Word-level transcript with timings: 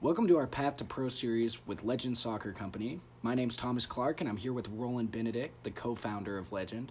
Welcome 0.00 0.26
to 0.28 0.38
our 0.38 0.46
Path 0.46 0.78
to 0.78 0.84
Pro 0.84 1.10
series 1.10 1.66
with 1.66 1.84
Legend 1.84 2.16
Soccer 2.16 2.52
Company. 2.52 3.00
My 3.20 3.34
name's 3.34 3.54
Thomas 3.54 3.84
Clark, 3.84 4.22
and 4.22 4.30
I'm 4.30 4.38
here 4.38 4.54
with 4.54 4.68
Roland 4.70 5.10
Benedict, 5.10 5.62
the 5.62 5.70
co 5.70 5.94
founder 5.94 6.38
of 6.38 6.52
Legend. 6.52 6.90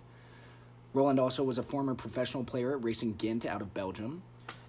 Roland 0.93 1.19
also 1.19 1.43
was 1.43 1.57
a 1.57 1.63
former 1.63 1.95
professional 1.95 2.43
player 2.43 2.73
at 2.73 2.83
Racing 2.83 3.15
Ghent 3.15 3.47
out 3.47 3.63
of 3.63 3.73
Belgium. 3.73 4.21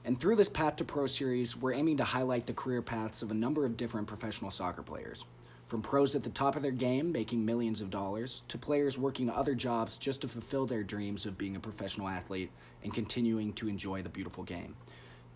And 0.06 0.18
through 0.18 0.36
this 0.36 0.48
Path 0.48 0.76
to 0.76 0.84
Pro 0.84 1.06
series, 1.06 1.54
we're 1.54 1.74
aiming 1.74 1.98
to 1.98 2.04
highlight 2.04 2.46
the 2.46 2.54
career 2.54 2.80
paths 2.80 3.20
of 3.20 3.30
a 3.30 3.34
number 3.34 3.66
of 3.66 3.76
different 3.76 4.06
professional 4.06 4.50
soccer 4.50 4.82
players. 4.82 5.26
From 5.70 5.82
pros 5.82 6.16
at 6.16 6.24
the 6.24 6.30
top 6.30 6.56
of 6.56 6.62
their 6.62 6.72
game, 6.72 7.12
making 7.12 7.46
millions 7.46 7.80
of 7.80 7.90
dollars, 7.90 8.42
to 8.48 8.58
players 8.58 8.98
working 8.98 9.30
other 9.30 9.54
jobs 9.54 9.98
just 9.98 10.20
to 10.22 10.26
fulfill 10.26 10.66
their 10.66 10.82
dreams 10.82 11.26
of 11.26 11.38
being 11.38 11.54
a 11.54 11.60
professional 11.60 12.08
athlete 12.08 12.50
and 12.82 12.92
continuing 12.92 13.52
to 13.52 13.68
enjoy 13.68 14.02
the 14.02 14.08
beautiful 14.08 14.42
game. 14.42 14.74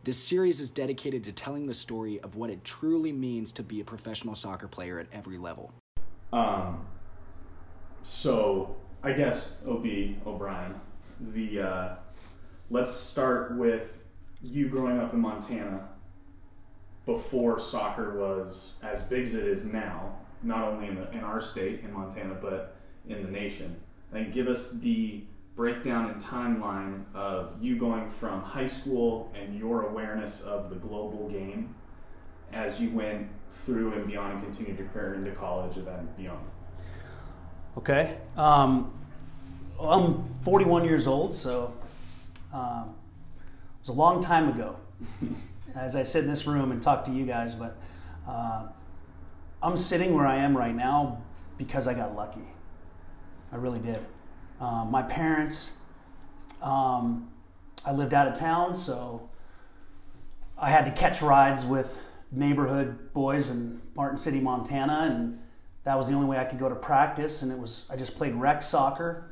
This 0.03 0.19
series 0.19 0.59
is 0.59 0.71
dedicated 0.71 1.23
to 1.23 1.33
telling 1.33 1.69
the 1.69 1.73
story 1.73 2.19
of 2.19 2.35
what 2.35 2.51
it 2.51 2.65
truly 2.65 3.13
means 3.13 3.53
to 3.53 3.63
be 3.63 3.81
a 3.81 3.85
professional 3.85 4.35
soccer 4.35 4.67
player 4.67 4.99
at 4.99 5.07
every 5.13 5.39
level. 5.39 5.73
Um, 6.33 6.85
so 8.03 8.75
I 9.05 9.13
guess 9.13 9.63
Ob 9.69 9.87
O'Brien, 10.27 10.81
the 11.21 11.61
uh, 11.61 11.95
let's 12.71 12.93
start 12.93 13.57
with 13.57 14.03
you 14.43 14.69
growing 14.69 14.99
up 14.99 15.15
in 15.15 15.21
Montana 15.21 15.91
before 17.07 17.61
soccer 17.61 18.19
was 18.19 18.75
as 18.83 19.05
big 19.05 19.23
as 19.23 19.35
it 19.35 19.47
is 19.47 19.67
now, 19.67 20.17
not 20.45 20.65
only 20.65 20.89
in 20.89 20.95
the 20.97 21.11
in 21.13 21.21
our 21.21 21.41
state 21.41 21.81
in 21.85 21.93
Montana 21.93 22.35
but 22.35 22.77
in 23.09 23.25
the 23.25 23.31
nation. 23.31 23.77
And 24.13 24.33
give 24.33 24.47
us 24.47 24.73
the 24.73 25.25
breakdown 25.57 26.11
and 26.11 26.21
timeline 26.21 27.05
of 27.15 27.55
you 27.61 27.77
going 27.77 28.09
from 28.09 28.43
high 28.43 28.67
school 28.67 29.33
and 29.35 29.59
your 29.59 29.83
awareness 29.83 30.41
of 30.43 30.71
the 30.71 30.77
global 30.77 31.29
game 31.29 31.75
as 32.53 32.81
you 32.81 32.91
went 32.91 33.29
through 33.53 33.93
and 33.93 34.07
beyond 34.07 34.35
and 34.35 34.43
continued 34.43 34.79
your 34.79 34.89
career 34.89 35.15
into 35.15 35.31
college 35.31 35.77
and 35.77 35.87
then 35.87 36.09
beyond. 36.17 36.45
Okay. 37.79 38.17
Um, 38.37 38.93
well, 39.79 39.91
I'm 39.91 40.35
41 40.45 40.85
years 40.85 41.07
old, 41.07 41.35
so 41.35 41.75
um, 42.53 42.95
it 43.41 43.81
was 43.81 43.89
a 43.89 43.93
long 43.93 44.21
time 44.21 44.49
ago. 44.49 44.77
As 45.75 45.97
I 45.97 46.05
sit 46.05 46.23
in 46.23 46.31
this 46.31 46.47
room 46.47 46.71
and 46.71 46.81
talk 46.81 47.05
to 47.05 47.13
you 47.13 47.27
guys, 47.27 47.57
but 47.57 47.77
uh, 48.29 48.69
I'm 49.65 49.79
sitting 49.79 50.13
where 50.13 50.27
I 50.27 50.37
am 50.37 50.55
right 50.55 50.75
now 50.75 51.23
because 51.57 51.89
I 51.89 51.95
got 51.95 52.15
lucky. 52.15 52.47
I 53.51 53.57
really 53.57 53.79
did. 53.79 53.99
Um, 54.61 54.91
my 54.91 55.01
parents, 55.01 55.79
um, 56.61 57.31
I 57.87 57.93
lived 57.93 58.13
out 58.13 58.29
of 58.29 58.35
town, 58.35 58.75
so 58.75 59.31
I 60.59 60.69
had 60.69 60.85
to 60.85 60.91
catch 60.91 61.23
rides 61.23 61.65
with 61.65 62.03
neighborhood 62.31 63.15
boys 63.15 63.49
in 63.49 63.81
Martin 63.95 64.19
City, 64.19 64.39
Montana, 64.39 65.09
and 65.11 65.39
that 65.85 65.97
was 65.97 66.09
the 66.09 66.15
only 66.15 66.27
way 66.29 66.37
I 66.37 66.45
could 66.45 66.59
go 66.59 66.69
to 66.69 66.75
practice. 66.75 67.41
And 67.41 67.51
it 67.51 67.59
was 67.59 67.89
I 67.91 67.97
just 67.97 68.19
played 68.19 68.35
rec 68.35 68.63
soccer. 68.63 69.31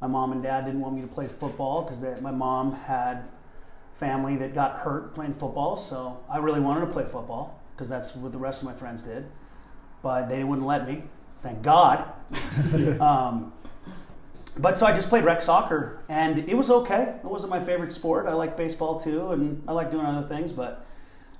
My 0.00 0.08
mom 0.08 0.32
and 0.32 0.42
dad 0.42 0.64
didn't 0.64 0.80
want 0.80 0.96
me 0.96 1.02
to 1.02 1.06
play 1.06 1.28
football 1.28 1.82
because 1.82 2.02
my 2.20 2.32
mom 2.32 2.72
had 2.72 3.28
family 3.94 4.34
that 4.38 4.54
got 4.54 4.76
hurt 4.78 5.14
playing 5.14 5.34
football, 5.34 5.76
so 5.76 6.18
I 6.28 6.38
really 6.38 6.60
wanted 6.60 6.80
to 6.80 6.88
play 6.88 7.04
football 7.04 7.62
because 7.76 7.88
that's 7.88 8.16
what 8.16 8.32
the 8.32 8.38
rest 8.38 8.62
of 8.62 8.66
my 8.66 8.74
friends 8.74 9.04
did, 9.04 9.24
but 10.02 10.28
they 10.28 10.44
wouldn't 10.44 10.66
let 10.66 10.88
me. 10.88 11.02
Thank 11.42 11.62
God. 11.62 12.12
um, 13.00 13.52
but 14.58 14.76
so 14.76 14.86
I 14.86 14.92
just 14.92 15.08
played 15.08 15.24
rec 15.24 15.40
soccer, 15.40 16.02
and 16.08 16.38
it 16.48 16.56
was 16.56 16.70
okay. 16.70 17.14
It 17.22 17.24
wasn't 17.24 17.50
my 17.50 17.60
favorite 17.60 17.92
sport. 17.92 18.26
I 18.26 18.32
like 18.32 18.56
baseball 18.56 18.98
too, 18.98 19.30
and 19.30 19.62
I 19.68 19.72
like 19.72 19.90
doing 19.90 20.04
other 20.04 20.26
things, 20.26 20.50
but 20.50 20.84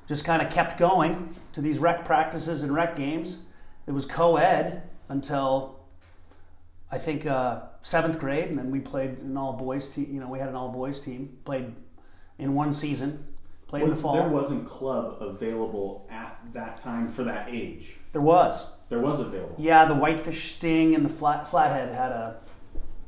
just 0.07 0.25
kind 0.25 0.41
of 0.41 0.51
kept 0.51 0.79
going 0.79 1.35
to 1.53 1.61
these 1.61 1.79
rec 1.79 2.05
practices 2.05 2.63
and 2.63 2.73
rec 2.73 2.97
games. 2.97 3.43
It 3.87 3.93
was 3.93 4.07
co-ed 4.07 4.83
until 5.09 5.81
I 6.91 6.99
think 6.99 7.27
uh, 7.27 7.63
seventh 7.83 8.19
grade, 8.19 8.49
and 8.49 8.59
then 8.59 8.71
we 8.71 8.81
played 8.81 9.19
an 9.19 9.37
all 9.37 9.53
boys 9.53 9.89
team. 9.89 10.09
You 10.13 10.21
know, 10.21 10.29
we 10.29 10.39
had 10.39 10.49
an 10.49 10.55
all 10.55 10.71
boys 10.71 11.01
team. 11.01 11.39
Played 11.45 11.75
in 12.39 12.55
one 12.55 12.73
season. 12.73 13.27
Played 13.67 13.83
Well, 13.83 13.91
in 13.91 13.97
the 13.97 14.03
fall. 14.03 14.15
There 14.15 14.29
wasn't 14.29 14.67
club 14.67 15.19
available 15.21 16.07
at 16.11 16.39
that 16.53 16.79
time 16.79 17.09
for 17.09 17.25
that 17.25 17.49
age. 17.51 17.97
There 18.13 18.23
was. 18.23 18.71
There 18.89 19.01
was 19.01 19.21
available. 19.21 19.55
Yeah, 19.59 19.85
the 19.85 19.95
Whitefish 19.95 20.45
Sting 20.45 20.95
and 20.95 21.05
the 21.05 21.11
Flat, 21.11 21.47
Flathead 21.49 21.93
had 21.93 22.11
a 22.13 22.37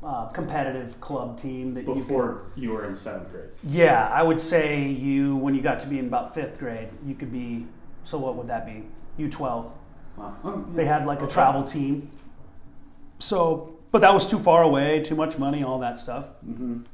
uh, 0.03 0.27
competitive 0.29 0.99
club 1.01 1.37
team 1.37 1.73
that 1.73 1.81
you 1.81 1.93
could 1.93 2.07
Before 2.07 2.43
you 2.55 2.71
were 2.71 2.85
in 2.85 2.93
seventh 2.95 3.31
grade. 3.31 3.49
Yeah, 3.63 4.07
I 4.11 4.23
would 4.23 4.39
say 4.41 4.87
you 4.87 5.35
when 5.35 5.53
you 5.55 5.61
got 5.61 5.79
to 5.79 5.87
be 5.87 5.99
in 5.99 6.07
about 6.07 6.33
fifth 6.33 6.59
grade, 6.59 6.89
you 7.05 7.15
could 7.15 7.31
be. 7.31 7.67
So 8.03 8.17
what 8.17 8.35
would 8.35 8.47
that 8.47 8.65
be? 8.65 8.83
U 9.17 9.29
twelve. 9.29 9.73
Wow. 10.17 10.35
Oh, 10.43 10.65
They 10.75 10.85
had 10.85 11.05
like 11.05 11.21
a 11.21 11.27
travel 11.27 11.63
team. 11.63 12.09
So, 13.19 13.75
but 13.91 14.01
that 14.01 14.13
was 14.13 14.25
too 14.29 14.39
far 14.39 14.63
away, 14.63 15.01
too 15.01 15.15
much 15.15 15.37
money, 15.37 15.63
all 15.63 15.79
that 15.79 15.97
stuff. 15.99 16.31
Mhm. 16.43 16.85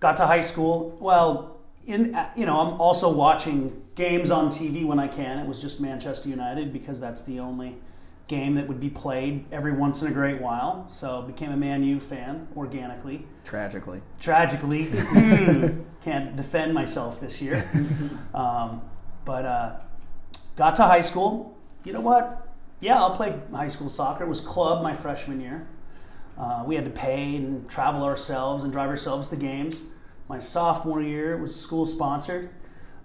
Got 0.00 0.16
to 0.18 0.26
high 0.26 0.40
school. 0.40 0.96
Well, 1.00 1.53
in 1.86 2.16
you 2.36 2.46
know, 2.46 2.58
I'm 2.60 2.80
also 2.80 3.12
watching 3.12 3.82
games 3.94 4.30
on 4.30 4.48
TV 4.48 4.84
when 4.84 4.98
I 4.98 5.08
can. 5.08 5.38
It 5.38 5.46
was 5.46 5.60
just 5.60 5.80
Manchester 5.80 6.28
United 6.28 6.72
because 6.72 7.00
that's 7.00 7.22
the 7.22 7.40
only 7.40 7.76
game 8.26 8.54
that 8.54 8.66
would 8.66 8.80
be 8.80 8.88
played 8.88 9.44
every 9.52 9.72
once 9.72 10.00
in 10.00 10.08
a 10.08 10.10
great 10.10 10.40
while. 10.40 10.86
So, 10.88 11.22
became 11.22 11.50
a 11.50 11.56
Man 11.56 11.84
U 11.84 12.00
fan 12.00 12.48
organically. 12.56 13.26
Tragically. 13.44 14.00
tragically 14.18 14.86
can't 16.00 16.34
defend 16.34 16.72
myself 16.72 17.20
this 17.20 17.42
year 17.42 17.68
um, 18.34 18.80
but 19.26 19.44
uh, 19.44 19.76
got 20.56 20.74
to 20.76 20.82
high 20.82 21.02
school 21.02 21.56
you 21.84 21.92
know 21.92 22.00
what 22.00 22.48
yeah 22.80 22.96
i'll 22.98 23.14
play 23.14 23.38
high 23.52 23.68
school 23.68 23.90
soccer 23.90 24.24
it 24.24 24.28
was 24.28 24.40
club 24.40 24.82
my 24.82 24.94
freshman 24.94 25.40
year 25.42 25.66
uh, 26.38 26.64
we 26.66 26.74
had 26.74 26.86
to 26.86 26.90
pay 26.90 27.36
and 27.36 27.68
travel 27.68 28.02
ourselves 28.02 28.64
and 28.64 28.72
drive 28.72 28.88
ourselves 28.88 29.28
to 29.28 29.36
games 29.36 29.82
my 30.28 30.38
sophomore 30.38 31.02
year 31.02 31.36
was 31.36 31.58
school 31.58 31.86
sponsored 31.86 32.50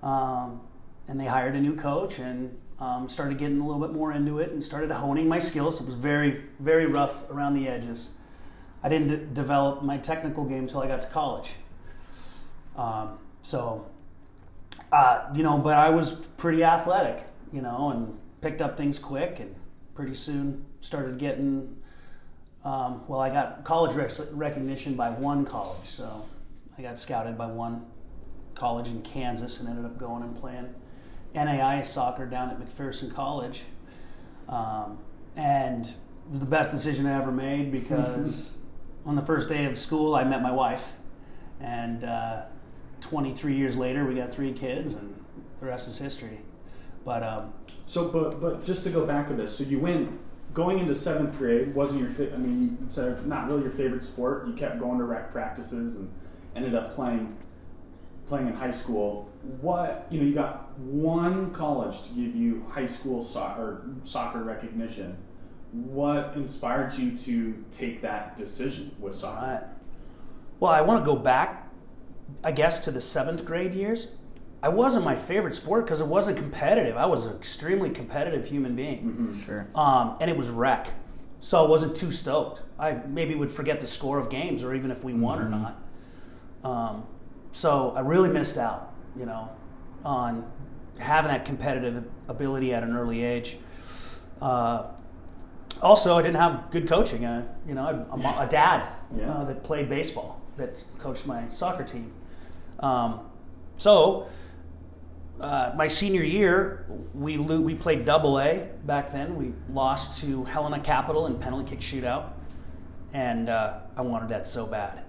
um, 0.03 0.61
and 1.07 1.19
they 1.19 1.25
hired 1.25 1.55
a 1.55 1.61
new 1.61 1.75
coach 1.75 2.19
and 2.19 2.57
um, 2.79 3.09
started 3.09 3.37
getting 3.37 3.59
a 3.59 3.65
little 3.65 3.81
bit 3.81 3.93
more 3.93 4.13
into 4.13 4.39
it 4.39 4.51
and 4.51 4.63
started 4.63 4.89
honing 4.91 5.27
my 5.27 5.39
skills 5.39 5.81
it 5.81 5.85
was 5.85 5.95
very 5.95 6.43
very 6.59 6.85
rough 6.85 7.29
around 7.29 7.53
the 7.53 7.67
edges 7.67 8.13
I 8.81 8.89
didn't 8.89 9.07
d- 9.07 9.27
develop 9.33 9.83
my 9.83 9.97
technical 9.97 10.45
game 10.45 10.59
until 10.59 10.81
I 10.81 10.87
got 10.87 11.01
to 11.01 11.09
college. 11.09 11.53
Um, 12.75 13.19
so, 13.41 13.85
uh, 14.91 15.29
you 15.33 15.43
know, 15.43 15.57
but 15.57 15.73
I 15.77 15.89
was 15.89 16.13
pretty 16.13 16.63
athletic, 16.63 17.25
you 17.51 17.61
know, 17.61 17.91
and 17.91 18.17
picked 18.41 18.61
up 18.61 18.77
things 18.77 18.97
quick 18.97 19.39
and 19.39 19.53
pretty 19.95 20.13
soon 20.13 20.65
started 20.79 21.17
getting, 21.17 21.75
um, 22.63 23.03
well, 23.07 23.19
I 23.19 23.29
got 23.29 23.65
college 23.65 23.95
rec- 23.95 24.29
recognition 24.31 24.95
by 24.95 25.09
one 25.09 25.45
college. 25.45 25.85
So 25.85 26.25
I 26.79 26.81
got 26.81 26.97
scouted 26.97 27.37
by 27.37 27.47
one 27.47 27.85
college 28.55 28.89
in 28.89 29.01
Kansas 29.01 29.59
and 29.59 29.67
ended 29.67 29.83
up 29.83 29.97
going 29.97 30.23
and 30.23 30.33
playing 30.33 30.73
NAI 31.35 31.81
soccer 31.81 32.25
down 32.25 32.49
at 32.49 32.57
McPherson 32.57 33.13
College. 33.13 33.65
Um, 34.47 34.97
and 35.35 35.85
it 35.85 35.95
was 36.31 36.39
the 36.39 36.45
best 36.45 36.71
decision 36.71 37.05
I 37.05 37.17
ever 37.17 37.33
made 37.33 37.69
because 37.69 38.59
on 39.05 39.17
the 39.17 39.21
first 39.21 39.49
day 39.49 39.65
of 39.65 39.77
school, 39.77 40.15
I 40.15 40.23
met 40.23 40.41
my 40.41 40.53
wife. 40.53 40.93
And 41.59 42.05
uh, 42.05 42.43
23 43.01 43.55
years 43.55 43.75
later, 43.75 44.05
we 44.05 44.15
got 44.15 44.31
three 44.31 44.53
kids, 44.53 44.93
and 44.93 45.13
the 45.59 45.65
rest 45.65 45.89
is 45.89 45.99
history. 45.99 46.39
But 47.03 47.23
um, 47.23 47.53
So, 47.87 48.07
but 48.07 48.39
but 48.39 48.63
just 48.63 48.83
to 48.83 48.89
go 48.89 49.05
back 49.05 49.29
a 49.29 49.33
bit, 49.33 49.49
so 49.49 49.65
you 49.65 49.79
went 49.79 50.17
going 50.53 50.79
into 50.79 50.95
seventh 50.95 51.37
grade 51.37 51.75
wasn't 51.75 51.99
your 51.99 52.09
fa- 52.09 52.33
I 52.33 52.37
mean, 52.37 52.77
you 52.81 52.85
said 52.87 53.25
not 53.27 53.47
really 53.47 53.63
your 53.63 53.71
favorite 53.71 54.01
sport. 54.01 54.47
You 54.47 54.53
kept 54.53 54.79
going 54.79 54.97
to 54.99 55.03
rec 55.03 55.31
practices 55.31 55.95
and 55.95 56.09
ended 56.55 56.75
up 56.75 56.93
playing 56.93 57.35
playing 58.25 58.47
in 58.47 58.53
high 58.53 58.71
school. 58.71 59.29
What 59.61 60.07
you 60.09 60.19
know, 60.19 60.25
you 60.27 60.33
got 60.35 60.77
one 60.79 61.51
college 61.51 62.03
to 62.03 62.09
give 62.13 62.35
you 62.35 62.63
high 62.69 62.85
school 62.85 63.21
soccer 63.23 63.85
soccer 64.03 64.43
recognition. 64.43 65.17
What 65.71 66.33
inspired 66.35 66.93
you 66.93 67.15
to 67.17 67.63
take 67.71 68.01
that 68.01 68.35
decision 68.35 68.95
with 68.99 69.13
soccer? 69.15 69.45
Right. 69.45 69.63
Well, 70.59 70.71
I 70.71 70.81
want 70.81 71.03
to 71.03 71.05
go 71.05 71.15
back, 71.15 71.69
I 72.43 72.51
guess, 72.51 72.79
to 72.79 72.91
the 72.91 73.01
seventh 73.01 73.45
grade 73.45 73.73
years. 73.73 74.15
I 74.61 74.67
wasn't 74.69 75.05
my 75.05 75.15
favorite 75.15 75.55
sport 75.55 75.85
because 75.85 76.01
it 76.01 76.07
wasn't 76.07 76.37
competitive. 76.37 76.97
I 76.97 77.05
was 77.05 77.25
an 77.25 77.35
extremely 77.37 77.89
competitive 77.91 78.45
human 78.45 78.75
being, 78.75 79.33
Sure. 79.33 79.67
um, 79.73 80.17
and 80.19 80.29
it 80.29 80.35
was 80.35 80.49
rec, 80.49 80.89
so 81.39 81.63
I 81.63 81.69
wasn't 81.69 81.95
too 81.95 82.11
stoked. 82.11 82.63
I 82.77 82.99
maybe 83.07 83.35
would 83.35 83.49
forget 83.49 83.79
the 83.79 83.87
score 83.87 84.19
of 84.19 84.29
games 84.29 84.61
or 84.63 84.73
even 84.73 84.91
if 84.91 85.01
we 85.01 85.13
won 85.13 85.39
or 85.41 85.47
not. 85.47 85.81
Um, 86.63 87.03
so 87.51 87.93
I 87.95 88.01
really 88.01 88.29
missed 88.29 88.57
out, 88.57 88.93
you 89.15 89.25
know, 89.25 89.49
on 90.03 90.49
having 90.99 91.31
that 91.31 91.45
competitive 91.45 92.05
ability 92.27 92.73
at 92.73 92.83
an 92.83 92.95
early 92.95 93.23
age. 93.23 93.57
Uh, 94.41 94.87
also, 95.81 96.17
I 96.17 96.21
didn't 96.21 96.37
have 96.37 96.69
good 96.71 96.87
coaching. 96.87 97.25
Uh, 97.25 97.45
you 97.65 97.73
know, 97.73 97.83
I- 97.83 98.13
I'm 98.13 98.19
a 98.45 98.47
dad 98.49 98.83
Yeah. 99.17 99.31
uh, 99.31 99.43
that 99.45 99.63
played 99.63 99.89
baseball, 99.89 100.41
that 100.57 100.83
coached 100.99 101.25
my 101.25 101.47
soccer 101.47 101.83
team. 101.83 102.13
Um, 102.79 103.21
so, 103.77 104.27
uh, 105.39 105.71
my 105.77 105.87
senior 105.87 106.23
year, 106.23 106.85
we 107.13 107.37
lo- 107.37 107.61
we 107.61 107.73
played 107.75 108.03
Double 108.03 108.39
A 108.39 108.67
back 108.85 109.11
then. 109.11 109.37
We 109.37 109.53
lost 109.69 110.21
to 110.21 110.43
Helena 110.43 110.79
Capital 110.81 111.27
in 111.27 111.35
penalty 111.39 111.69
kick 111.71 111.79
shootout, 111.79 112.25
and 113.13 113.47
uh, 113.49 113.79
I 113.95 114.01
wanted 114.01 114.29
that 114.29 114.47
so 114.47 114.65
bad. 114.65 115.01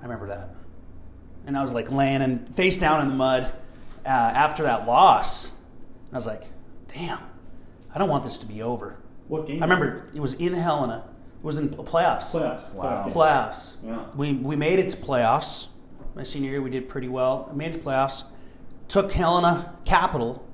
I 0.00 0.02
remember 0.02 0.26
that, 0.28 0.50
and 1.46 1.56
I 1.56 1.62
was 1.62 1.72
like 1.72 1.90
laying 1.90 2.22
and 2.22 2.54
face 2.54 2.78
down 2.78 3.00
in 3.00 3.08
the 3.08 3.14
mud 3.14 3.52
uh, 4.04 4.08
after 4.08 4.62
that 4.64 4.86
loss. 4.86 5.48
And 5.48 6.14
I 6.14 6.16
was 6.16 6.26
like, 6.26 6.44
"Damn, 6.88 7.18
I 7.94 7.98
don't 7.98 8.08
want 8.08 8.24
this 8.24 8.38
to 8.38 8.46
be 8.46 8.62
over." 8.62 8.98
What 9.28 9.46
game? 9.46 9.62
I 9.62 9.66
remember 9.66 10.10
it 10.14 10.20
was 10.20 10.34
in 10.34 10.54
Helena. 10.54 11.10
It 11.38 11.44
was 11.44 11.58
in 11.58 11.70
playoffs. 11.70 12.34
playoffs. 12.34 12.72
Wow. 12.72 13.08
Playoffs. 13.08 13.76
Yeah. 13.84 14.04
We 14.14 14.34
we 14.34 14.56
made 14.56 14.78
it 14.78 14.88
to 14.90 14.96
playoffs. 14.96 15.68
My 16.14 16.22
senior 16.24 16.50
year, 16.50 16.62
we 16.62 16.70
did 16.70 16.88
pretty 16.88 17.08
well. 17.08 17.48
I 17.50 17.54
made 17.54 17.74
it 17.74 17.78
to 17.78 17.78
playoffs. 17.78 18.24
Took 18.88 19.12
Helena 19.12 19.76
Capital 19.84 20.44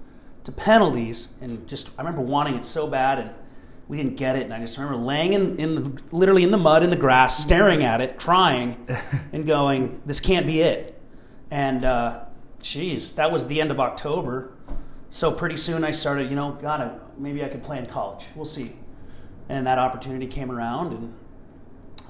to 0.45 0.53
penalties, 0.53 1.29
and 1.41 1.67
just 1.67 1.93
I 1.99 2.03
remember 2.03 2.21
wanting 2.21 2.55
it 2.55 2.65
so 2.65 2.87
bad, 2.87 3.19
and 3.19 3.31
we 3.89 3.97
didn't 3.97 4.17
get 4.17 4.37
it. 4.37 4.43
And 4.43 4.55
I 4.55 4.61
just 4.61 4.79
remember 4.79 4.99
laying 4.99 5.33
in, 5.33 5.59
in 5.59 5.75
the 5.77 6.03
literally 6.11 6.43
in 6.43 6.51
the 6.51 6.59
mud 6.59 6.83
in 6.83 6.91
the 6.91 6.97
grass, 6.97 7.43
staring 7.43 7.85
at 7.85 8.01
it, 8.01 8.19
crying, 8.19 8.87
and 9.33 9.47
going, 9.47 10.01
"This 10.05 10.21
can't 10.21 10.47
be 10.47 10.61
it." 10.61 11.01
And 11.51 11.85
uh, 11.85 12.25
geez, 12.61 13.13
that 13.15 13.31
was 13.31 13.47
the 13.47 13.61
end 13.61 13.71
of 13.71 13.81
October. 13.81 14.53
So 15.09 15.31
pretty 15.31 15.57
soon 15.57 15.85
I 15.85 15.93
started, 15.93 16.29
you 16.31 16.37
know, 16.37 16.53
God, 16.61 16.81
I, 16.81 16.99
maybe 17.17 17.45
I 17.45 17.49
could 17.49 17.63
play 17.63 17.79
in 17.79 17.87
college. 17.87 18.27
We'll 18.35 18.45
see. 18.45 18.73
And 19.49 19.67
that 19.67 19.79
opportunity 19.79 20.27
came 20.27 20.51
around, 20.51 20.93
and 20.93 21.15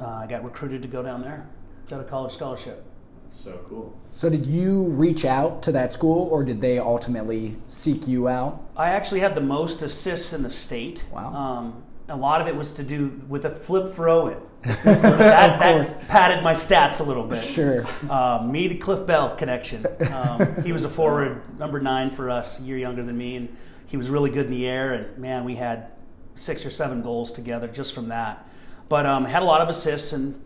uh, 0.00 0.22
I 0.22 0.26
got 0.26 0.42
recruited 0.42 0.80
to 0.82 0.88
go 0.88 1.02
down 1.02 1.20
there. 1.20 1.46
Got 1.88 2.00
a 2.00 2.04
college 2.04 2.32
scholarship. 2.32 2.84
So 3.30 3.60
cool. 3.68 3.98
So 4.10 4.30
did 4.30 4.46
you 4.46 4.84
reach 4.84 5.24
out 5.24 5.62
to 5.64 5.72
that 5.72 5.92
school, 5.92 6.28
or 6.30 6.44
did 6.44 6.60
they 6.60 6.78
ultimately 6.78 7.56
seek 7.66 8.08
you 8.08 8.28
out? 8.28 8.62
I 8.76 8.90
actually 8.90 9.20
had 9.20 9.34
the 9.34 9.40
most 9.40 9.82
assists 9.82 10.32
in 10.32 10.42
the 10.42 10.50
state. 10.50 11.06
Wow. 11.12 11.32
Um, 11.32 11.82
a 12.08 12.16
lot 12.16 12.40
of 12.40 12.46
it 12.46 12.54
was 12.54 12.72
to 12.72 12.82
do 12.82 13.20
with 13.28 13.44
a 13.44 13.50
flip 13.50 13.88
throw 13.88 14.28
it. 14.28 14.42
that, 14.84 15.58
that 15.58 16.08
padded 16.08 16.42
my 16.42 16.52
stats 16.52 17.00
a 17.00 17.04
little 17.04 17.24
bit. 17.24 17.42
Sure. 17.42 17.84
Uh, 18.08 18.46
me 18.48 18.68
to 18.68 18.76
Cliff 18.76 19.06
Bell 19.06 19.34
connection. 19.34 19.86
Um, 20.12 20.62
he 20.62 20.72
was 20.72 20.84
a 20.84 20.88
forward, 20.88 21.58
number 21.58 21.80
nine 21.80 22.10
for 22.10 22.30
us, 22.30 22.60
a 22.60 22.62
year 22.62 22.78
younger 22.78 23.02
than 23.02 23.16
me, 23.16 23.36
and 23.36 23.56
he 23.86 23.96
was 23.96 24.08
really 24.08 24.30
good 24.30 24.46
in 24.46 24.52
the 24.52 24.66
air. 24.66 24.94
And 24.94 25.18
man, 25.18 25.44
we 25.44 25.56
had 25.56 25.90
six 26.34 26.64
or 26.64 26.70
seven 26.70 27.02
goals 27.02 27.32
together 27.32 27.68
just 27.68 27.94
from 27.94 28.08
that. 28.08 28.48
But 28.88 29.06
um, 29.06 29.24
had 29.24 29.42
a 29.42 29.46
lot 29.46 29.60
of 29.60 29.68
assists, 29.68 30.12
and 30.12 30.40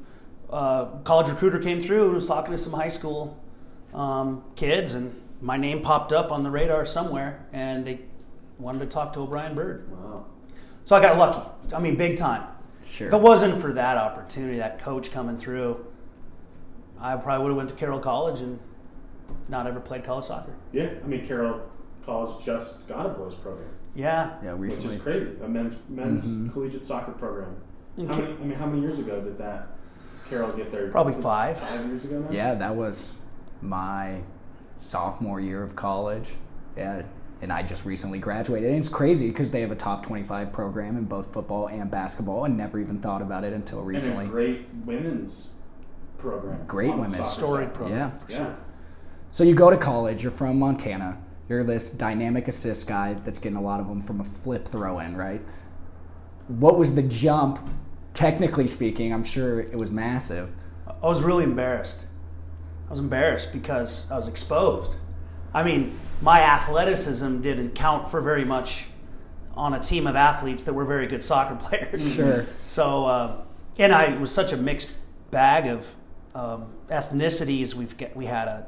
uh, 0.50 0.86
college 1.04 1.28
recruiter 1.28 1.58
came 1.58 1.80
through 1.80 2.06
and 2.06 2.14
was 2.14 2.26
talking 2.26 2.50
to 2.52 2.58
some 2.58 2.72
high 2.72 2.88
school 2.88 3.38
um, 3.94 4.44
kids, 4.56 4.94
and 4.94 5.14
my 5.40 5.56
name 5.56 5.80
popped 5.82 6.12
up 6.12 6.32
on 6.32 6.42
the 6.42 6.50
radar 6.50 6.84
somewhere, 6.84 7.46
and 7.52 7.84
they 7.84 8.00
wanted 8.58 8.80
to 8.80 8.86
talk 8.86 9.12
to 9.14 9.20
O'Brien 9.20 9.54
Bird. 9.54 9.90
Wow. 9.90 10.26
So 10.84 10.96
I 10.96 11.00
got 11.00 11.16
lucky. 11.18 11.74
I 11.74 11.80
mean, 11.80 11.96
big 11.96 12.16
time. 12.16 12.46
Sure. 12.84 13.06
If 13.08 13.14
it 13.14 13.20
wasn't 13.20 13.56
for 13.56 13.72
that 13.74 13.96
opportunity, 13.96 14.58
that 14.58 14.80
coach 14.80 15.12
coming 15.12 15.36
through, 15.36 15.84
I 16.98 17.16
probably 17.16 17.44
would 17.44 17.50
have 17.50 17.56
went 17.56 17.68
to 17.70 17.74
Carroll 17.76 18.00
College 18.00 18.40
and 18.40 18.58
not 19.48 19.66
ever 19.66 19.78
played 19.80 20.02
college 20.02 20.24
soccer. 20.24 20.52
Yeah. 20.72 20.90
I 21.02 21.06
mean, 21.06 21.26
Carroll 21.26 21.60
College 22.04 22.44
just 22.44 22.88
got 22.88 23.06
a 23.06 23.10
boys 23.10 23.34
program, 23.36 23.68
Yeah. 23.94 24.32
Yeah, 24.42 24.54
which 24.54 24.72
is 24.84 25.00
crazy. 25.00 25.30
A 25.42 25.48
men's 25.48 25.78
men's 25.88 26.28
Mhm. 26.32 26.52
collegiate 26.52 26.84
soccer 26.84 27.12
program. 27.12 27.54
And 27.96 28.08
How 28.12 28.20
many, 28.20 28.32
I 28.34 28.36
mean, 28.38 28.58
how 28.58 28.66
many 28.66 28.82
years 28.82 28.98
ago 28.98 29.20
did 29.20 29.38
that 29.38 29.68
Carroll 30.30 30.52
get 30.52 30.70
there? 30.70 30.88
Probably 30.90 31.12
five. 31.12 31.58
Five 31.58 31.86
years 31.86 32.04
ago 32.04 32.20
now. 32.20 32.30
Yeah, 32.30 32.54
that 32.54 32.74
was 32.74 33.14
my 33.60 34.20
sophomore 34.78 35.40
year 35.40 35.62
of 35.62 35.74
college. 35.76 36.30
Yeah, 36.76 37.02
and 37.42 37.52
I 37.52 37.62
just 37.62 37.84
recently 37.84 38.18
graduated. 38.20 38.68
And 38.70 38.78
it's 38.78 38.88
crazy 38.88 39.28
because 39.28 39.50
they 39.50 39.60
have 39.60 39.72
a 39.72 39.76
top 39.76 40.04
25 40.06 40.52
program 40.52 40.96
in 40.96 41.04
both 41.04 41.32
football 41.32 41.66
and 41.66 41.90
basketball, 41.90 42.44
and 42.44 42.56
never 42.56 42.78
even 42.78 43.00
thought 43.00 43.22
about 43.22 43.44
it 43.44 43.52
until 43.52 43.78
And 43.80 43.88
recently. 43.88 44.26
a 44.26 44.28
great 44.28 44.66
women's 44.86 45.50
program. 46.16 46.64
Great 46.66 46.90
women's. 46.92 47.16
soccer 47.16 47.28
Storied 47.30 47.66
side. 47.68 47.74
program. 47.74 47.98
Yeah. 47.98 48.10
For 48.10 48.30
Yeah. 48.32 48.36
sure. 48.38 48.56
So 49.30 49.44
you 49.44 49.54
go 49.54 49.70
to 49.70 49.76
college, 49.76 50.22
you're 50.22 50.32
from 50.32 50.58
Montana, 50.58 51.18
you're 51.48 51.64
this 51.64 51.90
dynamic 51.90 52.46
assist 52.48 52.86
guy 52.86 53.14
that's 53.24 53.38
getting 53.38 53.58
a 53.58 53.62
lot 53.62 53.80
of 53.80 53.88
them 53.88 54.00
from 54.00 54.20
a 54.20 54.24
flip 54.24 54.66
throw 54.68 54.98
in, 55.00 55.16
right? 55.16 55.40
What 56.48 56.78
was 56.78 56.94
the 56.94 57.02
jump, 57.02 57.58
technically 58.12 58.66
speaking? 58.66 59.12
I'm 59.12 59.24
sure 59.24 59.60
it 59.60 59.76
was 59.76 59.90
massive. 59.90 60.50
I 60.86 61.06
was 61.06 61.22
really 61.22 61.44
embarrassed. 61.44 62.06
I 62.86 62.90
was 62.90 62.98
embarrassed 62.98 63.52
because 63.52 64.10
I 64.10 64.16
was 64.16 64.28
exposed. 64.28 64.98
I 65.54 65.62
mean, 65.62 65.98
my 66.20 66.40
athleticism 66.40 67.40
didn't 67.40 67.74
count 67.74 68.08
for 68.08 68.20
very 68.20 68.44
much 68.44 68.86
on 69.54 69.74
a 69.74 69.80
team 69.80 70.06
of 70.06 70.16
athletes 70.16 70.62
that 70.64 70.72
were 70.72 70.84
very 70.84 71.06
good 71.06 71.22
soccer 71.22 71.54
players. 71.64 72.14
Sure. 72.14 72.46
So, 72.62 73.06
uh, 73.06 73.36
and 73.78 73.92
I 73.92 74.16
was 74.18 74.32
such 74.32 74.52
a 74.52 74.56
mixed 74.56 74.92
bag 75.30 75.66
of 75.66 75.86
um, 76.34 76.72
ethnicities. 76.88 77.74
We've 77.74 77.96
get, 77.96 78.16
we 78.16 78.26
had 78.26 78.48
a 78.48 78.66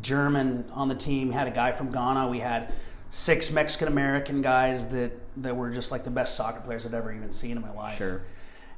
German 0.00 0.64
on 0.72 0.88
the 0.88 0.94
team, 0.94 1.30
had 1.30 1.46
a 1.46 1.50
guy 1.50 1.72
from 1.72 1.90
Ghana. 1.90 2.28
We 2.28 2.40
had 2.40 2.72
six 3.10 3.50
Mexican 3.52 3.88
American 3.88 4.42
guys 4.42 4.88
that 4.88 5.12
that 5.42 5.56
were 5.56 5.70
just 5.70 5.92
like 5.92 6.04
the 6.04 6.10
best 6.10 6.36
soccer 6.36 6.60
players 6.60 6.84
I'd 6.86 6.94
ever 6.94 7.12
even 7.12 7.32
seen 7.32 7.56
in 7.56 7.62
my 7.62 7.72
life 7.72 7.98
Sure. 7.98 8.22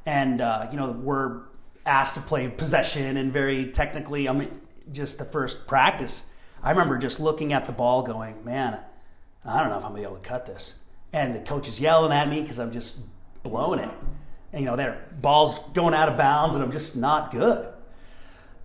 And 0.07 0.41
uh, 0.41 0.69
you 0.71 0.79
know 0.79 0.93
we're 0.93 1.41
asked 1.85 2.15
to 2.15 2.21
play 2.21 2.49
possession 2.49 3.17
and 3.17 3.33
very 3.33 3.67
technically. 3.67 4.29
I 4.29 4.33
mean, 4.33 4.61
just 4.91 5.19
the 5.19 5.25
first 5.25 5.67
practice, 5.67 6.33
I 6.63 6.71
remember 6.71 6.97
just 6.97 7.21
looking 7.21 7.53
at 7.53 7.67
the 7.67 7.73
ball, 7.73 8.03
going, 8.03 8.43
"Man, 8.45 8.79
I 9.45 9.61
don't 9.61 9.71
know 9.71 9.79
if 9.79 9.85
I'm 9.85 9.91
gonna 9.91 10.01
be 10.01 10.07
able 10.07 10.17
to 10.17 10.27
cut 10.27 10.47
this." 10.47 10.79
And 11.13 11.35
the 11.35 11.41
coach 11.41 11.69
is 11.69 11.81
yelling 11.81 12.13
at 12.13 12.29
me 12.29 12.41
because 12.41 12.59
I'm 12.59 12.71
just 12.71 13.01
blowing 13.43 13.81
it, 13.81 13.91
and 14.53 14.61
you 14.63 14.67
know, 14.67 14.77
their 14.77 15.05
balls 15.21 15.59
going 15.75 15.93
out 15.93 16.09
of 16.09 16.17
bounds, 16.17 16.55
and 16.55 16.65
I'm 16.65 16.73
just 16.73 16.97
not 16.97 17.31
good. 17.31 17.69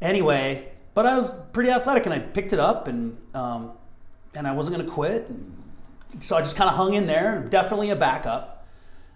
Anyway, 0.01 0.67
but 0.93 1.05
I 1.05 1.17
was 1.17 1.33
pretty 1.53 1.71
athletic, 1.71 2.05
and 2.05 2.13
I 2.13 2.19
picked 2.19 2.53
it 2.53 2.59
up, 2.59 2.88
and 2.88 3.17
um, 3.33 3.71
and 4.35 4.47
I 4.47 4.53
wasn't 4.53 4.77
gonna 4.77 4.89
quit. 4.89 5.27
And 5.27 5.55
so 6.19 6.35
I 6.35 6.41
just 6.41 6.55
kind 6.55 6.69
of 6.69 6.75
hung 6.75 6.93
in 6.93 7.07
there. 7.07 7.45
Definitely 7.49 7.89
a 7.89 7.95
backup. 7.95 8.67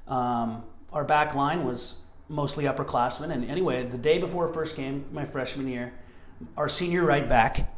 Um, 0.08 0.64
our 0.94 1.04
back 1.04 1.36
line 1.36 1.66
was 1.66 2.02
mostly 2.30 2.66
upperclassmen. 2.66 3.32
And 3.32 3.50
anyway, 3.50 3.84
the 3.84 3.98
day 3.98 4.18
before 4.18 4.48
first 4.48 4.76
game, 4.76 5.06
my 5.12 5.26
freshman 5.26 5.68
year, 5.68 5.94
our 6.58 6.68
senior 6.68 7.04
right 7.04 7.28
back 7.28 7.72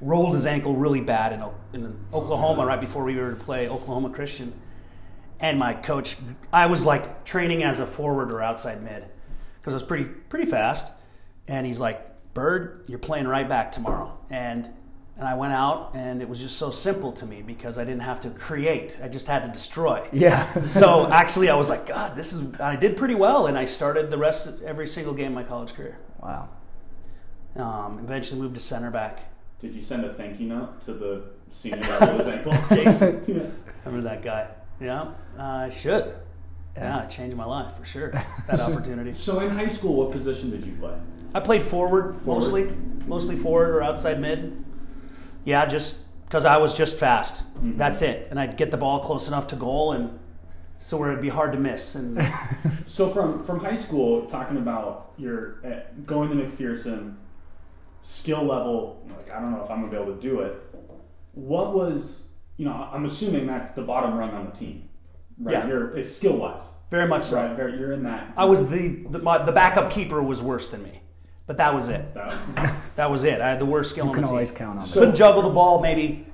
rolled 0.00 0.34
his 0.34 0.46
ankle 0.46 0.74
really 0.74 1.00
bad 1.00 1.32
in, 1.32 1.80
in 1.80 1.96
Oklahoma 2.12 2.64
right 2.64 2.80
before 2.80 3.04
we 3.04 3.16
were 3.16 3.30
to 3.30 3.36
play 3.36 3.68
Oklahoma 3.68 4.10
Christian. 4.10 4.52
And 5.40 5.58
my 5.58 5.74
coach, 5.74 6.16
I 6.52 6.66
was 6.66 6.84
like 6.84 7.24
training 7.24 7.62
as 7.62 7.80
a 7.80 7.86
forward 7.86 8.32
or 8.32 8.42
outside 8.42 8.82
mid 8.82 9.04
because 9.60 9.72
I 9.72 9.76
was 9.76 9.82
pretty 9.82 10.04
pretty 10.04 10.50
fast. 10.50 10.92
And 11.48 11.66
he's 11.66 11.80
like, 11.80 12.34
"Bird, 12.34 12.84
you're 12.88 12.98
playing 12.98 13.26
right 13.26 13.48
back 13.48 13.72
tomorrow." 13.72 14.18
And 14.28 14.68
and 15.20 15.28
I 15.28 15.34
went 15.34 15.52
out, 15.52 15.90
and 15.94 16.20
it 16.22 16.28
was 16.28 16.40
just 16.40 16.56
so 16.56 16.70
simple 16.70 17.12
to 17.12 17.26
me 17.26 17.42
because 17.42 17.78
I 17.78 17.84
didn't 17.84 18.02
have 18.02 18.20
to 18.20 18.30
create; 18.30 18.98
I 19.04 19.08
just 19.08 19.28
had 19.28 19.42
to 19.42 19.48
destroy 19.50 20.04
Yeah. 20.12 20.62
so 20.62 21.08
actually, 21.12 21.50
I 21.50 21.54
was 21.54 21.68
like, 21.68 21.86
God, 21.86 22.16
this 22.16 22.32
is. 22.32 22.58
I 22.58 22.74
did 22.74 22.96
pretty 22.96 23.14
well, 23.14 23.46
and 23.46 23.56
I 23.58 23.66
started 23.66 24.10
the 24.10 24.18
rest 24.18 24.46
of 24.48 24.62
every 24.62 24.86
single 24.86 25.12
game 25.14 25.28
of 25.28 25.34
my 25.34 25.42
college 25.44 25.74
career. 25.74 25.98
wow. 26.20 26.48
Um, 27.56 27.98
eventually, 28.02 28.40
moved 28.40 28.54
to 28.54 28.60
center 28.60 28.90
back. 28.90 29.20
Did 29.60 29.74
you 29.74 29.82
send 29.82 30.04
a 30.04 30.12
thank 30.12 30.40
you 30.40 30.48
note 30.48 30.80
to 30.82 30.94
the 30.94 31.22
senior 31.50 31.80
guy 31.82 31.98
with 32.14 32.24
his 32.24 32.28
ankle? 32.28 32.54
Jason. 32.76 33.22
Yeah. 33.26 33.42
Remember 33.84 34.08
that 34.08 34.22
guy? 34.22 34.48
Yeah, 34.80 35.02
uh, 35.38 35.42
I 35.42 35.68
should. 35.68 36.14
Yeah, 36.76 37.02
it 37.02 37.10
changed 37.10 37.36
my 37.36 37.44
life 37.44 37.72
for 37.76 37.84
sure. 37.84 38.10
That 38.46 38.60
opportunity. 38.60 39.12
So 39.12 39.40
in 39.40 39.50
high 39.50 39.66
school, 39.66 39.96
what 39.96 40.12
position 40.12 40.50
did 40.50 40.64
you 40.64 40.72
play? 40.80 40.94
I 41.34 41.40
played 41.40 41.62
forward, 41.62 42.14
Forward. 42.20 42.26
mostly, 42.26 42.68
mostly 43.06 43.36
forward 43.36 43.70
or 43.74 43.82
outside 43.82 44.18
mid. 44.20 44.64
Yeah, 45.44 45.66
just 45.66 46.06
because 46.24 46.44
I 46.44 46.56
was 46.58 46.76
just 46.76 46.96
fast. 46.96 47.44
Mhm. 47.62 47.76
That's 47.78 48.02
it, 48.02 48.28
and 48.30 48.38
I'd 48.38 48.56
get 48.56 48.70
the 48.70 48.76
ball 48.76 49.00
close 49.00 49.26
enough 49.28 49.46
to 49.48 49.56
goal, 49.56 49.92
and 49.92 50.18
so 50.78 50.96
where 50.96 51.10
it'd 51.10 51.20
be 51.22 51.28
hard 51.28 51.52
to 51.52 51.58
miss. 51.58 51.94
And 51.94 52.20
So 52.86 53.08
from 53.08 53.42
from 53.42 53.60
high 53.60 53.74
school, 53.74 54.26
talking 54.26 54.56
about 54.56 55.12
your 55.18 55.60
uh, 55.64 55.80
going 56.06 56.28
to 56.30 56.36
McPherson, 56.36 57.14
skill 58.00 58.42
level. 58.44 59.02
Like 59.08 59.32
I 59.32 59.40
don't 59.40 59.52
know 59.52 59.62
if 59.62 59.70
I'm 59.70 59.80
gonna 59.80 59.90
be 59.90 59.96
able 59.96 60.14
to 60.14 60.20
do 60.20 60.40
it. 60.40 60.56
What 61.34 61.72
was 61.74 62.28
you 62.56 62.64
know? 62.64 62.72
I'm 62.92 63.04
assuming 63.04 63.46
that's 63.46 63.70
the 63.72 63.82
bottom 63.82 64.14
rung 64.16 64.30
on 64.30 64.46
the 64.46 64.52
team, 64.52 64.88
right? 65.38 65.52
Yeah. 65.54 65.66
You're 65.66 65.96
it's 65.96 66.08
skill 66.14 66.36
wise, 66.36 66.62
very 66.90 67.06
much 67.08 67.24
so. 67.24 67.36
right? 67.36 67.56
Very, 67.56 67.78
you're 67.78 67.92
in 67.92 68.02
that. 68.04 68.32
I 68.36 68.44
was 68.44 68.68
the 68.68 69.04
the, 69.08 69.18
my, 69.20 69.38
the 69.42 69.52
backup 69.52 69.90
keeper 69.90 70.22
was 70.22 70.42
worse 70.42 70.68
than 70.68 70.82
me, 70.82 71.00
but 71.50 71.56
that 71.56 71.74
was 71.74 71.88
it. 71.88 72.14
that- 72.14 72.36
That 72.94 73.10
was 73.10 73.24
it. 73.24 73.40
I 73.40 73.48
had 73.48 73.58
the 73.58 73.66
worst 73.66 73.90
skill 73.90 74.04
You 74.04 74.10
on 74.12 74.16
the 74.20 74.22
team. 74.22 74.34
always 74.34 74.52
count 74.52 74.76
on 74.78 74.84
So- 74.84 75.00
that. 75.00 75.06
Couldn't 75.06 75.16
juggle 75.16 75.42
the 75.42 75.48
ball. 75.50 75.80
Maybe 75.80 76.24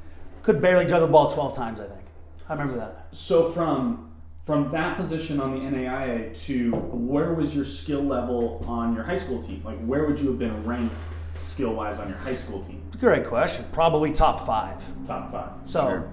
could 0.42 0.60
barely 0.60 0.84
juggle 0.84 1.06
the 1.06 1.12
ball 1.12 1.30
twelve 1.30 1.54
times. 1.54 1.80
I 1.80 1.86
think. 1.86 2.02
I 2.50 2.52
remember 2.52 2.76
that. 2.76 3.06
so 3.12 3.48
from 3.50 4.10
from 4.42 4.70
that 4.72 4.98
position 4.98 5.40
on 5.40 5.54
the 5.54 5.60
NAIA 5.60 6.38
to 6.44 6.70
where 6.72 7.32
was 7.32 7.56
your 7.56 7.64
skill 7.64 8.02
level 8.02 8.62
on 8.68 8.94
your 8.94 9.04
high 9.04 9.16
school 9.16 9.42
team? 9.42 9.62
Like, 9.64 9.78
where 9.86 10.04
would 10.04 10.18
you 10.20 10.28
have 10.28 10.38
been 10.38 10.62
ranked 10.66 10.94
skill 11.32 11.72
wise 11.72 11.98
on 11.98 12.08
your 12.10 12.18
high 12.18 12.34
school 12.34 12.62
team? 12.62 12.82
Great 13.00 13.24
question. 13.26 13.64
Probably 13.72 14.12
top 14.12 14.40
five. 14.40 14.82
Top 15.06 15.30
five. 15.30 15.48
So, 15.64 15.80
Sure. 15.88 16.10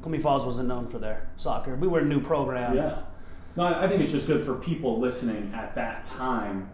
Columbia 0.00 0.20
Falls 0.22 0.46
wasn't 0.46 0.68
known 0.68 0.86
for 0.88 0.98
their 0.98 1.28
soccer. 1.36 1.74
We 1.76 1.86
were 1.86 2.00
a 2.00 2.04
new 2.04 2.20
program. 2.20 2.74
Yeah. 2.76 2.98
No, 3.56 3.64
I 3.64 3.84
I 3.84 3.88
think 3.88 4.00
it's 4.00 4.10
just 4.10 4.26
good 4.26 4.42
for 4.42 4.54
people 4.54 4.98
listening 5.00 5.52
at 5.54 5.74
that 5.74 6.06
time. 6.06 6.70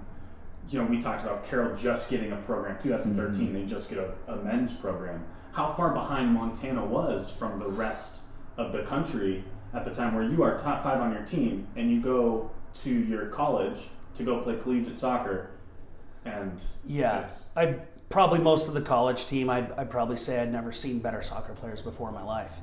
You 0.71 0.79
know, 0.79 0.85
we 0.85 1.01
talked 1.01 1.23
about 1.23 1.45
Carroll 1.45 1.75
just 1.75 2.09
getting 2.11 2.31
a 2.31 2.37
program. 2.37 2.79
2013, 2.79 3.45
mm-hmm. 3.45 3.55
they 3.55 3.65
just 3.65 3.91
get 3.91 3.99
a, 3.99 4.15
a 4.33 4.37
men's 4.37 4.73
program. 4.73 5.27
How 5.53 5.67
far 5.67 5.93
behind 5.93 6.33
Montana 6.33 6.87
was 6.87 7.29
from 7.29 7.59
the 7.59 7.67
rest 7.67 8.23
of 8.57 8.71
the 8.71 8.83
country 8.83 9.45
at 9.75 9.85
the 9.85 9.91
time 9.91 10.15
where 10.15 10.23
you 10.23 10.45
are 10.45 10.57
top 10.57 10.85
five 10.85 11.01
on 11.01 11.13
your 11.13 11.25
team 11.25 11.67
and 11.75 11.91
you 11.91 12.01
go 12.01 12.53
to 12.73 12.91
your 12.91 13.27
college 13.27 13.89
to 14.15 14.23
go 14.23 14.41
play 14.41 14.57
collegiate 14.57 14.97
soccer 14.97 15.51
and 16.25 16.63
Yeah, 16.87 17.27
I 17.57 17.77
probably 18.09 18.41
most 18.41 18.67
of 18.69 18.75
the 18.75 18.81
college 18.81 19.27
team. 19.27 19.49
I'd, 19.49 19.71
I'd 19.73 19.89
probably 19.89 20.17
say 20.17 20.41
I'd 20.43 20.51
never 20.53 20.73
seen 20.73 20.99
better 20.99 21.23
soccer 21.23 21.53
players 21.53 21.81
before 21.81 22.09
in 22.09 22.15
my 22.15 22.25
life. 22.25 22.59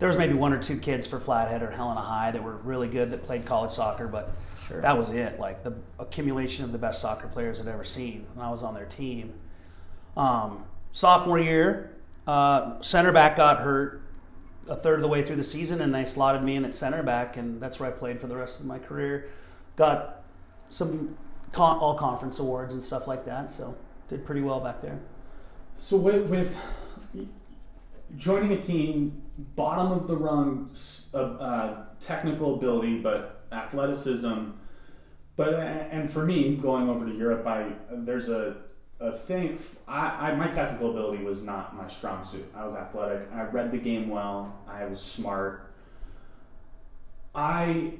There 0.00 0.08
was 0.08 0.18
maybe 0.18 0.34
one 0.34 0.52
or 0.52 0.58
two 0.58 0.76
kids 0.76 1.06
for 1.06 1.20
Flathead 1.20 1.62
or 1.62 1.70
Helena 1.70 2.00
High 2.00 2.32
that 2.32 2.42
were 2.42 2.56
really 2.56 2.88
good 2.88 3.10
that 3.12 3.22
played 3.22 3.46
college 3.46 3.70
soccer, 3.70 4.08
but 4.08 4.32
Sure. 4.66 4.80
that 4.82 4.98
was 4.98 5.10
it. 5.10 5.38
Like 5.40 5.62
the 5.62 5.72
accumulation 5.98 6.64
of 6.64 6.72
the 6.72 6.78
best 6.78 7.00
soccer 7.00 7.28
players 7.28 7.60
I'd 7.60 7.68
ever 7.68 7.84
seen, 7.84 8.26
and 8.34 8.42
I 8.42 8.50
was 8.50 8.62
on 8.62 8.74
their 8.74 8.84
team. 8.84 9.32
Um, 10.16 10.64
sophomore 10.92 11.38
year, 11.38 11.96
uh, 12.26 12.80
center 12.82 13.12
back 13.12 13.36
got 13.36 13.58
hurt 13.58 14.02
a 14.68 14.74
third 14.74 14.96
of 14.96 15.02
the 15.02 15.08
way 15.08 15.22
through 15.22 15.36
the 15.36 15.44
season, 15.44 15.80
and 15.80 15.94
they 15.94 16.04
slotted 16.04 16.42
me 16.42 16.56
in 16.56 16.64
at 16.64 16.74
center 16.74 17.02
back, 17.02 17.36
and 17.38 17.60
that's 17.60 17.80
where 17.80 17.88
I 17.88 17.92
played 17.92 18.20
for 18.20 18.26
the 18.26 18.36
rest 18.36 18.60
of 18.60 18.66
my 18.66 18.78
career. 18.78 19.26
Got 19.76 20.22
some 20.68 21.16
con- 21.52 21.78
all 21.78 21.94
conference 21.94 22.38
awards 22.38 22.74
and 22.74 22.82
stuff 22.82 23.06
like 23.06 23.24
that, 23.24 23.50
so 23.50 23.76
did 24.08 24.24
pretty 24.24 24.40
well 24.40 24.60
back 24.60 24.80
there. 24.80 24.98
So 25.78 25.96
with, 25.96 26.28
with 26.28 26.58
joining 28.16 28.52
a 28.52 28.60
team, 28.60 29.22
bottom 29.54 29.92
of 29.92 30.06
the 30.08 30.16
rung, 30.16 30.70
uh, 31.14 31.18
uh, 31.18 31.84
technical 32.00 32.56
ability, 32.56 32.98
but 32.98 33.44
athleticism. 33.52 34.50
But 35.36 35.54
uh, 35.54 35.58
and 35.58 36.10
for 36.10 36.24
me, 36.24 36.56
going 36.56 36.88
over 36.88 37.06
to 37.06 37.12
Europe, 37.12 37.46
I 37.46 37.72
there's 37.90 38.28
a 38.28 38.56
a 39.00 39.12
thing. 39.12 39.58
I, 39.86 40.30
I 40.30 40.34
my 40.34 40.48
technical 40.48 40.90
ability 40.90 41.22
was 41.22 41.44
not 41.44 41.76
my 41.76 41.86
strong 41.86 42.24
suit. 42.24 42.50
I 42.56 42.64
was 42.64 42.74
athletic. 42.74 43.28
I 43.32 43.42
read 43.42 43.70
the 43.70 43.78
game 43.78 44.08
well. 44.08 44.60
I 44.66 44.84
was 44.86 45.00
smart. 45.00 45.72
I 47.34 47.92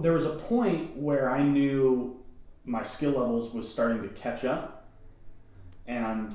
there 0.00 0.12
was 0.12 0.26
a 0.26 0.36
point 0.36 0.96
where 0.96 1.30
I 1.30 1.42
knew 1.42 2.22
my 2.64 2.82
skill 2.82 3.12
levels 3.12 3.52
was 3.52 3.70
starting 3.70 4.02
to 4.02 4.08
catch 4.08 4.44
up, 4.44 4.86
and 5.86 6.34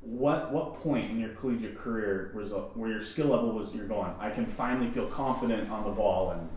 what 0.00 0.52
what 0.52 0.74
point 0.74 1.10
in 1.10 1.18
your 1.18 1.30
collegiate 1.30 1.76
career 1.76 2.32
was 2.34 2.50
where 2.74 2.90
your 2.90 3.00
skill 3.00 3.28
level 3.28 3.52
was 3.52 3.74
you're 3.74 3.86
going 3.86 4.12
I 4.20 4.30
can 4.30 4.46
finally 4.46 4.88
feel 4.88 5.06
confident 5.06 5.70
on 5.70 5.84
the 5.84 5.90
ball 5.90 6.30
and 6.30 6.48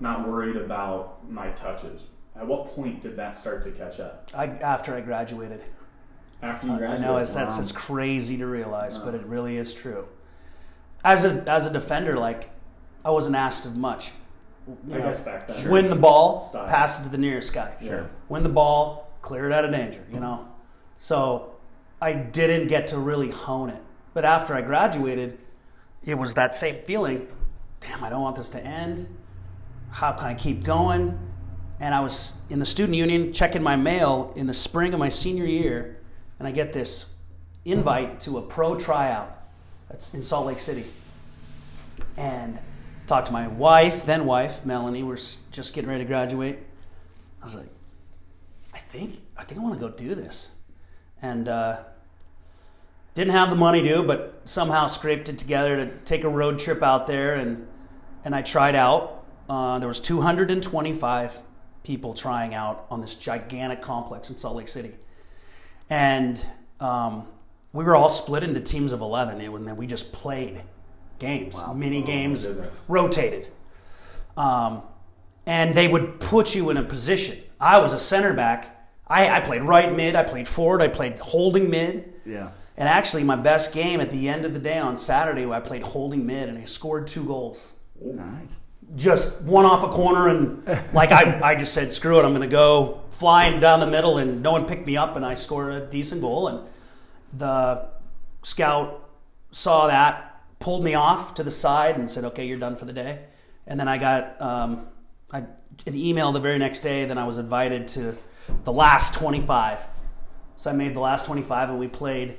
not 0.00 0.26
worried 0.26 0.56
about 0.56 1.30
my 1.30 1.50
touches. 1.50 2.06
At 2.36 2.46
what 2.46 2.66
point 2.68 3.02
did 3.02 3.16
that 3.16 3.36
start 3.36 3.62
to 3.64 3.70
catch 3.70 4.00
up? 4.00 4.30
I, 4.36 4.46
after 4.46 4.94
I 4.94 5.02
graduated, 5.02 5.62
After 6.42 6.66
you 6.66 6.76
graduated 6.76 7.04
I 7.04 7.06
know 7.06 7.16
it's, 7.18 7.34
that's 7.34 7.58
it's 7.58 7.72
crazy 7.72 8.38
to 8.38 8.46
realize, 8.46 8.96
but 8.96 9.14
it 9.14 9.22
really 9.26 9.56
is 9.56 9.74
true. 9.74 10.06
As 11.04 11.24
a 11.24 11.44
as 11.48 11.66
a 11.66 11.70
defender, 11.72 12.16
like 12.16 12.50
I 13.04 13.10
wasn't 13.10 13.36
asked 13.36 13.66
of 13.66 13.76
much. 13.76 14.12
You 14.86 14.94
I 14.94 14.98
know, 14.98 15.04
guess 15.04 15.20
back 15.20 15.48
then. 15.48 15.70
Win 15.70 15.88
the 15.88 15.96
ball, 15.96 16.38
Style. 16.38 16.68
pass 16.68 17.00
it 17.00 17.04
to 17.04 17.08
the 17.08 17.18
nearest 17.18 17.52
guy. 17.52 17.74
Sure. 17.82 18.08
Win 18.28 18.42
the 18.42 18.48
ball, 18.48 19.12
clear 19.22 19.46
it 19.46 19.52
out 19.52 19.64
of 19.64 19.72
danger. 19.72 20.04
You 20.12 20.20
know, 20.20 20.48
so 20.98 21.54
I 22.00 22.12
didn't 22.12 22.68
get 22.68 22.86
to 22.88 22.98
really 22.98 23.30
hone 23.30 23.70
it. 23.70 23.82
But 24.14 24.24
after 24.24 24.54
I 24.54 24.62
graduated, 24.62 25.38
it 26.04 26.14
was 26.16 26.34
that 26.34 26.54
same 26.54 26.76
feeling. 26.84 27.28
Damn, 27.80 28.02
I 28.04 28.10
don't 28.10 28.22
want 28.22 28.36
this 28.36 28.50
to 28.50 28.64
end. 28.64 29.06
How 29.90 30.12
can 30.12 30.26
I 30.26 30.34
keep 30.34 30.62
going? 30.62 31.18
And 31.80 31.94
I 31.94 32.00
was 32.00 32.40
in 32.50 32.58
the 32.58 32.66
student 32.66 32.96
union 32.96 33.32
checking 33.32 33.62
my 33.62 33.76
mail 33.76 34.32
in 34.36 34.46
the 34.46 34.54
spring 34.54 34.92
of 34.92 34.98
my 35.00 35.08
senior 35.08 35.46
year, 35.46 35.98
and 36.38 36.46
I 36.46 36.50
get 36.50 36.72
this 36.72 37.14
invite 37.64 38.20
to 38.20 38.38
a 38.38 38.42
pro 38.42 38.74
tryout. 38.76 39.36
That's 39.88 40.12
in 40.14 40.22
Salt 40.22 40.46
Lake 40.46 40.58
City. 40.58 40.84
And 42.16 42.58
talked 43.10 43.26
to 43.26 43.32
my 43.32 43.48
wife, 43.48 44.06
then 44.06 44.24
wife, 44.24 44.64
Melanie. 44.64 45.02
We're 45.02 45.16
just 45.16 45.74
getting 45.74 45.90
ready 45.90 46.04
to 46.04 46.08
graduate. 46.08 46.60
I 47.40 47.44
was 47.44 47.56
like, 47.56 47.66
I 48.72 48.78
think 48.78 49.20
I 49.36 49.42
think 49.42 49.60
I 49.60 49.64
want 49.64 49.74
to 49.74 49.80
go 49.80 49.92
do 49.92 50.14
this, 50.14 50.54
and 51.20 51.48
uh, 51.48 51.80
didn't 53.14 53.32
have 53.32 53.50
the 53.50 53.56
money 53.56 53.82
to, 53.88 54.04
but 54.04 54.42
somehow 54.44 54.86
scraped 54.86 55.28
it 55.28 55.38
together 55.38 55.76
to 55.76 55.90
take 56.04 56.22
a 56.22 56.28
road 56.28 56.60
trip 56.60 56.84
out 56.84 57.08
there, 57.08 57.34
and 57.34 57.66
and 58.24 58.32
I 58.32 58.42
tried 58.42 58.76
out. 58.76 59.26
Uh, 59.48 59.80
there 59.80 59.88
was 59.88 59.98
225 59.98 61.42
people 61.82 62.14
trying 62.14 62.54
out 62.54 62.86
on 62.92 63.00
this 63.00 63.16
gigantic 63.16 63.82
complex 63.82 64.30
in 64.30 64.36
Salt 64.36 64.54
Lake 64.54 64.68
City, 64.68 64.94
and 65.90 66.46
um, 66.78 67.26
we 67.72 67.82
were 67.82 67.96
all 67.96 68.08
split 68.08 68.44
into 68.44 68.60
teams 68.60 68.92
of 68.92 69.00
11, 69.00 69.40
and 69.40 69.66
then 69.66 69.76
we 69.76 69.88
just 69.88 70.12
played 70.12 70.62
games, 71.20 71.62
mini 71.76 72.02
games, 72.02 72.44
Oh, 72.44 72.52
goodness. 72.54 72.84
rotated. 72.88 73.48
Um, 74.36 74.82
and 75.46 75.74
they 75.74 75.86
would 75.88 76.18
put 76.20 76.54
you 76.54 76.70
in 76.70 76.76
a 76.76 76.82
position. 76.82 77.38
I 77.60 77.78
was 77.78 77.92
a 77.92 77.98
center 77.98 78.32
back. 78.32 78.76
I, 79.06 79.28
I 79.28 79.40
played 79.40 79.62
right 79.62 79.94
mid, 79.94 80.14
I 80.16 80.22
played 80.22 80.46
forward, 80.48 80.82
I 80.82 80.88
played 80.88 81.18
holding 81.18 81.68
mid. 81.70 82.12
Yeah. 82.24 82.50
And 82.76 82.88
actually, 82.88 83.24
my 83.24 83.36
best 83.36 83.74
game 83.74 84.00
at 84.00 84.10
the 84.10 84.28
end 84.28 84.44
of 84.46 84.54
the 84.54 84.60
day 84.60 84.78
on 84.78 84.96
Saturday, 84.96 85.44
I 85.46 85.60
played 85.60 85.82
holding 85.82 86.24
mid 86.26 86.48
and 86.48 86.56
I 86.58 86.64
scored 86.64 87.06
two 87.06 87.24
goals. 87.24 87.74
Nice. 88.00 88.54
Just 88.96 89.42
one 89.44 89.64
off 89.66 89.84
a 89.84 89.88
corner, 89.88 90.28
and 90.28 90.66
like 90.94 91.12
I, 91.12 91.40
I 91.42 91.54
just 91.54 91.74
said, 91.74 91.92
screw 91.92 92.18
it, 92.18 92.24
I'm 92.24 92.30
going 92.32 92.40
to 92.42 92.48
go 92.48 93.02
flying 93.12 93.60
down 93.60 93.78
the 93.80 93.86
middle, 93.86 94.18
and 94.18 94.42
no 94.42 94.52
one 94.52 94.66
picked 94.66 94.86
me 94.86 94.96
up, 94.96 95.14
and 95.16 95.24
I 95.24 95.34
scored 95.34 95.72
a 95.72 95.86
decent 95.86 96.20
goal. 96.20 96.48
And 96.48 96.66
the 97.36 97.88
scout 98.42 99.08
saw 99.52 99.86
that, 99.88 100.29
pulled 100.60 100.84
me 100.84 100.94
off 100.94 101.34
to 101.34 101.42
the 101.42 101.50
side, 101.50 101.96
and 101.96 102.08
said, 102.08 102.24
okay, 102.24 102.46
you're 102.46 102.58
done 102.58 102.76
for 102.76 102.84
the 102.84 102.92
day. 102.92 103.24
And 103.66 103.80
then 103.80 103.88
I 103.88 103.98
got 103.98 104.40
um, 104.40 104.86
I, 105.32 105.38
an 105.86 105.94
email 105.94 106.30
the 106.32 106.40
very 106.40 106.58
next 106.58 106.80
day, 106.80 107.04
then 107.04 107.18
I 107.18 107.26
was 107.26 107.38
invited 107.38 107.88
to 107.88 108.16
the 108.64 108.72
last 108.72 109.14
25. 109.14 109.86
So 110.56 110.70
I 110.70 110.74
made 110.74 110.94
the 110.94 111.00
last 111.00 111.26
25, 111.26 111.70
and 111.70 111.78
we 111.78 111.88
played 111.88 112.36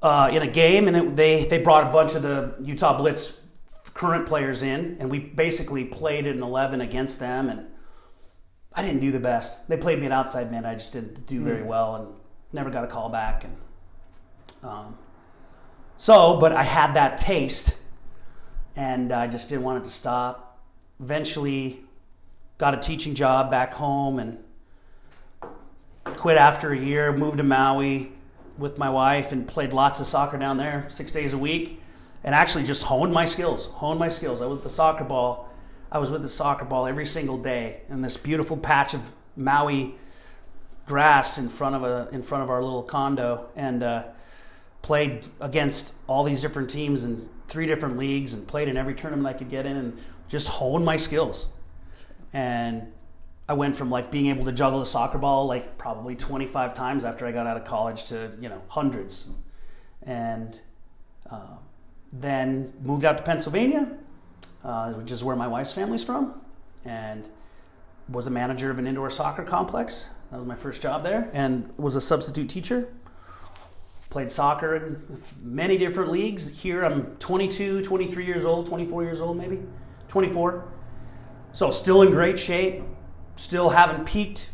uh, 0.00 0.30
in 0.32 0.42
a 0.42 0.46
game, 0.46 0.88
and 0.88 0.96
it, 0.96 1.16
they 1.16 1.44
they 1.44 1.58
brought 1.58 1.86
a 1.86 1.92
bunch 1.92 2.14
of 2.14 2.22
the 2.22 2.54
Utah 2.62 2.98
Blitzz 2.98 3.38
current 3.94 4.26
players 4.26 4.62
in, 4.62 4.96
and 5.00 5.10
we 5.10 5.18
basically 5.18 5.84
played 5.84 6.26
an 6.26 6.42
11 6.42 6.80
against 6.80 7.20
them, 7.20 7.48
and 7.48 7.66
I 8.74 8.82
didn't 8.82 9.00
do 9.00 9.10
the 9.10 9.20
best. 9.20 9.68
They 9.68 9.76
played 9.76 9.98
me 9.98 10.06
at 10.06 10.12
outside 10.12 10.50
man. 10.50 10.64
I 10.64 10.74
just 10.74 10.92
didn't 10.92 11.26
do 11.26 11.42
very 11.42 11.62
well, 11.62 11.96
and 11.96 12.08
never 12.52 12.70
got 12.70 12.84
a 12.84 12.86
call 12.86 13.08
back. 13.08 13.44
And 13.44 13.56
um, 14.62 14.98
so, 15.96 16.38
but 16.38 16.52
I 16.52 16.62
had 16.62 16.94
that 16.94 17.18
taste, 17.18 17.76
and 18.76 19.12
I 19.12 19.26
just 19.26 19.48
didn't 19.48 19.64
want 19.64 19.82
it 19.82 19.84
to 19.84 19.90
stop. 19.90 20.60
Eventually, 21.00 21.84
got 22.58 22.74
a 22.74 22.78
teaching 22.78 23.14
job 23.14 23.50
back 23.50 23.74
home, 23.74 24.18
and 24.18 24.38
quit 26.04 26.36
after 26.36 26.72
a 26.72 26.78
year. 26.78 27.12
Moved 27.12 27.38
to 27.38 27.44
Maui 27.44 28.12
with 28.58 28.78
my 28.78 28.90
wife, 28.90 29.32
and 29.32 29.46
played 29.46 29.72
lots 29.72 30.00
of 30.00 30.06
soccer 30.06 30.38
down 30.38 30.56
there, 30.56 30.86
six 30.88 31.12
days 31.12 31.32
a 31.32 31.38
week 31.38 31.80
and 32.24 32.34
actually 32.34 32.64
just 32.64 32.84
honed 32.84 33.12
my 33.12 33.26
skills. 33.26 33.66
Honed 33.66 33.98
my 33.98 34.08
skills. 34.08 34.40
I 34.40 34.46
was 34.46 34.56
with 34.56 34.62
the 34.62 34.70
soccer 34.70 35.04
ball. 35.04 35.48
I 35.90 35.98
was 35.98 36.10
with 36.10 36.22
the 36.22 36.28
soccer 36.28 36.64
ball 36.64 36.86
every 36.86 37.04
single 37.04 37.36
day 37.36 37.82
in 37.90 38.00
this 38.00 38.16
beautiful 38.16 38.56
patch 38.56 38.94
of 38.94 39.10
Maui 39.36 39.94
grass 40.86 41.38
in 41.38 41.48
front 41.48 41.76
of 41.76 41.84
a 41.84 42.08
in 42.12 42.22
front 42.22 42.44
of 42.44 42.50
our 42.50 42.62
little 42.62 42.82
condo, 42.82 43.50
and 43.56 43.82
uh, 43.82 44.04
played 44.82 45.26
against 45.40 45.94
all 46.06 46.24
these 46.24 46.40
different 46.40 46.68
teams 46.68 47.04
in 47.04 47.28
three 47.48 47.66
different 47.66 47.96
leagues, 47.96 48.34
and 48.34 48.46
played 48.46 48.68
in 48.68 48.76
every 48.76 48.94
tournament 48.94 49.26
I 49.26 49.38
could 49.38 49.48
get 49.50 49.66
in, 49.66 49.76
and 49.76 49.98
just 50.28 50.48
honed 50.48 50.84
my 50.84 50.96
skills. 50.96 51.48
And 52.32 52.92
I 53.48 53.54
went 53.54 53.74
from 53.74 53.90
like 53.90 54.10
being 54.10 54.26
able 54.26 54.44
to 54.46 54.52
juggle 54.52 54.82
a 54.82 54.86
soccer 54.86 55.18
ball 55.18 55.46
like 55.46 55.78
probably 55.78 56.16
25 56.16 56.74
times 56.74 57.04
after 57.04 57.26
I 57.26 57.32
got 57.32 57.46
out 57.46 57.56
of 57.56 57.64
college 57.64 58.04
to 58.04 58.36
you 58.40 58.48
know 58.48 58.62
hundreds, 58.68 59.30
and. 60.02 60.60
Uh, 61.30 61.56
then 62.12 62.72
moved 62.82 63.04
out 63.04 63.16
to 63.16 63.24
Pennsylvania, 63.24 63.90
uh, 64.64 64.92
which 64.92 65.10
is 65.10 65.24
where 65.24 65.34
my 65.34 65.48
wife's 65.48 65.72
family's 65.72 66.04
from, 66.04 66.40
and 66.84 67.28
was 68.08 68.26
a 68.26 68.30
manager 68.30 68.70
of 68.70 68.78
an 68.78 68.86
indoor 68.86 69.08
soccer 69.10 69.42
complex. 69.42 70.10
That 70.30 70.36
was 70.36 70.46
my 70.46 70.54
first 70.54 70.82
job 70.82 71.02
there, 71.02 71.30
and 71.32 71.72
was 71.78 71.96
a 71.96 72.00
substitute 72.00 72.48
teacher. 72.48 72.92
Played 74.12 74.30
soccer 74.30 74.76
in 74.76 75.02
many 75.40 75.78
different 75.78 76.10
leagues. 76.10 76.60
Here 76.60 76.84
I'm 76.84 77.16
22, 77.16 77.82
23 77.82 78.26
years 78.26 78.44
old, 78.44 78.66
24 78.66 79.04
years 79.04 79.22
old 79.22 79.38
maybe, 79.38 79.62
24. 80.08 80.70
So 81.52 81.70
still 81.70 82.02
in 82.02 82.10
great 82.10 82.38
shape, 82.38 82.82
still 83.36 83.70
haven't 83.70 84.06
peaked, 84.06 84.50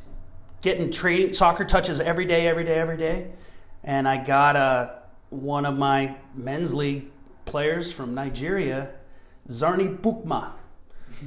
getting 0.60 0.92
training 0.92 1.32
soccer 1.32 1.64
touches 1.64 2.00
every 2.00 2.24
day, 2.24 2.46
every 2.46 2.62
day, 2.62 2.76
every 2.78 2.96
day. 2.96 3.32
And 3.82 4.06
I 4.06 4.22
got 4.22 4.54
uh, 4.54 4.90
one 5.30 5.66
of 5.66 5.76
my 5.76 6.14
men's 6.36 6.72
league 6.72 7.10
players 7.44 7.92
from 7.92 8.14
Nigeria, 8.14 8.92
Zarni 9.48 9.98
Pukma. 9.98 10.52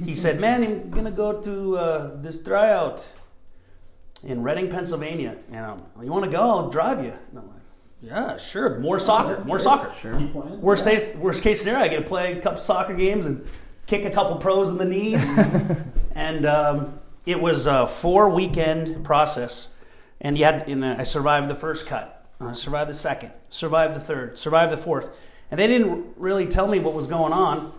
He 0.06 0.14
said, 0.14 0.40
"Man, 0.40 0.64
I'm 0.64 0.88
gonna 0.88 1.10
go 1.10 1.38
to 1.42 1.76
uh, 1.76 2.16
this 2.22 2.42
tryout 2.42 3.12
in 4.24 4.42
Reading, 4.42 4.70
Pennsylvania. 4.70 5.36
And 5.52 5.66
um, 5.66 5.84
you 6.02 6.10
want 6.10 6.24
to 6.24 6.30
go? 6.30 6.40
I'll 6.40 6.70
drive 6.70 7.04
you." 7.04 7.12
And 7.12 7.38
I'm 7.38 7.46
like, 7.46 7.61
"Yeah, 8.02 8.36
sure. 8.36 8.78
More 8.78 8.98
soccer, 8.98 9.44
more 9.44 9.58
soccer. 9.58 9.92
Sure. 10.00 10.18
Keep 10.18 10.32
playing. 10.32 10.60
Worst 10.60 10.86
case, 10.86 11.16
worst 11.16 11.42
case 11.42 11.60
scenario, 11.60 11.84
I 11.84 11.88
get 11.88 11.98
to 11.98 12.02
play 12.02 12.36
a 12.38 12.42
couple 12.42 12.60
soccer 12.60 12.94
games 12.94 13.26
and 13.26 13.46
kick 13.86 14.04
a 14.04 14.10
couple 14.10 14.36
pros 14.36 14.70
in 14.70 14.78
the 14.78 14.84
knees. 14.84 15.30
and 16.14 16.44
um, 16.46 17.00
it 17.26 17.40
was 17.40 17.66
a 17.66 17.86
four 17.86 18.28
weekend 18.28 19.04
process, 19.04 19.68
and 20.20 20.36
you 20.36 20.44
had. 20.44 20.68
And 20.68 20.84
I 20.84 21.04
survived 21.04 21.48
the 21.48 21.54
first 21.54 21.86
cut. 21.86 22.26
I 22.40 22.52
survived 22.52 22.90
the 22.90 22.94
second. 22.94 23.32
Survived 23.50 23.94
the 23.94 24.00
third. 24.00 24.38
Survived 24.38 24.72
the 24.72 24.76
fourth. 24.76 25.08
And 25.50 25.60
they 25.60 25.66
didn't 25.66 26.14
really 26.16 26.46
tell 26.46 26.66
me 26.66 26.78
what 26.80 26.94
was 26.94 27.06
going 27.06 27.32
on. 27.32 27.72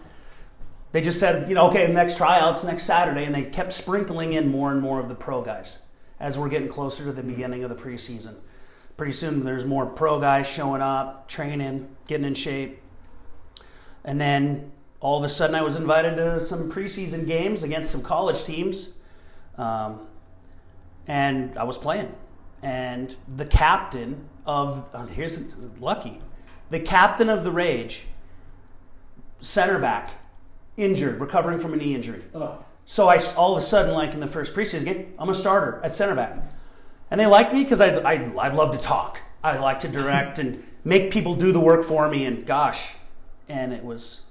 They 0.93 1.01
just 1.01 1.19
said, 1.19 1.49
you 1.49 1.55
know, 1.55 1.69
okay, 1.69 1.91
next 1.91 2.17
tryouts 2.17 2.63
next 2.63 2.83
Saturday, 2.83 3.25
and 3.25 3.33
they 3.33 3.41
kept 3.41 3.73
sprinkling 3.73 4.33
in 4.33 4.51
more 4.51 4.71
and 4.71 4.79
more 4.79 4.99
of 4.99 5.09
the 5.09 5.15
pro 5.15 5.41
guys 5.41 5.81
as 6.19 6.37
we're 6.37 6.49
getting 6.49 6.69
closer 6.69 7.03
to 7.05 7.11
the 7.11 7.23
beginning 7.23 7.63
of 7.63 7.69
the 7.71 7.75
preseason. 7.75 8.35
Pretty 8.97 9.13
soon, 9.13 9.43
there's 9.43 9.65
more 9.65 9.85
pro 9.85 10.19
guys 10.19 10.47
showing 10.47 10.81
up, 10.81 11.27
training, 11.27 11.95
getting 12.07 12.25
in 12.25 12.35
shape, 12.35 12.79
and 14.03 14.19
then 14.21 14.71
all 15.03 15.17
of 15.17 15.23
a 15.25 15.29
sudden, 15.29 15.53
I 15.53 15.61
was 15.61 15.75
invited 15.75 16.15
to 16.15 16.39
some 16.39 16.71
preseason 16.71 17.27
games 17.27 17.61
against 17.61 17.91
some 17.91 18.01
college 18.01 18.45
teams, 18.45 18.93
um, 19.57 20.07
and 21.07 21.57
I 21.57 21.63
was 21.65 21.77
playing. 21.77 22.15
And 22.61 23.13
the 23.35 23.45
captain 23.45 24.29
of 24.45 24.89
oh, 24.93 25.05
here's 25.07 25.37
lucky, 25.79 26.21
the 26.69 26.79
captain 26.79 27.29
of 27.29 27.43
the 27.43 27.51
Rage, 27.51 28.05
center 29.41 29.77
back, 29.77 30.11
injured, 30.77 31.19
recovering 31.19 31.59
from 31.59 31.73
a 31.73 31.77
knee 31.77 31.93
injury. 31.95 32.21
Oh. 32.33 32.63
So 32.85 33.09
I 33.09 33.19
all 33.35 33.51
of 33.51 33.57
a 33.57 33.61
sudden, 33.61 33.93
like 33.93 34.13
in 34.13 34.21
the 34.21 34.27
first 34.27 34.53
preseason 34.53 34.85
game, 34.85 35.13
I'm 35.19 35.29
a 35.29 35.35
starter 35.35 35.81
at 35.83 35.93
center 35.93 36.15
back, 36.15 36.37
and 37.13 37.19
they 37.19 37.27
liked 37.27 37.53
me 37.53 37.61
because 37.61 37.79
I 37.79 37.97
I 37.97 38.13
I 38.39 38.49
love 38.49 38.71
to 38.71 38.79
talk. 38.79 39.21
I 39.43 39.59
like 39.59 39.77
to 39.79 39.87
direct 39.87 40.39
and 40.39 40.63
make 40.83 41.11
people 41.11 41.35
do 41.35 41.51
the 41.51 41.59
work 41.59 41.83
for 41.83 42.09
me. 42.09 42.25
And 42.25 42.43
gosh, 42.43 42.95
and 43.47 43.71
it 43.71 43.85
was 43.85 44.21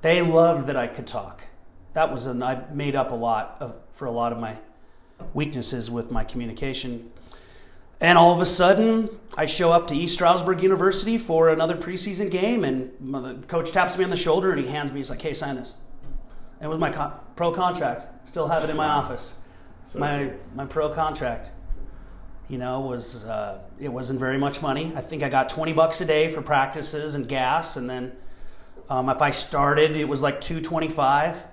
they 0.00 0.22
loved 0.22 0.66
that 0.66 0.74
I 0.74 0.88
could 0.88 1.06
talk. 1.06 1.44
That 1.92 2.10
was 2.10 2.26
an 2.26 2.42
I 2.42 2.64
made 2.72 2.96
up 2.96 3.12
a 3.12 3.14
lot 3.14 3.58
of 3.60 3.76
for 3.92 4.06
a 4.06 4.10
lot 4.10 4.32
of 4.32 4.40
my 4.40 4.56
weaknesses 5.32 5.88
with 5.88 6.10
my 6.10 6.24
communication. 6.24 7.12
And 8.00 8.18
all 8.18 8.34
of 8.34 8.40
a 8.40 8.46
sudden, 8.46 9.08
I 9.36 9.46
show 9.46 9.70
up 9.70 9.86
to 9.86 9.94
East 9.94 10.14
Stroudsburg 10.14 10.64
University 10.64 11.18
for 11.18 11.48
another 11.48 11.76
preseason 11.76 12.28
game, 12.28 12.64
and 12.64 12.90
the 13.00 13.46
coach 13.46 13.70
taps 13.70 13.96
me 13.96 14.02
on 14.02 14.10
the 14.10 14.16
shoulder 14.16 14.50
and 14.50 14.60
he 14.60 14.66
hands 14.66 14.90
me, 14.90 14.98
he's 14.98 15.10
like, 15.10 15.22
hey, 15.22 15.32
sign 15.32 15.54
this. 15.54 15.76
And 16.58 16.66
it 16.66 16.68
was 16.68 16.80
my 16.80 16.90
con- 16.90 17.14
pro 17.36 17.52
contract. 17.52 18.26
Still 18.26 18.48
have 18.48 18.64
it 18.64 18.70
in 18.70 18.76
my 18.76 18.88
office. 18.88 19.38
My, 19.94 20.32
my 20.56 20.66
pro 20.66 20.88
contract, 20.88 21.52
you 22.52 22.58
know, 22.58 22.80
was, 22.80 23.24
uh, 23.24 23.60
it 23.80 23.88
wasn't 23.88 24.20
very 24.20 24.36
much 24.36 24.60
money. 24.60 24.92
I 24.94 25.00
think 25.00 25.22
I 25.22 25.30
got 25.30 25.48
20 25.48 25.72
bucks 25.72 26.02
a 26.02 26.04
day 26.04 26.28
for 26.28 26.42
practices 26.42 27.14
and 27.14 27.26
gas, 27.26 27.78
and 27.78 27.88
then 27.88 28.12
um, 28.90 29.08
if 29.08 29.22
I 29.22 29.30
started, 29.30 29.96
it 29.96 30.06
was 30.06 30.20
like 30.20 30.38
225 30.42 31.44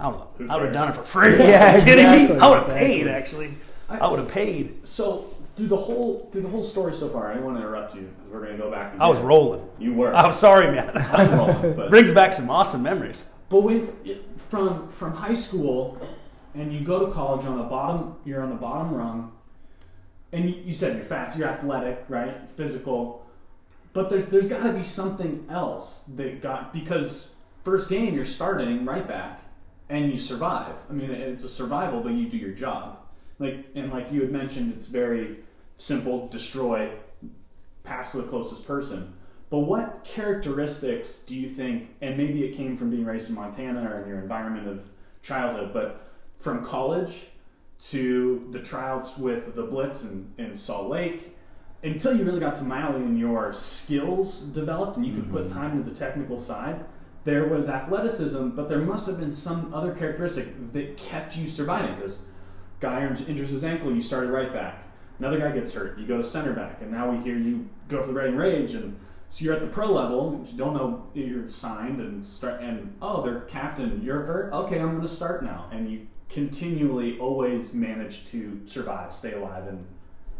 I 0.00 0.08
would, 0.08 0.20
Who 0.38 0.48
I 0.48 0.56
would 0.56 0.64
have 0.64 0.72
done 0.72 0.88
it 0.88 0.94
for 0.94 1.02
free. 1.02 1.36
Yeah, 1.38 1.74
Are 1.74 1.78
you 1.78 1.84
kidding 1.84 2.10
me? 2.10 2.40
I 2.40 2.48
would 2.48 2.60
have 2.60 2.62
exactly. 2.64 2.86
paid, 2.86 3.08
actually. 3.08 3.54
I 3.90 4.08
would 4.08 4.20
have 4.20 4.32
paid. 4.32 4.86
So 4.86 5.34
through 5.54 5.66
the 5.66 5.76
whole 5.76 6.30
through 6.32 6.40
the 6.40 6.48
whole 6.48 6.62
story 6.62 6.94
so 6.94 7.10
far, 7.10 7.30
I 7.30 7.34
didn't 7.34 7.44
want 7.44 7.58
to 7.58 7.62
interrupt 7.62 7.94
you 7.94 8.00
because 8.02 8.32
we're 8.32 8.46
going 8.46 8.56
to 8.56 8.62
go 8.62 8.70
back. 8.70 8.98
I 8.98 9.06
was 9.06 9.20
rolling. 9.20 9.68
You 9.78 9.92
were. 9.92 10.14
I'm 10.16 10.32
sorry, 10.32 10.74
man. 10.74 10.96
I'm 11.12 11.36
rolling, 11.36 11.76
but 11.76 11.90
Brings 11.90 12.12
back 12.14 12.32
some 12.32 12.48
awesome 12.48 12.82
memories. 12.82 13.26
But 13.50 13.60
when 13.60 13.92
from 14.38 14.88
from 14.88 15.12
high 15.12 15.34
school 15.34 16.00
and 16.54 16.72
you 16.72 16.80
go 16.80 17.04
to 17.04 17.12
college 17.12 17.44
on 17.44 17.58
the 17.58 17.64
bottom, 17.64 18.16
you're 18.24 18.40
on 18.40 18.48
the 18.48 18.56
bottom 18.56 18.94
rung, 18.94 19.32
and 20.34 20.66
you, 20.66 20.72
said 20.72 20.96
you're 20.96 21.04
fast, 21.04 21.38
you're 21.38 21.48
athletic, 21.48 22.04
right, 22.08 22.50
physical, 22.50 23.24
but 23.92 24.10
there's 24.10 24.26
there's 24.26 24.48
got 24.48 24.64
to 24.64 24.72
be 24.72 24.82
something 24.82 25.46
else 25.48 26.04
that 26.16 26.42
got 26.42 26.72
because 26.72 27.36
first 27.62 27.88
game 27.88 28.14
you're 28.14 28.24
starting 28.24 28.84
right 28.84 29.06
back 29.06 29.42
and 29.88 30.10
you 30.10 30.18
survive. 30.18 30.76
I 30.90 30.92
mean, 30.92 31.10
it's 31.10 31.44
a 31.44 31.48
survival, 31.48 32.00
but 32.00 32.12
you 32.12 32.28
do 32.28 32.36
your 32.36 32.50
job. 32.50 32.98
Like 33.38 33.66
and 33.76 33.92
like 33.92 34.10
you 34.12 34.20
had 34.22 34.32
mentioned, 34.32 34.72
it's 34.72 34.86
very 34.86 35.36
simple: 35.76 36.26
destroy, 36.28 36.90
pass 37.84 38.12
to 38.12 38.18
the 38.18 38.28
closest 38.28 38.66
person. 38.66 39.14
But 39.50 39.60
what 39.60 40.02
characteristics 40.02 41.18
do 41.18 41.36
you 41.36 41.48
think, 41.48 41.90
and 42.00 42.16
maybe 42.16 42.44
it 42.44 42.56
came 42.56 42.74
from 42.74 42.90
being 42.90 43.04
raised 43.04 43.28
in 43.28 43.36
Montana 43.36 43.88
or 43.88 44.02
in 44.02 44.08
your 44.08 44.18
environment 44.18 44.66
of 44.66 44.84
childhood, 45.22 45.72
but 45.72 46.10
from 46.36 46.64
college 46.64 47.26
to 47.78 48.46
the 48.50 48.60
tryouts 48.60 49.18
with 49.18 49.54
the 49.54 49.66
Blitzz 49.66 50.10
in, 50.10 50.32
in 50.38 50.54
Salt 50.54 50.88
Lake, 50.88 51.36
until 51.82 52.16
you 52.16 52.24
really 52.24 52.40
got 52.40 52.54
to 52.56 52.64
Maui 52.64 53.02
and 53.02 53.18
your 53.18 53.52
skills 53.52 54.42
developed 54.48 54.96
and 54.96 55.04
you 55.06 55.12
could 55.14 55.28
put 55.28 55.46
mm-hmm. 55.46 55.58
time 55.58 55.72
into 55.72 55.90
the 55.90 55.96
technical 55.96 56.38
side, 56.38 56.84
there 57.24 57.46
was 57.48 57.68
athleticism, 57.68 58.50
but 58.50 58.68
there 58.68 58.78
must 58.78 59.06
have 59.06 59.18
been 59.18 59.30
some 59.30 59.72
other 59.72 59.92
characteristic 59.92 60.72
that 60.72 60.96
kept 60.96 61.36
you 61.36 61.46
surviving 61.46 61.94
because 61.94 62.22
guy 62.80 63.02
injures 63.06 63.50
his 63.50 63.64
ankle, 63.64 63.94
you 63.94 64.00
started 64.00 64.30
right 64.30 64.52
back. 64.52 64.84
Another 65.18 65.38
guy 65.38 65.52
gets 65.52 65.72
hurt, 65.72 65.98
you 65.98 66.06
go 66.06 66.18
to 66.18 66.24
center 66.24 66.52
back, 66.52 66.82
and 66.82 66.90
now 66.90 67.10
we 67.10 67.18
hear 67.18 67.36
you 67.36 67.68
go 67.88 68.00
for 68.00 68.08
the 68.08 68.14
Reading 68.14 68.36
Rage, 68.36 68.74
and 68.74 68.98
so 69.28 69.44
you're 69.44 69.54
at 69.54 69.62
the 69.62 69.68
pro 69.68 69.90
level, 69.90 70.34
and 70.34 70.48
you 70.48 70.58
don't 70.58 70.74
know 70.74 71.06
you're 71.14 71.48
signed, 71.48 72.00
and 72.00 72.26
start, 72.26 72.60
and 72.60 72.94
oh, 73.00 73.22
they're 73.22 73.40
captain, 73.42 74.02
you're 74.02 74.22
hurt. 74.24 74.52
Okay, 74.52 74.78
I'm 74.80 74.90
going 74.90 75.00
to 75.00 75.08
start 75.08 75.44
now, 75.44 75.68
and 75.72 75.90
you 75.90 76.06
continually 76.34 77.16
always 77.20 77.72
manage 77.72 78.26
to 78.26 78.60
survive, 78.64 79.12
stay 79.12 79.34
alive, 79.34 79.68
and 79.68 79.86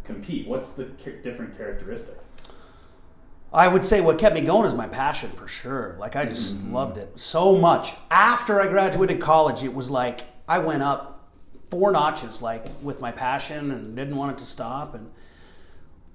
compete. 0.03 0.45
What's 0.45 0.73
the 0.73 0.83
different 1.23 1.57
characteristic? 1.57 2.17
I 3.53 3.69
would 3.69 3.85
say 3.85 4.01
what 4.01 4.17
kept 4.17 4.35
me 4.35 4.41
going 4.41 4.65
is 4.65 4.73
my 4.73 4.87
passion 4.87 5.29
for 5.29 5.47
sure. 5.47 5.95
Like 5.97 6.17
I 6.17 6.25
just 6.25 6.57
mm. 6.57 6.73
loved 6.73 6.97
it 6.97 7.17
so 7.17 7.55
much. 7.55 7.93
After 8.11 8.59
I 8.59 8.67
graduated 8.67 9.21
college, 9.21 9.63
it 9.63 9.73
was 9.73 9.89
like 9.89 10.25
I 10.49 10.59
went 10.59 10.83
up 10.83 11.29
four 11.71 11.93
notches 11.93 12.41
like 12.41 12.65
with 12.81 12.99
my 12.99 13.13
passion 13.13 13.71
and 13.71 13.95
didn't 13.95 14.17
want 14.17 14.33
it 14.33 14.37
to 14.39 14.43
stop 14.43 14.93
and 14.93 15.09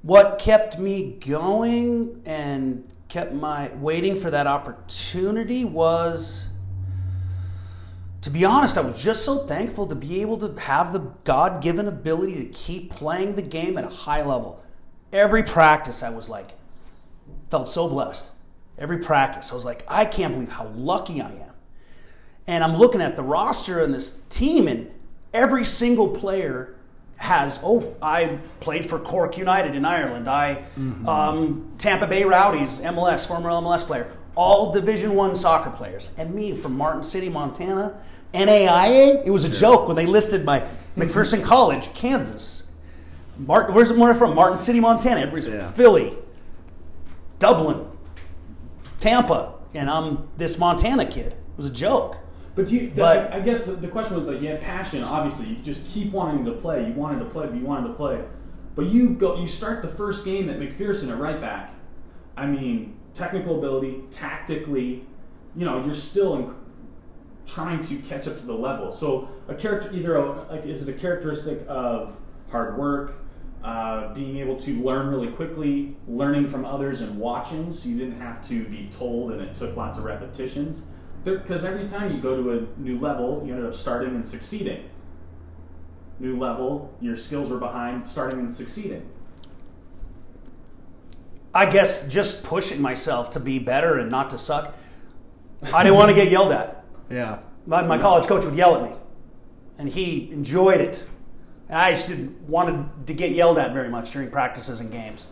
what 0.03 0.39
kept 0.39 0.79
me 0.79 1.17
going 1.27 2.23
and 2.25 2.89
kept 3.09 3.33
my 3.33 3.71
waiting 3.75 4.15
for 4.15 4.31
that 4.31 4.47
opportunity 4.47 5.65
was 5.65 6.50
to 8.23 8.31
be 8.31 8.45
honest, 8.45 8.77
I 8.77 8.83
was 8.83 9.03
just 9.03 9.25
so 9.25 9.47
thankful 9.47 9.87
to 9.87 9.95
be 9.95 10.21
able 10.21 10.37
to 10.39 10.61
have 10.61 10.93
the 10.93 10.99
God 11.25 11.63
given 11.63 11.89
ability 11.89 12.45
to 12.45 12.53
keep 12.53 12.91
playing 12.91 13.37
the 13.37 13.43
game 13.43 13.79
at 13.79 13.85
a 13.85 13.89
high 13.89 14.23
level. 14.23 14.63
Every 15.13 15.43
practice, 15.43 16.03
I 16.03 16.11
was 16.11 16.29
like, 16.29 16.49
felt 17.51 17.67
so 17.67 17.89
blessed. 17.89 18.31
Every 18.79 18.99
practice, 18.99 19.51
I 19.53 19.55
was 19.55 19.65
like, 19.65 19.85
I 19.89 20.05
can't 20.05 20.35
believe 20.35 20.53
how 20.53 20.67
lucky 20.67 21.21
I 21.21 21.31
am. 21.31 21.53
And 22.47 22.63
I'm 22.63 22.77
looking 22.77 23.01
at 23.01 23.17
the 23.17 23.23
roster 23.23 23.83
and 23.83 23.93
this 23.95 24.21
team, 24.29 24.69
and 24.69 24.91
every 25.33 25.65
single 25.65 26.09
player 26.09 26.75
has, 27.17 27.61
oh, 27.63 27.95
I 28.03 28.39
played 28.61 28.85
for 28.87 28.99
Cork 28.99 29.37
United 29.39 29.75
in 29.75 29.85
Ireland. 29.85 30.29
I, 30.29 30.65
um, 31.07 31.73
Tampa 31.79 32.07
Bay 32.07 32.25
Rowdies, 32.25 32.81
MLS, 32.81 33.27
former 33.27 33.51
MLS 33.51 33.83
player. 33.83 34.11
All 34.37 34.73
Division 34.73 35.15
One 35.15 35.35
soccer 35.35 35.71
players. 35.71 36.15
And 36.19 36.35
me 36.35 36.55
from 36.55 36.77
Martin 36.77 37.03
City, 37.03 37.29
Montana. 37.29 38.01
NAIA, 38.33 39.27
it 39.27 39.31
was 39.31 39.45
a 39.45 39.51
joke 39.51 39.89
when 39.89 39.97
they 39.97 40.07
listed 40.07 40.45
my 40.45 40.65
McPherson 40.97 41.43
College, 41.43 41.93
Kansas. 41.95 42.71
Martin, 43.39 43.75
where's 43.75 43.91
it 43.91 43.97
more 43.99 44.15
from? 44.15 44.35
Martin 44.37 44.57
City, 44.57 44.79
Montana. 44.81 45.21
Everybody's 45.21 45.49
Yeah. 45.49 45.69
Philly, 45.73 46.17
Dublin, 47.41 47.87
Tampa, 49.01 49.55
and 49.75 49.89
I'm 49.91 50.29
this 50.37 50.59
Montana 50.59 51.07
kid. 51.07 51.33
It 51.33 51.39
was 51.57 51.67
a 51.67 51.73
joke. 51.73 52.19
But 52.55 52.67
do 52.67 52.77
you, 52.77 52.93
But- 52.95 53.33
I, 53.33 53.39
I 53.39 53.41
guess 53.41 53.61
the, 53.61 53.73
the 53.73 53.89
question 53.89 54.17
was 54.17 54.25
like 54.27 54.41
you 54.43 54.49
had 54.49 54.61
passion. 54.61 55.03
Obviously, 55.03 55.47
you 55.49 55.57
just 55.57 55.89
keep 55.89 56.13
wanting 56.13 56.45
to 56.45 56.53
play. 56.53 56.87
You 56.87 56.93
wanted 56.93 57.21
to 57.21 57.25
play, 57.27 57.47
but 57.47 57.57
you 57.57 57.65
wanted 57.65 57.89
to 57.89 57.95
play. 57.95 58.21
But 58.75 58.87
you 58.87 59.11
go, 59.11 59.37
you 59.41 59.47
start 59.47 59.83
the 59.83 59.89
first 59.89 60.25
game 60.25 60.49
at 60.51 60.59
McPherson 60.59 61.11
at 61.11 61.19
right 61.19 61.41
back. 61.41 61.75
I 62.37 62.47
mean, 62.47 62.97
technical 63.15 63.59
ability, 63.59 64.03
tactically, 64.11 65.05
you 65.57 65.65
know, 65.65 65.85
you're 65.85 65.95
still 65.95 66.37
in, 66.37 66.55
trying 67.47 67.81
to 67.83 67.97
catch 67.99 68.29
up 68.29 68.37
to 68.37 68.47
the 68.47 68.55
level. 68.55 68.91
So 68.91 69.29
a 69.49 69.55
character, 69.55 69.91
either 69.93 70.17
a, 70.17 70.43
like, 70.51 70.65
is 70.65 70.87
it 70.87 70.95
a 70.95 70.99
characteristic 70.99 71.65
of 71.69 72.19
hard 72.51 72.79
work, 72.79 73.15
uh, 73.65 74.15
being 74.15 74.39
able 74.39 74.57
to 74.57 74.83
learn 74.83 75.09
really 75.09 75.29
quickly, 75.29 75.97
learning 76.09 76.47
from 76.47 76.65
others 76.65 77.01
and 77.01 77.19
watching, 77.19 77.73
so 77.73 77.89
you 77.89 77.99
didn't 77.99 78.21
have 78.21 78.47
to 78.49 78.65
be 78.65 78.89
told, 78.89 79.33
and 79.33 79.41
it 79.41 79.55
took 79.55 79.77
lots 79.77 79.99
of 79.99 80.05
repetitions. 80.05 80.87
Because 81.25 81.65
every 81.65 81.87
time 81.87 82.11
you 82.11 82.23
go 82.23 82.43
to 82.43 82.59
a 82.59 82.81
new 82.81 82.99
level, 82.99 83.43
you 83.45 83.53
ended 83.53 83.67
up 83.67 83.75
starting 83.75 84.15
and 84.15 84.27
succeeding. 84.27 84.89
New 86.19 86.39
level, 86.39 86.95
your 87.01 87.17
skills 87.17 87.51
were 87.51 87.59
behind, 87.59 88.07
starting 88.07 88.39
and 88.39 88.53
succeeding. 88.53 89.07
I 91.55 91.67
guess 91.67 92.09
just 92.09 92.45
pushing 92.45 92.81
myself 92.81 93.31
to 93.31 93.41
be 93.41 93.59
better 93.59 93.99
and 93.99 94.11
not 94.11 94.31
to 94.31 94.39
suck. 94.39 94.75
I 95.75 95.83
didn't 95.83 95.97
want 95.97 96.11
to 96.11 96.15
get 96.15 96.31
yelled 96.31 96.53
at. 96.53 96.85
Yeah. 97.11 97.41
My, 97.67 97.83
my 97.83 97.99
college 97.99 98.27
coach 98.27 98.45
would 98.45 98.55
yell 98.55 98.77
at 98.77 98.83
me, 98.83 98.97
and 99.79 99.89
he 99.89 100.31
enjoyed 100.31 100.81
it. 100.81 101.05
And 101.69 101.79
I 101.79 101.91
just 101.91 102.09
didn't 102.09 102.41
want 102.49 103.07
to 103.07 103.15
get 103.15 103.33
yelled 103.33 103.59
at 103.59 103.73
very 103.73 103.89
much 103.89 104.13
during 104.13 104.31
practices 104.31 104.81
and 104.81 104.91
games. 104.91 105.29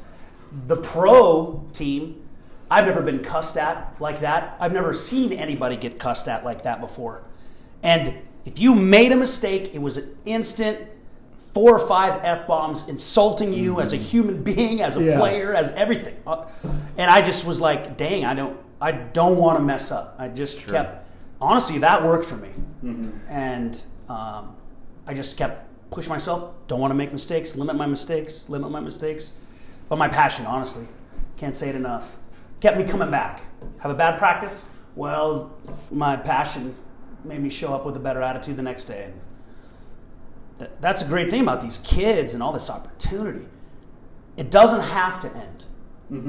The 0.66 0.76
pro 0.76 1.64
team, 1.72 2.28
I've 2.70 2.86
never 2.86 3.02
been 3.02 3.20
cussed 3.20 3.56
at 3.56 4.00
like 4.00 4.20
that. 4.20 4.56
I've 4.60 4.72
never 4.72 4.92
seen 4.92 5.32
anybody 5.32 5.76
get 5.76 5.98
cussed 5.98 6.28
at 6.28 6.44
like 6.44 6.62
that 6.62 6.80
before. 6.80 7.22
And 7.82 8.14
if 8.44 8.58
you 8.58 8.74
made 8.74 9.12
a 9.12 9.16
mistake, 9.16 9.74
it 9.74 9.80
was 9.80 9.96
an 9.96 10.16
instant 10.24 10.88
four 11.52 11.74
or 11.74 11.78
five 11.86 12.20
f 12.24 12.46
bombs 12.46 12.88
insulting 12.88 13.52
you 13.52 13.80
as 13.80 13.92
a 13.92 13.96
human 13.96 14.42
being, 14.42 14.80
as 14.82 14.96
a 14.96 15.02
Yeah. 15.02 15.18
player, 15.18 15.54
as 15.54 15.70
everything. 15.72 16.16
Uh, 16.26 16.44
And 16.96 17.08
I 17.10 17.22
just 17.22 17.46
was 17.46 17.60
like, 17.60 17.96
dang, 17.96 18.24
I 18.24 18.34
don't, 18.34 18.56
I 18.80 18.90
don't 18.90 19.36
want 19.38 19.56
to 19.58 19.62
mess 19.64 19.92
up. 19.92 20.16
I 20.18 20.26
just 20.28 20.66
kept, 20.66 21.06
honestly, 21.40 21.78
that 21.78 22.02
worked 22.02 22.24
for 22.24 22.36
me, 22.36 22.48
and 23.28 23.80
um, 24.08 24.56
I 25.06 25.14
just 25.14 25.36
kept 25.36 25.64
pushing 25.90 26.10
myself. 26.10 26.50
Don't 26.66 26.80
want 26.80 26.90
to 26.90 26.96
make 26.96 27.12
mistakes. 27.12 27.54
Limit 27.56 27.76
my 27.76 27.86
mistakes. 27.86 28.48
Limit 28.48 28.70
my 28.72 28.80
mistakes. 28.80 29.32
But 29.88 29.96
my 29.98 30.08
passion, 30.08 30.44
honestly, 30.44 30.86
can't 31.36 31.54
say 31.56 31.68
it 31.68 31.76
enough, 31.76 32.16
kept 32.60 32.76
me 32.76 32.84
coming 32.84 33.10
back. 33.12 33.40
Have 33.78 33.90
a 33.92 33.94
bad 33.94 34.18
practice? 34.18 34.70
Well, 34.96 35.52
my 35.92 36.16
passion 36.16 36.74
made 37.24 37.40
me 37.40 37.48
show 37.48 37.72
up 37.74 37.86
with 37.86 37.94
a 37.96 38.00
better 38.00 38.20
attitude 38.22 38.56
the 38.56 38.62
next 38.62 38.84
day. 38.84 39.12
Th- 40.58 40.70
that's 40.80 41.02
a 41.02 41.06
great 41.06 41.30
thing 41.30 41.40
about 41.40 41.60
these 41.60 41.78
kids 41.78 42.34
and 42.34 42.42
all 42.42 42.52
this 42.52 42.70
opportunity. 42.70 43.46
It 44.36 44.50
doesn't 44.50 44.82
have 44.92 45.20
to 45.22 45.36
end. 45.36 45.66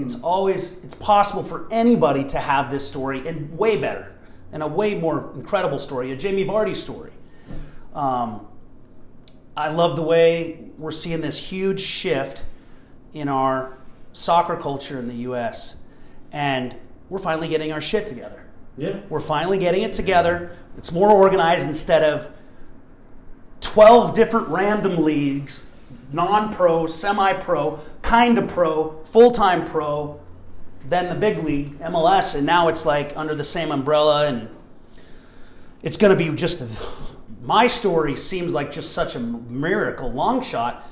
It's 0.02 0.22
always 0.22 0.84
it's 0.84 0.96
possible 0.96 1.42
for 1.42 1.66
anybody 1.72 2.26
to 2.26 2.38
have 2.38 2.70
this 2.70 2.86
story 2.86 3.26
and 3.26 3.58
way 3.58 3.78
better 3.78 4.14
and 4.52 4.62
a 4.62 4.68
way 4.68 4.96
more 4.96 5.32
incredible 5.36 5.80
story, 5.80 6.12
a 6.12 6.18
Jamie 6.18 6.44
Vardy 6.44 6.76
story. 6.76 7.12
Um, 7.94 8.46
I 9.56 9.72
love 9.72 9.96
the 9.96 10.04
way 10.04 10.70
we're 10.78 10.92
seeing 10.92 11.22
this 11.22 11.52
huge 11.52 11.80
shift 11.80 12.44
in 13.14 13.30
our 13.30 13.78
soccer 14.12 14.58
culture 14.58 15.00
in 15.00 15.08
the 15.08 15.16
U.S. 15.16 15.78
and 16.32 16.76
we're 17.10 17.20
finally 17.20 17.48
getting 17.48 17.72
our 17.72 17.82
shit 17.82 18.06
together. 18.06 18.48
Yeah. 18.78 19.00
We're 19.10 19.20
finally 19.20 19.58
getting 19.58 19.84
it 19.84 19.94
together. 19.94 20.52
It's 20.78 20.92
more 20.92 21.10
organized 21.10 21.68
instead 21.68 22.04
of 22.04 22.30
12 23.62 24.14
different 24.14 24.48
random 24.48 25.04
leagues 25.04 25.70
non 26.12 26.54
pro, 26.54 26.86
semi 26.86 27.34
pro, 27.34 27.80
kind 28.02 28.38
of 28.38 28.48
pro, 28.48 29.04
full 29.06 29.32
time 29.32 29.66
pro, 29.66 30.20
then 30.86 31.10
the 31.10 31.16
big 31.16 31.44
league, 31.44 31.78
MLS. 31.80 32.36
And 32.36 32.46
now 32.46 32.68
it's 32.68 32.86
like 32.86 33.16
under 33.16 33.36
the 33.36 33.44
same 33.44 33.72
umbrella. 33.72 34.28
And 34.28 34.50
it's 35.84 35.98
going 35.98 36.16
to 36.16 36.24
be 36.24 36.34
just 36.36 36.82
my 37.42 37.68
story 37.68 38.16
seems 38.16 38.54
like 38.54 38.72
just 38.72 38.94
such 38.94 39.16
a 39.16 39.20
miracle, 39.20 40.12
long 40.12 40.42
shot. 40.42 40.88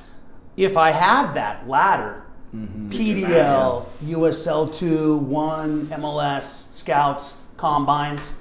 If 0.55 0.75
I 0.75 0.91
had 0.91 1.33
that 1.33 1.67
ladder, 1.67 2.25
mm-hmm. 2.55 2.89
PDL, 2.89 3.85
USL2, 4.03 5.19
1, 5.19 5.87
MLS, 5.87 6.71
scouts, 6.71 7.41
combines, 7.57 8.39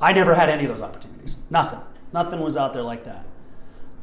I 0.00 0.12
never 0.12 0.34
had 0.34 0.48
any 0.48 0.64
of 0.64 0.70
those 0.70 0.80
opportunities. 0.80 1.36
Nothing. 1.50 1.80
Nothing 2.12 2.40
was 2.40 2.56
out 2.56 2.72
there 2.72 2.82
like 2.82 3.04
that. 3.04 3.24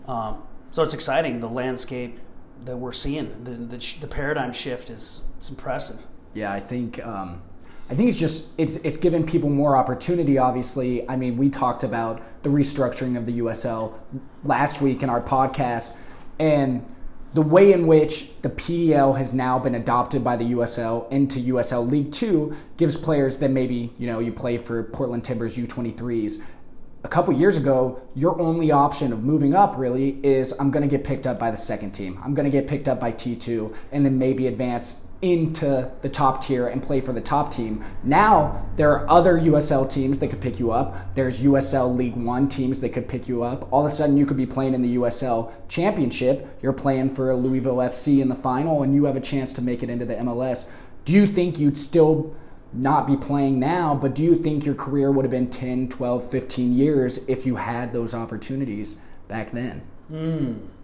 Um, 0.09 0.41
so 0.71 0.81
it's 0.81 0.95
exciting. 0.95 1.39
The 1.39 1.47
landscape 1.47 2.19
that 2.65 2.77
we're 2.77 2.91
seeing, 2.91 3.43
the, 3.43 3.51
the, 3.51 3.95
the 4.01 4.07
paradigm 4.07 4.51
shift 4.51 4.89
is 4.89 5.21
it's 5.37 5.49
impressive. 5.49 6.05
Yeah, 6.33 6.51
I 6.51 6.59
think 6.59 7.05
um, 7.05 7.41
I 7.89 7.95
think 7.95 8.09
it's 8.09 8.19
just 8.19 8.51
it's 8.57 8.77
it's 8.77 8.97
given 8.97 9.25
people 9.25 9.49
more 9.49 9.77
opportunity. 9.77 10.37
Obviously, 10.37 11.07
I 11.07 11.15
mean, 11.15 11.37
we 11.37 11.49
talked 11.49 11.83
about 11.83 12.21
the 12.43 12.49
restructuring 12.49 13.17
of 13.17 13.25
the 13.25 13.39
USL 13.39 13.93
last 14.43 14.81
week 14.81 15.03
in 15.03 15.09
our 15.09 15.21
podcast, 15.21 15.95
and 16.39 16.85
the 17.33 17.41
way 17.43 17.71
in 17.71 17.85
which 17.85 18.31
the 18.41 18.49
PDL 18.49 19.15
has 19.17 19.33
now 19.33 19.59
been 19.59 19.75
adopted 19.75 20.23
by 20.23 20.35
the 20.35 20.45
USL 20.45 21.11
into 21.11 21.39
USL 21.53 21.89
League 21.89 22.11
Two 22.11 22.55
gives 22.77 22.97
players 22.97 23.37
that 23.37 23.49
maybe 23.49 23.93
you 23.99 24.07
know 24.07 24.19
you 24.19 24.31
play 24.33 24.57
for 24.57 24.83
Portland 24.83 25.23
Timbers 25.23 25.57
U23s. 25.57 26.41
A 27.01 27.07
couple 27.07 27.33
years 27.33 27.55
ago, 27.55 28.01
your 28.13 28.39
only 28.41 28.71
option 28.71 29.13
of 29.13 29.23
moving 29.23 29.55
up 29.55 29.77
really 29.77 30.19
is 30.21 30.53
I'm 30.59 30.69
going 30.69 30.87
to 30.87 30.89
get 30.89 31.05
picked 31.05 31.25
up 31.25 31.39
by 31.39 31.49
the 31.49 31.57
second 31.57 31.91
team. 31.91 32.19
I'm 32.23 32.33
going 32.33 32.43
to 32.43 32.51
get 32.51 32.67
picked 32.67 32.89
up 32.89 32.99
by 32.99 33.13
T2 33.13 33.73
and 33.93 34.05
then 34.05 34.19
maybe 34.19 34.47
advance 34.47 34.99
into 35.21 35.89
the 36.01 36.09
top 36.09 36.41
tier 36.43 36.67
and 36.67 36.83
play 36.83 36.99
for 36.99 37.13
the 37.13 37.21
top 37.21 37.51
team. 37.51 37.83
Now 38.03 38.65
there 38.75 38.91
are 38.91 39.09
other 39.09 39.39
USL 39.39 39.89
teams 39.89 40.19
that 40.19 40.27
could 40.29 40.41
pick 40.41 40.59
you 40.59 40.71
up. 40.71 41.15
There's 41.15 41.41
USL 41.41 41.95
League 41.95 42.15
One 42.15 42.49
teams 42.49 42.81
that 42.81 42.89
could 42.89 43.07
pick 43.07 43.29
you 43.29 43.43
up. 43.43 43.71
All 43.71 43.85
of 43.85 43.91
a 43.91 43.95
sudden, 43.95 44.17
you 44.17 44.25
could 44.25 44.37
be 44.37 44.45
playing 44.45 44.73
in 44.73 44.81
the 44.81 44.95
USL 44.95 45.51
Championship. 45.69 46.47
You're 46.61 46.73
playing 46.73 47.09
for 47.11 47.33
Louisville 47.33 47.77
FC 47.77 48.21
in 48.21 48.27
the 48.27 48.35
final, 48.35 48.83
and 48.83 48.93
you 48.93 49.05
have 49.05 49.15
a 49.15 49.21
chance 49.21 49.53
to 49.53 49.61
make 49.61 49.83
it 49.83 49.89
into 49.89 50.05
the 50.05 50.15
MLS. 50.15 50.67
Do 51.05 51.13
you 51.13 51.27
think 51.27 51.59
you'd 51.59 51.77
still 51.77 52.35
not 52.73 53.07
be 53.07 53.17
playing 53.17 53.59
now, 53.59 53.95
but 53.95 54.13
do 54.13 54.23
you 54.23 54.35
think 54.35 54.65
your 54.65 54.75
career 54.75 55.11
would 55.11 55.25
have 55.25 55.31
been 55.31 55.49
10, 55.49 55.89
12, 55.89 56.29
15 56.29 56.73
years 56.73 57.17
if 57.27 57.45
you 57.45 57.55
had 57.55 57.91
those 57.93 58.13
opportunities 58.13 58.97
back 59.27 59.51
then? 59.51 59.81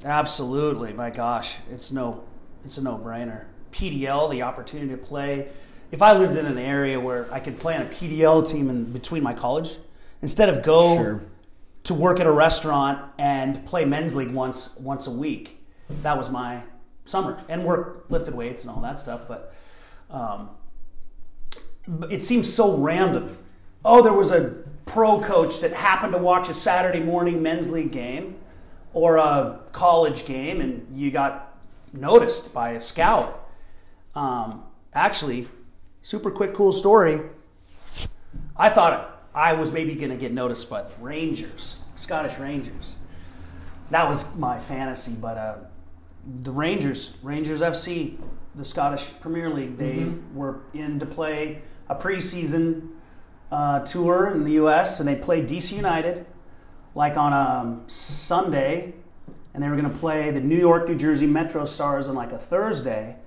Absolutely, 0.03 0.93
my 0.93 1.09
gosh, 1.09 1.59
it's 1.71 1.91
no, 1.91 2.23
it's 2.63 2.77
a 2.77 2.83
no-brainer. 2.83 3.45
PDL, 3.71 4.31
the 4.31 4.41
opportunity 4.43 4.89
to 4.91 4.97
play. 4.97 5.49
If 5.91 6.01
I 6.01 6.13
lived 6.13 6.37
in 6.37 6.45
an 6.45 6.57
area 6.57 6.99
where 6.99 7.31
I 7.31 7.39
could 7.39 7.59
play 7.59 7.75
on 7.75 7.81
a 7.83 7.85
PDL 7.85 8.49
team 8.49 8.69
in 8.69 8.85
between 8.91 9.23
my 9.23 9.33
college, 9.33 9.77
instead 10.21 10.49
of 10.49 10.63
go 10.63 10.95
Sure. 10.95 11.21
to 11.83 11.93
work 11.93 12.19
at 12.19 12.25
a 12.27 12.31
restaurant 12.31 13.11
and 13.19 13.65
play 13.65 13.85
men's 13.85 14.15
league 14.15 14.31
once 14.31 14.77
once 14.79 15.07
a 15.07 15.11
week, 15.11 15.63
that 16.01 16.17
was 16.17 16.29
my 16.29 16.63
summer 17.05 17.39
and 17.49 17.63
work 17.63 18.05
lifted 18.09 18.33
weights 18.33 18.63
and 18.63 18.71
all 18.71 18.81
that 18.81 18.97
stuff. 18.99 19.27
But 19.27 19.53
um, 20.09 20.49
it 22.09 22.23
seems 22.23 22.51
so 22.51 22.77
random. 22.77 23.37
Oh, 23.83 24.01
there 24.01 24.13
was 24.13 24.31
a 24.31 24.55
pro 24.85 25.19
coach 25.19 25.59
that 25.59 25.73
happened 25.73 26.13
to 26.13 26.19
watch 26.19 26.49
a 26.49 26.53
Saturday 26.53 26.99
morning 26.99 27.41
men's 27.41 27.71
league 27.71 27.91
game 27.91 28.35
or 28.93 29.17
a 29.17 29.59
college 29.71 30.25
game, 30.25 30.61
and 30.61 30.87
you 30.97 31.11
got 31.11 31.61
noticed 31.93 32.53
by 32.53 32.71
a 32.71 32.79
scout. 32.79 33.49
Um, 34.15 34.63
actually, 34.93 35.47
super 36.01 36.31
quick, 36.31 36.53
cool 36.53 36.71
story. 36.71 37.21
I 38.55 38.69
thought 38.69 39.27
I 39.33 39.53
was 39.53 39.71
maybe 39.71 39.95
going 39.95 40.11
to 40.11 40.17
get 40.17 40.31
noticed 40.31 40.69
by 40.69 40.83
the 40.83 40.95
Rangers, 41.01 41.83
Scottish 41.93 42.39
Rangers. 42.39 42.95
That 43.91 44.07
was 44.07 44.33
my 44.35 44.57
fantasy, 44.57 45.13
but 45.13 45.37
uh, 45.37 45.57
the 46.43 46.51
Rangers, 46.51 47.17
Rangers 47.21 47.61
FC, 47.61 48.17
the 48.55 48.63
Scottish 48.63 49.11
Premier 49.19 49.49
League, 49.49 49.77
they 49.77 50.09
were 50.33 50.61
in 50.73 50.99
to 50.99 51.05
play 51.05 51.61
a 51.87 51.95
preseason 51.95 52.89
uh, 53.51 53.79
tour 53.81 54.31
in 54.31 54.43
the 54.43 54.53
U.S. 54.53 54.99
and 54.99 55.07
they 55.07 55.15
played 55.15 55.47
DC 55.47 55.75
United 55.75 56.25
like 56.95 57.17
on 57.17 57.33
a 57.33 57.89
Sunday, 57.89 58.93
and 59.53 59.61
they 59.61 59.69
were 59.69 59.75
going 59.75 59.91
to 59.91 59.99
play 59.99 60.31
the 60.31 60.39
New 60.39 60.57
York, 60.57 60.87
New 60.87 60.95
Jersey 60.95 61.27
Metro 61.27 61.65
Stars 61.65 62.07
on 62.07 62.15
like 62.15 62.31
a 62.31 62.37
Thursday. 62.37 63.17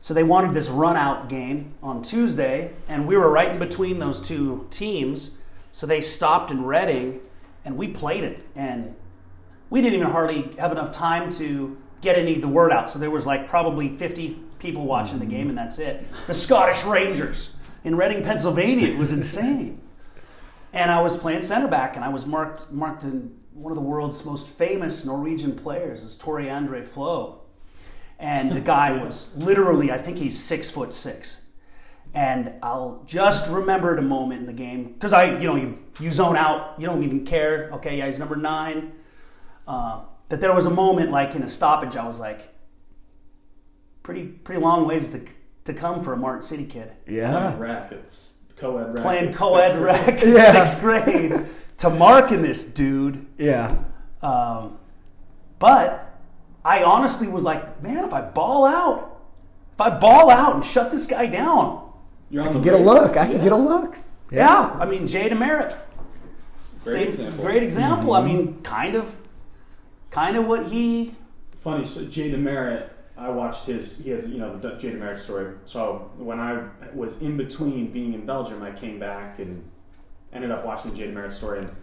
So 0.00 0.12
they 0.12 0.22
wanted 0.22 0.52
this 0.52 0.68
run 0.68 0.96
out 0.96 1.28
game 1.28 1.74
on 1.82 2.02
Tuesday, 2.02 2.72
and 2.88 3.06
we 3.06 3.16
were 3.16 3.30
right 3.30 3.50
in 3.50 3.58
between 3.58 3.98
those 3.98 4.20
two 4.20 4.66
teams. 4.70 5.36
So 5.70 5.86
they 5.86 6.00
stopped 6.00 6.50
in 6.50 6.64
Reading, 6.64 7.20
and 7.64 7.76
we 7.76 7.88
played 7.88 8.24
it. 8.24 8.44
And 8.54 8.96
we 9.70 9.80
didn't 9.80 10.00
even 10.00 10.10
hardly 10.10 10.50
have 10.58 10.72
enough 10.72 10.90
time 10.90 11.30
to 11.30 11.76
get 12.00 12.18
any 12.18 12.34
of 12.34 12.40
the 12.40 12.48
word 12.48 12.72
out. 12.72 12.90
So 12.90 12.98
there 12.98 13.10
was 13.10 13.26
like 13.26 13.48
probably 13.48 13.88
50 13.88 14.38
people 14.58 14.84
watching 14.84 15.18
the 15.18 15.26
game, 15.26 15.48
and 15.48 15.56
that's 15.56 15.78
it. 15.78 16.04
The 16.26 16.34
Scottish 16.34 16.84
Rangers 16.84 17.54
in 17.84 17.96
Reading, 17.96 18.22
Pennsylvania. 18.22 18.88
It 18.88 18.98
was 18.98 19.12
insane. 19.12 19.80
And 20.72 20.90
I 20.90 21.00
was 21.00 21.16
playing 21.16 21.42
center 21.42 21.68
back, 21.68 21.94
and 21.94 22.04
I 22.04 22.08
was 22.08 22.26
marked 22.26 22.72
marked 22.72 23.04
in 23.04 23.36
one 23.52 23.70
of 23.70 23.76
the 23.76 23.82
world's 23.82 24.24
most 24.24 24.48
famous 24.48 25.06
Norwegian 25.06 25.54
players, 25.54 26.02
is 26.02 26.16
Tore 26.16 26.40
Andre 26.50 26.82
Flo. 26.82 27.42
And 28.18 28.52
the 28.52 28.60
guy 28.60 28.92
was 28.92 29.36
literally, 29.36 29.92
I 29.92 29.98
think 29.98 30.18
he's 30.18 30.38
six 30.38 30.70
foot 30.70 30.92
six. 30.92 31.42
And 32.14 32.52
I'll 32.62 33.02
just 33.06 33.52
remember 33.52 33.96
the 33.96 34.02
moment 34.02 34.40
in 34.40 34.46
the 34.46 34.52
game 34.52 34.92
because 34.92 35.12
I, 35.12 35.38
you 35.38 35.46
know, 35.46 35.56
you, 35.56 35.78
you 36.00 36.10
zone 36.10 36.36
out, 36.36 36.74
you 36.78 36.86
don't 36.86 37.02
even 37.02 37.24
care. 37.24 37.70
Okay, 37.72 37.98
yeah, 37.98 38.06
he's 38.06 38.20
number 38.20 38.36
nine. 38.36 38.92
Uh, 39.66 40.02
that 40.28 40.40
there 40.40 40.54
was 40.54 40.66
a 40.66 40.70
moment 40.70 41.10
like 41.10 41.34
in 41.34 41.42
a 41.42 41.48
stoppage, 41.48 41.96
I 41.96 42.06
was 42.06 42.20
like, 42.20 42.40
pretty 44.02 44.26
pretty 44.26 44.60
long 44.60 44.86
ways 44.86 45.10
to 45.10 45.20
to 45.64 45.72
come 45.74 46.02
for 46.02 46.12
a 46.12 46.16
Martin 46.16 46.42
City 46.42 46.64
kid. 46.66 46.92
Yeah. 47.06 47.56
Rack. 47.58 47.92
It's 47.92 48.38
co-ed 48.56 48.94
rec 48.94 49.02
playing 49.02 49.26
in 49.28 49.32
co-ed 49.34 49.72
sixth 49.72 49.80
rec 49.80 50.22
in 50.22 50.34
Yeah. 50.34 50.52
sixth 50.64 50.80
grade 50.80 51.46
to 51.78 51.90
marking 51.90 52.42
this 52.42 52.64
dude. 52.64 53.26
Yeah. 53.38 53.76
Um, 54.22 54.78
but 55.58 56.18
I 56.64 56.82
honestly 56.82 57.28
was 57.28 57.44
like, 57.44 57.82
man, 57.82 58.04
if 58.04 58.12
I 58.12 58.20
ball 58.22 58.66
out, 58.66 59.20
if 59.74 59.80
I 59.80 59.98
ball 59.98 60.30
out 60.30 60.54
and 60.54 60.64
shut 60.64 60.90
this 60.90 61.06
guy 61.06 61.26
down, 61.26 61.80
You're 62.30 62.46
on 62.46 62.52
the 62.54 62.60
Get 62.60 62.74
a 62.74 62.78
look. 62.78 63.16
I 63.16 63.24
Yeah. 63.26 63.32
can 63.32 63.42
get 63.42 63.52
a 63.52 63.56
look. 63.56 63.98
yeah. 64.30 64.76
I 64.78 64.86
mean, 64.86 65.06
Jay 65.06 65.28
DeMerit, 65.28 65.76
Great 66.82 67.08
example. 67.08 67.44
great 67.44 67.62
example. 67.62 68.12
I 68.12 68.22
mean, 68.22 68.60
kind 68.62 68.94
of, 68.96 69.16
kind 70.10 70.36
of 70.36 70.46
what 70.46 70.66
he. 70.66 71.14
Funny, 71.60 71.84
so 71.84 72.04
Jay 72.04 72.30
DeMerit, 72.30 72.88
I 73.16 73.28
watched 73.28 73.66
his, 73.66 74.04
he 74.04 74.10
has, 74.10 74.28
you 74.28 74.38
know, 74.38 74.56
the 74.58 74.72
Jay 74.72 74.90
DeMerit 74.90 75.18
story. 75.18 75.54
So 75.64 76.10
when 76.16 76.40
I 76.40 76.68
was 76.94 77.22
in 77.22 77.36
between 77.36 77.92
being 77.92 78.12
in 78.12 78.26
Belgium, 78.26 78.62
I 78.62 78.72
came 78.72 78.98
back 78.98 79.38
and 79.38 79.62
ended 80.32 80.50
up 80.50 80.64
watching 80.64 80.90
the 80.90 80.96
Jay 80.96 81.08
DeMerit 81.08 81.32
story. 81.32 81.60
And 81.60 81.76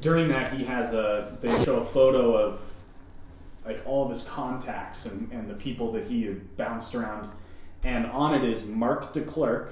during 0.00 0.28
that, 0.28 0.52
he 0.52 0.64
has 0.64 0.94
a, 0.94 1.36
they 1.40 1.64
show 1.64 1.80
a 1.80 1.84
photo 1.84 2.36
of 2.36 2.74
like 3.64 3.82
all 3.86 4.04
of 4.04 4.10
his 4.10 4.22
contacts 4.22 5.06
and, 5.06 5.30
and 5.32 5.50
the 5.50 5.54
people 5.54 5.92
that 5.92 6.04
he 6.04 6.24
had 6.24 6.56
bounced 6.56 6.94
around. 6.94 7.28
And 7.82 8.06
on 8.06 8.34
it 8.34 8.48
is 8.48 8.66
Mark 8.66 9.12
DeClerc. 9.12 9.70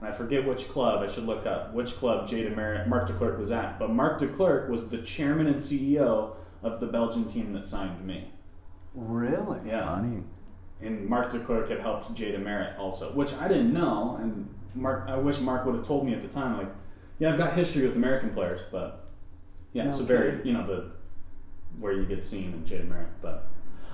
And 0.00 0.08
I 0.08 0.12
forget 0.12 0.46
which 0.46 0.68
club, 0.68 1.02
I 1.02 1.10
should 1.10 1.24
look 1.24 1.46
up 1.46 1.72
which 1.72 1.96
club 1.96 2.28
Jay 2.28 2.44
DeMerit, 2.44 2.88
Mark 2.88 3.08
DeClerc 3.08 3.38
was 3.38 3.50
at. 3.50 3.78
But 3.78 3.90
Mark 3.90 4.20
DeClerc 4.20 4.68
was 4.68 4.90
the 4.90 4.98
chairman 4.98 5.46
and 5.46 5.56
CEO 5.56 6.34
of 6.62 6.78
the 6.78 6.86
Belgian 6.86 7.24
team 7.24 7.54
that 7.54 7.64
signed 7.64 8.04
me. 8.04 8.30
Really? 8.94 9.60
Yeah. 9.66 9.86
Funny. 9.86 10.22
And 10.82 11.08
Mark 11.08 11.32
DeClerc 11.32 11.68
had 11.68 11.80
helped 11.80 12.12
Jay 12.14 12.32
DeMerit 12.32 12.78
also, 12.78 13.12
which 13.12 13.32
I 13.34 13.48
didn't 13.48 13.72
know. 13.72 14.18
And 14.20 14.52
Mark, 14.74 15.08
I 15.08 15.16
wish 15.16 15.40
Mark 15.40 15.64
would 15.64 15.76
have 15.76 15.84
told 15.84 16.06
me 16.06 16.14
at 16.14 16.20
the 16.20 16.28
time. 16.28 16.58
Like, 16.58 16.68
yeah, 17.18 17.30
I've 17.30 17.38
got 17.38 17.52
history 17.52 17.86
with 17.86 17.96
American 17.96 18.30
players, 18.30 18.62
but 18.70 19.04
yeah, 19.72 19.86
it's 19.86 20.00
a 20.00 20.04
very 20.04 20.40
you 20.44 20.52
know 20.52 20.66
the 20.66 20.90
where 21.78 21.92
you 21.92 22.04
get 22.04 22.22
seen 22.22 22.52
in 22.52 22.64
Jay 22.64 22.78
DeMerit. 22.78 23.06
But 23.20 23.46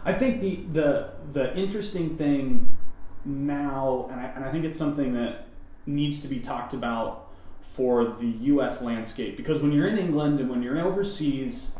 I 0.04 0.12
think 0.12 0.40
the 0.40 0.56
the 0.72 1.10
the 1.32 1.56
interesting 1.56 2.16
thing 2.16 2.76
now, 3.24 4.08
and 4.10 4.20
I, 4.20 4.24
and 4.24 4.44
I 4.44 4.50
think 4.50 4.64
it's 4.64 4.78
something 4.78 5.12
that 5.14 5.46
needs 5.86 6.22
to 6.22 6.28
be 6.28 6.40
talked 6.40 6.74
about 6.74 7.28
for 7.60 8.04
the 8.04 8.26
U.S. 8.26 8.82
landscape 8.82 9.36
because 9.36 9.62
when 9.62 9.72
you're 9.72 9.88
in 9.88 9.98
England 9.98 10.40
and 10.40 10.50
when 10.50 10.62
you're 10.62 10.80
overseas, 10.80 11.76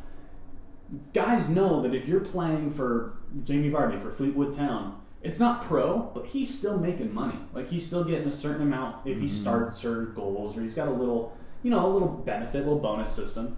guys 1.12 1.48
know 1.48 1.82
that 1.82 1.94
if 1.94 2.08
you're 2.08 2.20
playing 2.20 2.70
for 2.70 3.18
Jamie 3.44 3.70
Vardy 3.70 4.00
for 4.00 4.10
Fleetwood 4.10 4.52
Town, 4.52 5.00
it's 5.22 5.40
not 5.40 5.62
pro, 5.62 6.10
but 6.14 6.26
he's 6.26 6.56
still 6.56 6.78
making 6.78 7.12
money. 7.12 7.38
Like 7.52 7.68
he's 7.68 7.86
still 7.86 8.04
getting 8.04 8.28
a 8.28 8.32
certain 8.32 8.62
amount 8.62 9.06
if 9.06 9.18
he 9.18 9.26
mm-hmm. 9.26 9.34
starts 9.34 9.84
or 9.84 10.06
goals 10.06 10.56
or 10.56 10.62
he's 10.62 10.74
got 10.74 10.88
a 10.88 10.92
little, 10.92 11.36
you 11.62 11.70
know, 11.70 11.84
a 11.84 11.90
little 11.90 12.08
benefit, 12.08 12.56
a 12.56 12.64
little 12.64 12.78
bonus 12.78 13.10
system. 13.10 13.56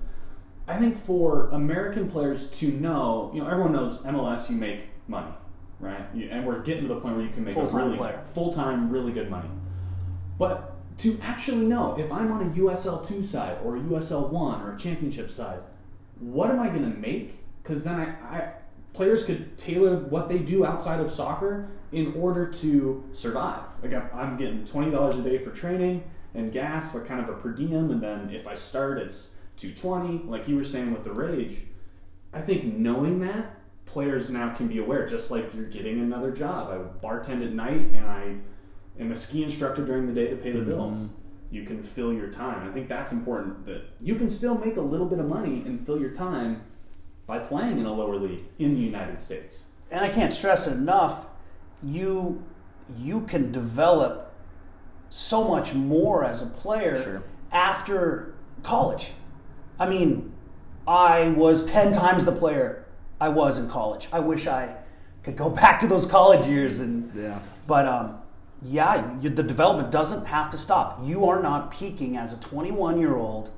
I 0.67 0.77
think 0.77 0.97
for 0.97 1.51
American 1.51 2.09
players 2.09 2.51
to 2.61 2.71
know, 2.71 3.31
you 3.35 3.43
know, 3.43 3.49
everyone 3.49 3.73
knows 3.73 4.03
MLS 4.03 4.49
you 4.49 4.57
make 4.57 4.85
money, 5.09 5.33
right? 5.81 6.07
You, 6.15 6.29
and 6.31 6.47
we're 6.47 6.61
getting 6.61 6.83
to 6.83 6.89
the 6.89 7.01
point 7.01 7.17
where 7.17 7.25
you 7.25 7.33
can 7.33 7.45
make 7.45 7.55
Full-time 7.55 7.81
a 7.81 7.85
really 7.87 7.99
player. 7.99 8.23
full-time, 8.25 8.89
really 8.89 9.13
good 9.13 9.31
money. 9.31 9.51
But 10.39 10.77
to 10.99 11.19
actually 11.23 11.67
know 11.67 11.97
if 11.99 12.11
I'm 12.13 12.31
on 12.33 12.43
a 12.43 12.51
USL 12.51 13.07
two 13.07 13.23
side 13.23 13.59
or 13.65 13.77
a 13.77 13.81
USL 13.81 14.31
one 14.31 14.63
or 14.63 14.75
a 14.75 14.79
championship 14.79 15.31
side, 15.31 15.61
what 16.21 16.51
am 16.51 16.61
I 16.61 16.69
going 16.69 16.91
to 16.91 16.99
make? 16.99 17.39
Because 17.63 17.85
then 17.85 18.01
I, 18.01 18.37
I 18.37 18.53
players 18.93 19.25
could 19.25 19.57
tailor 19.57 19.97
what 19.97 20.29
they 20.29 20.39
do 20.39 20.65
outside 20.65 21.01
of 21.01 21.11
soccer 21.11 21.71
in 21.93 22.15
order 22.15 22.47
to 22.47 23.05
survive. 23.13 23.63
Like 23.83 23.95
I'm 24.15 24.37
getting 24.37 24.65
twenty 24.65 24.91
dollars 24.91 25.17
a 25.17 25.23
day 25.23 25.39
for 25.39 25.51
training 25.51 26.05
and 26.35 26.53
gas, 26.53 26.95
like 26.95 27.07
kind 27.07 27.21
of 27.21 27.29
a 27.29 27.35
per 27.35 27.51
diem, 27.51 27.91
and 27.91 28.01
then 28.01 28.31
if 28.31 28.47
I 28.47 28.55
start, 28.55 28.99
it's 28.99 29.31
two 29.57 29.73
twenty. 29.73 30.23
Like 30.25 30.47
you 30.49 30.57
were 30.57 30.65
saying 30.65 30.93
with 30.93 31.05
the 31.05 31.13
rage, 31.13 31.59
I 32.33 32.41
think 32.41 32.77
knowing 32.77 33.21
that 33.21 33.57
players 33.87 34.31
now 34.31 34.55
can 34.55 34.69
be 34.69 34.79
aware, 34.79 35.07
just 35.07 35.31
like 35.31 35.53
you're 35.55 35.65
getting 35.65 36.01
another 36.01 36.31
job. 36.31 36.71
I 36.71 37.05
bartend 37.07 37.45
at 37.45 37.53
night 37.53 37.81
and 37.93 38.07
I 38.07 38.37
am 39.01 39.11
a 39.11 39.15
ski 39.15 39.43
instructor 39.43 39.85
during 39.85 40.07
the 40.07 40.13
day 40.13 40.29
to 40.29 40.37
pay 40.37 40.53
the 40.53 40.61
mm-hmm. 40.61 40.69
bills. 40.69 41.09
You 41.51 41.65
can 41.65 41.83
fill 41.83 42.13
your 42.13 42.29
time. 42.29 42.69
I 42.69 42.73
think 42.73 42.89
that's 42.89 43.13
important 43.13 43.67
that 43.67 43.83
you 44.01 44.15
can 44.15 44.29
still 44.31 44.57
make 44.57 44.77
a 44.77 44.81
little 44.81 45.07
bit 45.07 45.19
of 45.19 45.27
money 45.27 45.63
and 45.67 45.85
fill 45.85 46.01
your 46.01 46.11
time 46.11 46.63
by 47.27 47.39
playing 47.39 47.79
in 47.79 47.87
a 47.87 47.93
lower 47.93 48.17
league 48.17 48.45
in 48.59 48.75
the 48.75 48.81
United 48.81 49.19
States. 49.21 49.59
and 49.93 50.05
I 50.05 50.09
can't 50.09 50.31
stress 50.33 50.67
it 50.69 50.73
enough, 50.75 51.27
you 51.83 52.43
you 52.97 53.23
can 53.23 53.51
develop 53.53 54.33
so 55.09 55.43
much 55.49 55.75
more 55.75 56.25
as 56.25 56.43
a 56.43 56.47
player 56.47 57.03
Sure. 57.03 57.23
after 57.53 58.35
college. 58.63 59.13
I 59.79 59.89
mean, 59.89 60.33
I 60.87 61.31
was 61.31 61.65
10 61.65 61.93
times 61.93 62.25
the 62.25 62.33
player 62.33 62.85
I 63.21 63.29
was 63.29 63.59
in 63.59 63.69
college. 63.69 64.09
I 64.13 64.21
wish 64.21 64.47
I 64.47 64.77
could 65.25 65.37
go 65.37 65.51
back 65.63 65.81
to 65.81 65.87
those 65.89 66.07
college 66.07 66.47
years 66.47 66.79
and 66.81 67.13
Yeah. 67.15 67.39
but 67.67 67.87
um 67.89 68.20
yeah, 68.63 69.19
you, 69.21 69.31
the 69.31 69.43
development 69.43 69.91
doesn't 69.91 70.27
have 70.27 70.51
to 70.51 70.59
stop. 70.59 71.01
You 71.03 71.27
are 71.27 71.43
not 71.43 71.71
peaking 71.71 72.17
as 72.17 72.33
a 72.33 72.41
21 72.41 72.99
year 72.99 73.17
old 73.17 73.51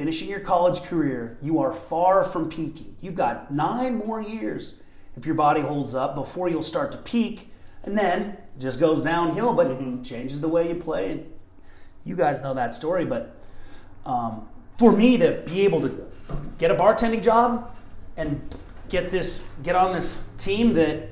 finishing 0.00 0.30
your 0.30 0.40
college 0.40 0.82
career, 0.84 1.36
you 1.42 1.58
are 1.58 1.74
far 1.74 2.24
from 2.24 2.48
peaking. 2.48 2.96
You've 3.02 3.16
got 3.16 3.52
nine 3.52 3.98
more 3.98 4.18
years 4.18 4.80
if 5.14 5.26
your 5.26 5.34
body 5.34 5.60
holds 5.60 5.94
up 5.94 6.14
before 6.14 6.48
you'll 6.48 6.62
start 6.62 6.90
to 6.92 6.96
peak, 6.96 7.52
and 7.82 7.98
then 7.98 8.38
just 8.58 8.80
goes 8.80 9.02
downhill, 9.02 9.52
but 9.52 10.02
changes 10.02 10.40
the 10.40 10.48
way 10.48 10.70
you 10.70 10.74
play. 10.76 11.10
And 11.10 11.30
you 12.06 12.16
guys 12.16 12.40
know 12.40 12.54
that 12.54 12.72
story, 12.72 13.04
but 13.04 13.36
um, 14.06 14.48
for 14.78 14.90
me 14.90 15.18
to 15.18 15.42
be 15.44 15.66
able 15.66 15.82
to 15.82 16.06
get 16.56 16.70
a 16.70 16.74
bartending 16.74 17.22
job 17.22 17.70
and 18.16 18.40
get 18.88 19.10
this, 19.10 19.46
get 19.62 19.76
on 19.76 19.92
this 19.92 20.18
team 20.38 20.72
that 20.72 21.10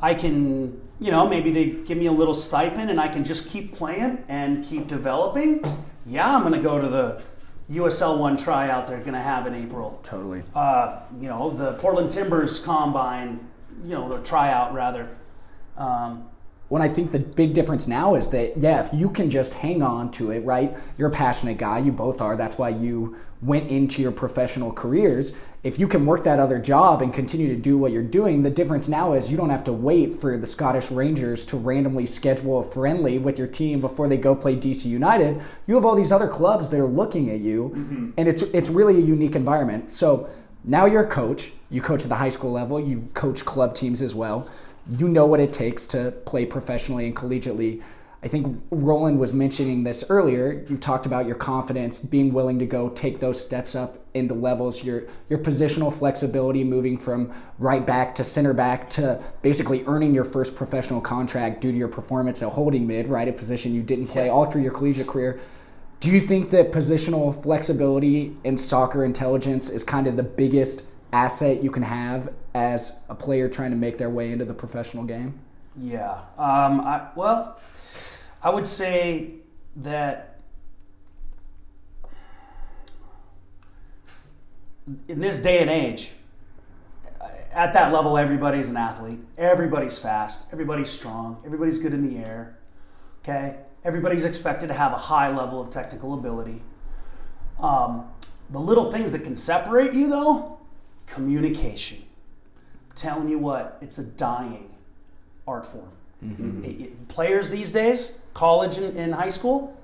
I 0.00 0.14
can, 0.14 0.80
you 1.00 1.10
know, 1.10 1.28
maybe 1.28 1.50
they 1.50 1.66
give 1.66 1.98
me 1.98 2.06
a 2.06 2.12
little 2.12 2.34
stipend 2.34 2.90
and 2.90 3.00
I 3.00 3.08
can 3.08 3.24
just 3.24 3.48
keep 3.48 3.74
playing 3.74 4.24
and 4.28 4.64
keep 4.64 4.86
developing. 4.88 5.62
Yeah, 6.06 6.34
I'm 6.36 6.42
going 6.42 6.54
to 6.54 6.60
go 6.60 6.80
to 6.80 6.88
the 6.88 7.22
USL 7.70 8.18
one 8.18 8.36
tryout 8.36 8.86
they're 8.86 8.98
going 9.00 9.12
to 9.12 9.18
have 9.18 9.46
in 9.46 9.54
April. 9.54 10.00
Totally. 10.02 10.42
Uh, 10.54 11.00
you 11.20 11.28
know, 11.28 11.50
the 11.50 11.74
Portland 11.74 12.10
Timbers 12.10 12.60
combine, 12.60 13.46
you 13.84 13.94
know, 13.94 14.08
the 14.08 14.22
tryout 14.22 14.72
rather. 14.72 15.08
Um, 15.76 16.28
When 16.68 16.80
I 16.80 16.88
think 16.88 17.10
the 17.10 17.18
big 17.18 17.52
difference 17.52 17.86
now 17.86 18.14
is 18.14 18.28
that, 18.28 18.56
yeah, 18.56 18.84
if 18.84 18.94
you 18.94 19.10
can 19.10 19.28
just 19.28 19.54
hang 19.54 19.82
on 19.82 20.10
to 20.12 20.30
it, 20.30 20.44
right? 20.44 20.76
You're 20.96 21.08
a 21.08 21.12
passionate 21.12 21.58
guy, 21.58 21.78
you 21.78 21.92
both 21.92 22.20
are. 22.20 22.36
That's 22.36 22.56
why 22.56 22.70
you 22.70 23.16
went 23.42 23.68
into 23.68 24.00
your 24.00 24.12
professional 24.12 24.72
careers. 24.72 25.34
If 25.66 25.80
you 25.80 25.88
can 25.88 26.06
work 26.06 26.22
that 26.22 26.38
other 26.38 26.60
job 26.60 27.02
and 27.02 27.12
continue 27.12 27.48
to 27.48 27.60
do 27.60 27.76
what 27.76 27.90
you're 27.90 28.00
doing, 28.00 28.44
the 28.44 28.50
difference 28.50 28.86
now 28.86 29.14
is 29.14 29.32
you 29.32 29.36
don't 29.36 29.50
have 29.50 29.64
to 29.64 29.72
wait 29.72 30.14
for 30.14 30.36
the 30.36 30.46
Scottish 30.46 30.92
Rangers 30.92 31.44
to 31.46 31.56
randomly 31.56 32.06
schedule 32.06 32.60
a 32.60 32.62
friendly 32.62 33.18
with 33.18 33.36
your 33.36 33.48
team 33.48 33.80
before 33.80 34.06
they 34.06 34.16
go 34.16 34.36
play 34.36 34.54
DC 34.54 34.84
United. 34.84 35.42
You 35.66 35.74
have 35.74 35.84
all 35.84 35.96
these 35.96 36.12
other 36.12 36.28
clubs 36.28 36.68
that 36.68 36.78
are 36.78 36.86
looking 36.86 37.30
at 37.30 37.40
you, 37.40 37.72
mm-hmm. 37.74 38.10
and 38.16 38.28
it's 38.28 38.42
it's 38.42 38.68
really 38.68 38.94
a 38.94 39.00
unique 39.00 39.34
environment. 39.34 39.90
So 39.90 40.30
now 40.62 40.86
you're 40.86 41.02
a 41.02 41.08
coach. 41.08 41.52
You 41.68 41.80
coach 41.80 42.04
at 42.04 42.10
the 42.10 42.14
high 42.14 42.28
school 42.28 42.52
level. 42.52 42.78
You 42.78 43.00
coach 43.14 43.44
club 43.44 43.74
teams 43.74 44.02
as 44.02 44.14
well. 44.14 44.48
You 44.88 45.08
know 45.08 45.26
what 45.26 45.40
it 45.40 45.52
takes 45.52 45.84
to 45.88 46.12
play 46.26 46.46
professionally 46.46 47.06
and 47.06 47.16
collegiately. 47.16 47.82
I 48.22 48.28
think 48.28 48.62
Roland 48.70 49.18
was 49.18 49.32
mentioning 49.32 49.82
this 49.82 50.04
earlier. 50.08 50.64
You've 50.68 50.80
talked 50.80 51.06
about 51.06 51.26
your 51.26 51.34
confidence, 51.34 51.98
being 51.98 52.32
willing 52.32 52.60
to 52.60 52.66
go 52.66 52.88
take 52.88 53.18
those 53.18 53.40
steps 53.40 53.74
up 53.74 54.05
into 54.16 54.34
levels, 54.34 54.82
your 54.82 55.04
your 55.28 55.38
positional 55.38 55.92
flexibility 55.92 56.64
moving 56.64 56.98
from 56.98 57.32
right 57.58 57.86
back 57.86 58.14
to 58.16 58.24
center 58.24 58.52
back 58.52 58.90
to 58.90 59.22
basically 59.42 59.84
earning 59.86 60.14
your 60.14 60.24
first 60.24 60.56
professional 60.56 61.00
contract 61.00 61.60
due 61.60 61.70
to 61.70 61.78
your 61.78 61.88
performance 61.88 62.42
at 62.42 62.48
holding 62.48 62.86
mid, 62.86 63.08
right? 63.08 63.28
A 63.28 63.32
position 63.32 63.74
you 63.74 63.82
didn't 63.82 64.08
play 64.08 64.28
all 64.28 64.46
through 64.46 64.62
your 64.62 64.72
collegiate 64.72 65.06
career. 65.06 65.38
Do 66.00 66.10
you 66.10 66.20
think 66.20 66.50
that 66.50 66.72
positional 66.72 67.42
flexibility 67.42 68.36
and 68.44 68.58
soccer 68.58 69.04
intelligence 69.04 69.70
is 69.70 69.84
kind 69.84 70.06
of 70.06 70.16
the 70.16 70.22
biggest 70.22 70.84
asset 71.12 71.62
you 71.62 71.70
can 71.70 71.82
have 71.82 72.32
as 72.54 72.98
a 73.08 73.14
player 73.14 73.48
trying 73.48 73.70
to 73.70 73.76
make 73.76 73.96
their 73.96 74.10
way 74.10 74.32
into 74.32 74.44
the 74.44 74.54
professional 74.54 75.04
game? 75.04 75.38
yeah. 75.78 76.12
Um, 76.38 76.80
I, 76.80 77.08
well, 77.14 77.60
I 78.42 78.50
would 78.50 78.66
say 78.66 79.34
that 79.76 80.35
in 85.08 85.20
this 85.20 85.40
day 85.40 85.60
and 85.60 85.70
age, 85.70 86.12
at 87.52 87.72
that 87.72 87.92
level, 87.92 88.18
everybody's 88.18 88.68
an 88.70 88.76
athlete. 88.76 89.18
Everybody's 89.38 89.98
fast. 89.98 90.42
Everybody's 90.52 90.90
strong. 90.90 91.40
Everybody's 91.44 91.78
good 91.78 91.94
in 91.94 92.02
the 92.02 92.18
air. 92.22 92.58
Okay? 93.22 93.56
Everybody's 93.84 94.24
expected 94.24 94.66
to 94.68 94.74
have 94.74 94.92
a 94.92 94.96
high 94.98 95.34
level 95.34 95.60
of 95.60 95.70
technical 95.70 96.14
ability. 96.14 96.62
Um, 97.60 98.08
the 98.50 98.58
little 98.58 98.92
things 98.92 99.12
that 99.12 99.24
can 99.24 99.34
separate 99.34 99.94
you, 99.94 100.08
though, 100.08 100.58
communication. 101.06 101.98
I'm 102.90 102.94
telling 102.94 103.28
you 103.28 103.38
what, 103.38 103.78
it's 103.80 103.98
a 103.98 104.04
dying 104.04 104.74
art 105.48 105.64
form. 105.64 105.90
It- 106.64 106.80
it- 106.80 107.08
players 107.08 107.50
these 107.50 107.72
days, 107.72 108.12
college 108.34 108.78
and, 108.78 108.96
and 108.96 109.14
high 109.14 109.28
school, 109.30 109.76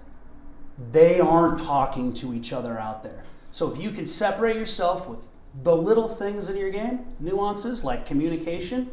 they 0.91 1.21
aren't 1.21 1.59
talking 1.59 2.13
to 2.15 2.35
each 2.35 2.53
other 2.53 2.79
out 2.79 3.03
there. 3.03 3.25
So 3.53 3.71
if 3.71 3.79
you 3.79 3.93
can 3.93 4.07
separate 4.07 4.57
yourself 4.57 5.07
with 5.09 5.29
the 5.63 5.77
little 5.77 6.09
things 6.09 6.49
in 6.49 6.57
your 6.57 6.71
game, 6.71 7.05
nuances 7.21 7.85
like 7.85 8.07
communication, 8.07 8.91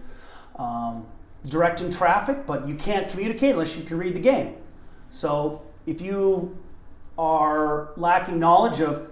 um, 0.58 1.08
directing 1.46 1.90
traffic, 1.90 2.46
but 2.46 2.68
you 2.68 2.76
can't 2.76 3.10
communicate 3.10 3.54
unless 3.54 3.78
you 3.78 3.84
can 3.84 3.98
read 3.98 4.14
the 4.14 4.20
game. 4.20 4.56
So 5.10 5.64
if 5.88 6.02
you 6.02 6.58
are 7.18 7.92
lacking 7.96 8.38
knowledge 8.38 8.82
of 8.82 9.10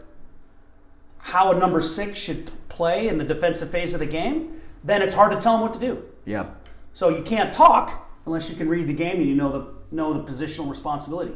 how 1.19 1.51
a 1.51 1.55
number 1.57 1.81
six 1.81 2.19
should 2.19 2.51
play 2.67 3.07
in 3.07 3.17
the 3.17 3.23
defensive 3.23 3.69
phase 3.71 3.93
of 3.93 3.99
the 3.99 4.05
game, 4.05 4.61
then 4.83 5.01
it's 5.01 5.13
hard 5.13 5.31
to 5.31 5.37
tell 5.37 5.53
them 5.53 5.61
what 5.61 5.73
to 5.73 5.79
do. 5.79 6.03
Yeah. 6.25 6.47
So 6.91 7.09
you 7.09 7.23
can't 7.23 7.51
talk 7.53 8.09
unless 8.25 8.49
you 8.49 8.57
can 8.57 8.67
read 8.67 8.87
the 8.87 8.93
game 8.93 9.17
and 9.17 9.27
you 9.27 9.35
know 9.35 9.51
the 9.51 9.95
know 9.95 10.13
the 10.13 10.29
positional 10.29 10.67
responsibility. 10.67 11.33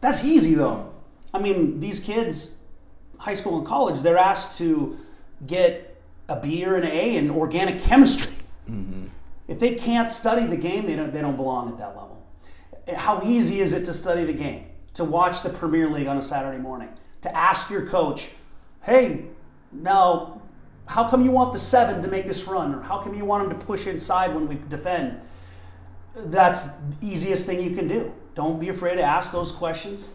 That's 0.00 0.24
easy 0.24 0.54
though. 0.54 0.94
I 1.34 1.40
mean, 1.40 1.80
these 1.80 1.98
kids, 2.00 2.59
high 3.20 3.34
school 3.34 3.58
and 3.58 3.66
college, 3.66 4.00
they're 4.00 4.18
asked 4.18 4.56
to 4.58 4.96
get 5.46 6.00
a 6.28 6.40
B 6.40 6.64
or 6.64 6.76
an 6.76 6.84
A 6.84 7.16
in 7.16 7.30
organic 7.30 7.78
chemistry. 7.78 8.34
Mm-hmm. 8.68 9.08
If 9.46 9.58
they 9.58 9.74
can't 9.74 10.08
study 10.08 10.46
the 10.46 10.56
game, 10.56 10.86
they 10.86 10.96
don't, 10.96 11.12
they 11.12 11.20
don't 11.20 11.36
belong 11.36 11.68
at 11.68 11.78
that 11.78 11.96
level. 11.96 12.24
How 12.96 13.22
easy 13.22 13.60
is 13.60 13.74
it 13.74 13.84
to 13.84 13.92
study 13.92 14.24
the 14.24 14.32
game? 14.32 14.64
To 14.94 15.04
watch 15.04 15.42
the 15.42 15.50
Premier 15.50 15.88
League 15.88 16.06
on 16.06 16.16
a 16.16 16.22
Saturday 16.22 16.58
morning? 16.58 16.88
To 17.20 17.36
ask 17.36 17.70
your 17.70 17.86
coach, 17.86 18.30
hey, 18.82 19.26
now, 19.70 20.40
how 20.86 21.06
come 21.08 21.22
you 21.22 21.30
want 21.30 21.52
the 21.52 21.58
seven 21.58 22.02
to 22.02 22.08
make 22.08 22.24
this 22.24 22.46
run? 22.48 22.74
Or 22.74 22.80
how 22.80 22.98
come 22.98 23.14
you 23.14 23.24
want 23.26 23.44
him 23.44 23.58
to 23.58 23.66
push 23.66 23.86
inside 23.86 24.34
when 24.34 24.48
we 24.48 24.56
defend? 24.68 25.20
That's 26.16 26.66
the 26.76 27.06
easiest 27.06 27.46
thing 27.46 27.60
you 27.60 27.76
can 27.76 27.86
do. 27.86 28.12
Don't 28.34 28.58
be 28.58 28.70
afraid 28.70 28.96
to 28.96 29.02
ask 29.02 29.30
those 29.30 29.52
questions. 29.52 30.10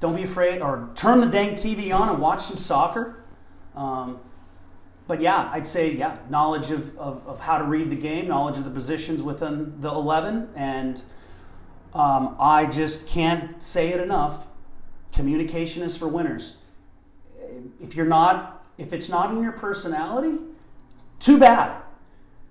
Don't 0.00 0.14
be 0.14 0.22
afraid, 0.22 0.62
or 0.62 0.90
turn 0.94 1.20
the 1.20 1.26
dang 1.26 1.54
TV 1.54 1.94
on 1.94 2.08
and 2.08 2.18
watch 2.20 2.40
some 2.40 2.56
soccer. 2.56 3.24
Um, 3.74 4.20
but 5.08 5.20
yeah, 5.20 5.48
I'd 5.52 5.66
say, 5.66 5.92
yeah, 5.92 6.18
knowledge 6.28 6.70
of, 6.70 6.96
of, 6.98 7.26
of, 7.26 7.40
how 7.40 7.58
to 7.58 7.64
read 7.64 7.90
the 7.90 7.96
game, 7.96 8.28
knowledge 8.28 8.58
of 8.58 8.64
the 8.64 8.70
positions 8.70 9.22
within 9.22 9.80
the 9.80 9.88
11, 9.88 10.50
and 10.54 11.02
um, 11.94 12.36
I 12.38 12.66
just 12.66 13.08
can't 13.08 13.60
say 13.62 13.88
it 13.88 14.00
enough. 14.00 14.46
Communication 15.12 15.82
is 15.82 15.96
for 15.96 16.06
winners. 16.06 16.58
If 17.80 17.96
you're 17.96 18.06
not, 18.06 18.66
if 18.76 18.92
it's 18.92 19.08
not 19.08 19.30
in 19.30 19.42
your 19.42 19.52
personality, 19.52 20.38
too 21.18 21.38
bad. 21.38 21.82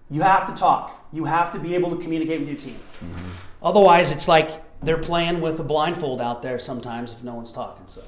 You 0.09 0.21
have 0.21 0.45
to 0.45 0.53
talk. 0.53 1.07
You 1.11 1.25
have 1.25 1.51
to 1.51 1.59
be 1.59 1.75
able 1.75 1.95
to 1.95 2.01
communicate 2.01 2.39
with 2.39 2.47
your 2.47 2.57
team. 2.57 2.75
Mm-hmm. 2.75 3.29
Otherwise, 3.61 4.11
it's 4.11 4.27
like 4.27 4.63
they're 4.81 4.97
playing 4.97 5.41
with 5.41 5.59
a 5.59 5.63
blindfold 5.63 6.21
out 6.21 6.41
there 6.41 6.59
sometimes 6.59 7.11
if 7.11 7.23
no 7.23 7.33
one's 7.33 7.51
talking. 7.51 7.87
So, 7.87 8.03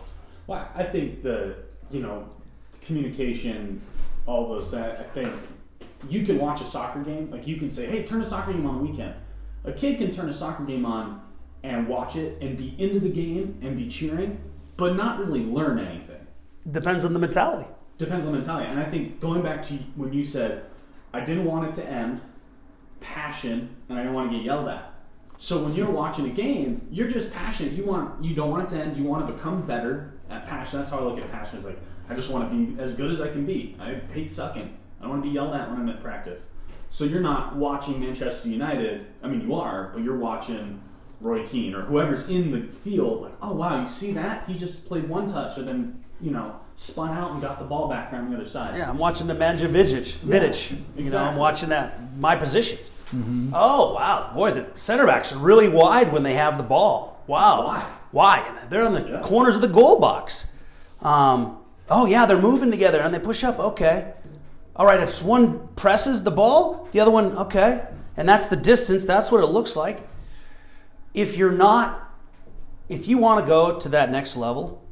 well, 0.48 0.68
I 0.76 0.84
think 0.84 1.24
the 1.24 1.56
you 1.90 2.02
know 2.02 2.28
communication 2.82 3.82
all 4.30 4.48
those 4.48 4.70
that 4.72 5.00
I 5.00 5.04
think 5.04 5.34
you 6.08 6.24
can 6.26 6.38
watch 6.38 6.62
a 6.62 6.64
soccer 6.64 7.02
game. 7.02 7.32
Like 7.32 7.48
you 7.48 7.58
can 7.58 7.70
say, 7.70 7.88
hey, 7.88 8.04
turn 8.04 8.22
a 8.22 8.26
soccer 8.26 8.54
game 8.54 8.66
on 8.66 8.78
the 8.78 8.84
weekend. 8.84 9.16
A 9.66 9.72
kid 9.72 9.98
can 9.98 10.12
turn 10.12 10.30
a 10.30 10.34
soccer 10.34 10.64
game 10.64 10.86
on 10.86 11.22
and 11.64 11.88
watch 11.88 12.16
it 12.16 12.42
and 12.42 12.58
be 12.58 12.76
into 12.78 13.00
the 13.00 13.10
game 13.10 13.58
and 13.62 13.76
be 13.76 13.90
cheering, 13.90 14.40
but 14.78 14.96
not 14.96 15.20
really 15.20 15.44
learn 15.44 15.80
anything. 15.80 16.26
Depends 16.70 17.04
on 17.04 17.14
the 17.14 17.20
mentality. 17.20 17.68
Depends 17.98 18.26
on 18.26 18.32
the 18.32 18.38
mentality. 18.38 18.70
And 18.70 18.80
I 18.80 18.90
think 18.90 19.20
going 19.20 19.42
back 19.42 19.62
to 19.64 19.74
when 19.96 20.14
you 20.14 20.24
said, 20.24 20.64
I 21.12 21.22
didn't 21.22 21.46
want 21.46 21.68
it 21.68 21.82
to 21.82 21.90
end, 21.90 22.22
passion, 23.02 23.76
and 23.90 23.98
I 23.98 24.04
didn't 24.04 24.14
want 24.14 24.32
to 24.32 24.38
get 24.38 24.46
yelled 24.46 24.70
at. 24.70 24.89
So 25.42 25.64
when 25.64 25.74
you're 25.74 25.90
watching 25.90 26.26
a 26.26 26.34
game, 26.34 26.86
you're 26.92 27.08
just 27.08 27.34
passionate. 27.34 27.72
You 27.72 27.86
want 27.86 28.22
you 28.22 28.36
don't 28.36 28.52
want 28.52 28.64
it 28.64 28.76
to 28.76 28.84
end. 28.84 28.98
You 28.98 29.06
want 29.06 29.26
to 29.26 29.34
become 29.34 29.62
better 29.62 30.12
at 30.30 30.46
passion. 30.46 30.80
That's 30.80 30.92
how 30.92 31.00
I 31.00 31.04
look 31.04 31.18
at 31.18 31.32
passion. 31.32 31.58
Is 31.58 31.66
like 31.66 31.80
I 32.10 32.14
just 32.14 32.30
want 32.30 32.52
to 32.52 32.56
be 32.56 32.82
as 32.82 32.94
good 32.94 33.10
as 33.10 33.22
I 33.22 33.30
can 33.30 33.46
be. 33.46 33.78
I 33.80 34.02
hate 34.12 34.30
sucking. 34.30 34.78
I 35.00 35.02
don't 35.02 35.12
want 35.12 35.24
to 35.24 35.30
be 35.30 35.34
yelled 35.34 35.56
at 35.56 35.72
when 35.72 35.80
I'm 35.80 35.88
at 35.88 36.02
practice. 36.02 36.48
So 36.90 37.06
you're 37.06 37.22
not 37.22 37.56
watching 37.56 38.02
Manchester 38.02 38.50
United. 38.50 39.06
I 39.24 39.30
mean, 39.30 39.40
you 39.40 39.56
are, 39.56 39.92
but 39.94 40.04
you're 40.04 40.18
watching 40.18 40.82
Roy 41.22 41.48
Keane 41.48 41.74
or 41.74 41.84
whoever's 41.84 42.28
in 42.28 42.52
the 42.52 42.70
field. 42.70 43.22
Like, 43.22 43.34
oh 43.42 43.54
wow, 43.54 43.80
you 43.80 43.88
see 43.88 44.12
that? 44.12 44.46
He 44.46 44.56
just 44.56 44.86
played 44.88 45.08
one 45.08 45.28
touch 45.28 45.58
and 45.58 45.66
then 45.66 46.04
you 46.20 46.32
know 46.32 46.60
spun 46.76 47.18
out 47.18 47.32
and 47.32 47.42
got 47.42 47.60
the 47.60 47.66
ball 47.66 47.88
back 47.88 48.12
around 48.12 48.30
the 48.30 48.36
other 48.36 48.46
side. 48.46 48.78
Yeah, 48.78 48.90
I'm 48.90 48.98
watching 48.98 49.28
Nemanja 49.28 49.70
Vidic. 49.70 50.18
Vidic. 50.18 50.72
Yeah, 50.72 50.78
exactly. 50.98 51.04
You 51.06 51.10
know, 51.12 51.24
I'm 51.24 51.38
watching 51.38 51.70
that 51.70 52.18
my 52.18 52.36
position. 52.36 52.78
Mm-hmm. 53.12 53.52
Oh 53.54 53.94
wow, 53.96 54.32
boy, 54.34 54.52
the 54.52 54.68
center 54.76 55.06
backs 55.06 55.32
are 55.32 55.40
really 55.40 55.70
wide 55.70 56.12
when 56.14 56.24
they 56.24 56.34
have 56.34 56.58
the 56.58 56.64
ball. 56.64 57.24
Wow, 57.28 57.66
why? 57.66 57.82
Why? 58.12 58.56
They're 58.70 58.86
on 58.86 58.94
the 58.94 59.08
yeah. 59.08 59.22
corners 59.22 59.56
of 59.56 59.62
the 59.62 59.68
goal 59.68 60.00
box. 60.00 60.52
Um, 61.02 61.60
Oh, 61.90 62.06
yeah, 62.06 62.26
they're 62.26 62.40
moving 62.40 62.70
together 62.70 63.02
and 63.02 63.14
they 63.14 63.20
push 63.20 63.44
up. 63.44 63.60
Okay. 63.60 64.14
All 64.76 64.86
right, 64.86 65.00
if 65.02 65.24
one 65.24 65.68
presses 65.76 66.24
the 66.24 66.32
ball, 66.32 66.88
the 66.92 67.00
other 67.00 67.12
one, 67.12 67.36
okay. 67.38 67.88
And 68.16 68.30
that's 68.30 68.48
the 68.48 68.56
distance. 68.56 69.06
That's 69.06 69.32
what 69.32 69.44
it 69.44 69.48
looks 69.48 69.76
like. 69.76 70.08
If 71.14 71.36
you're 71.36 71.52
not, 71.52 72.14
if 72.88 73.08
you 73.08 73.18
want 73.18 73.44
to 73.44 73.50
go 73.50 73.80
to 73.80 73.90
that 73.90 74.12
next 74.12 74.38
level, 74.38 74.86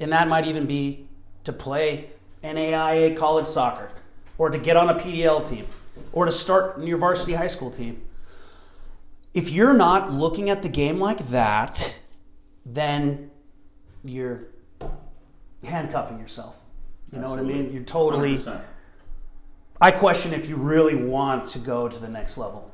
and 0.00 0.12
that 0.12 0.28
might 0.28 0.46
even 0.46 0.66
be 0.66 1.06
to 1.44 1.52
play 1.52 2.10
NAIA 2.42 3.16
college 3.16 3.46
soccer, 3.46 3.90
or 4.38 4.48
to 4.48 4.58
get 4.58 4.76
on 4.76 4.88
a 4.88 4.94
PDL 4.94 5.46
team, 5.46 5.66
or 6.12 6.24
to 6.24 6.32
start 6.32 6.78
in 6.78 6.86
your 6.86 6.98
varsity 6.98 7.34
high 7.34 7.46
school 7.46 7.70
team. 7.70 8.02
If 9.34 9.50
you're 9.50 9.74
not 9.74 10.10
looking 10.12 10.50
at 10.50 10.62
the 10.62 10.68
game 10.68 10.98
like 10.98 11.18
that, 11.28 11.98
then 12.64 13.30
you're 14.04 14.48
handcuffing 15.64 16.18
yourself. 16.18 16.62
You 17.12 17.18
know 17.18 17.24
Absolutely. 17.24 17.52
what 17.52 17.60
I 17.60 17.62
mean? 17.62 17.72
You're 17.72 17.84
totally. 17.84 18.36
100%. 18.36 18.60
I 19.80 19.90
question 19.92 20.32
if 20.32 20.48
you 20.48 20.56
really 20.56 20.96
want 20.96 21.44
to 21.50 21.58
go 21.58 21.88
to 21.88 21.98
the 21.98 22.08
next 22.08 22.36
level. 22.36 22.70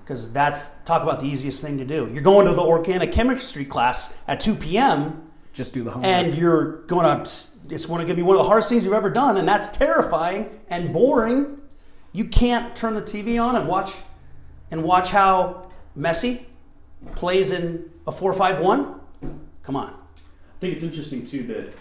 Because 0.00 0.26
mm-hmm. 0.26 0.34
that's 0.34 0.70
talk 0.84 1.02
about 1.02 1.20
the 1.20 1.26
easiest 1.26 1.62
thing 1.62 1.78
to 1.78 1.84
do. 1.84 2.08
You're 2.12 2.22
going 2.22 2.46
to 2.46 2.54
the 2.54 2.62
organic 2.62 3.12
chemistry 3.12 3.64
class 3.64 4.16
at 4.28 4.38
2 4.40 4.54
p.m. 4.54 5.30
Just 5.52 5.74
do 5.74 5.82
the 5.82 5.90
homework. 5.90 6.08
And 6.08 6.34
you're 6.34 6.82
going 6.82 7.04
to, 7.04 7.20
it's 7.68 7.86
going 7.86 8.06
to 8.06 8.14
be 8.14 8.22
one 8.22 8.36
of 8.36 8.42
the 8.42 8.48
hardest 8.48 8.68
things 8.68 8.84
you've 8.84 8.94
ever 8.94 9.10
done. 9.10 9.36
And 9.36 9.48
that's 9.48 9.68
terrifying 9.68 10.48
and 10.68 10.92
boring. 10.92 11.59
You 12.12 12.24
can't 12.24 12.74
turn 12.74 12.94
the 12.94 13.02
TV 13.02 13.42
on 13.42 13.56
and 13.56 13.68
watch 13.68 13.96
and 14.70 14.82
watch 14.82 15.10
how 15.10 15.70
Messi 15.96 16.44
plays 17.14 17.50
in 17.50 17.90
a 18.06 18.12
4 18.12 18.32
5 18.32 18.60
1. 18.60 19.00
Come 19.62 19.76
on. 19.76 19.90
I 19.90 20.60
think 20.60 20.74
it's 20.74 20.82
interesting, 20.82 21.24
too, 21.24 21.44
that 21.44 21.72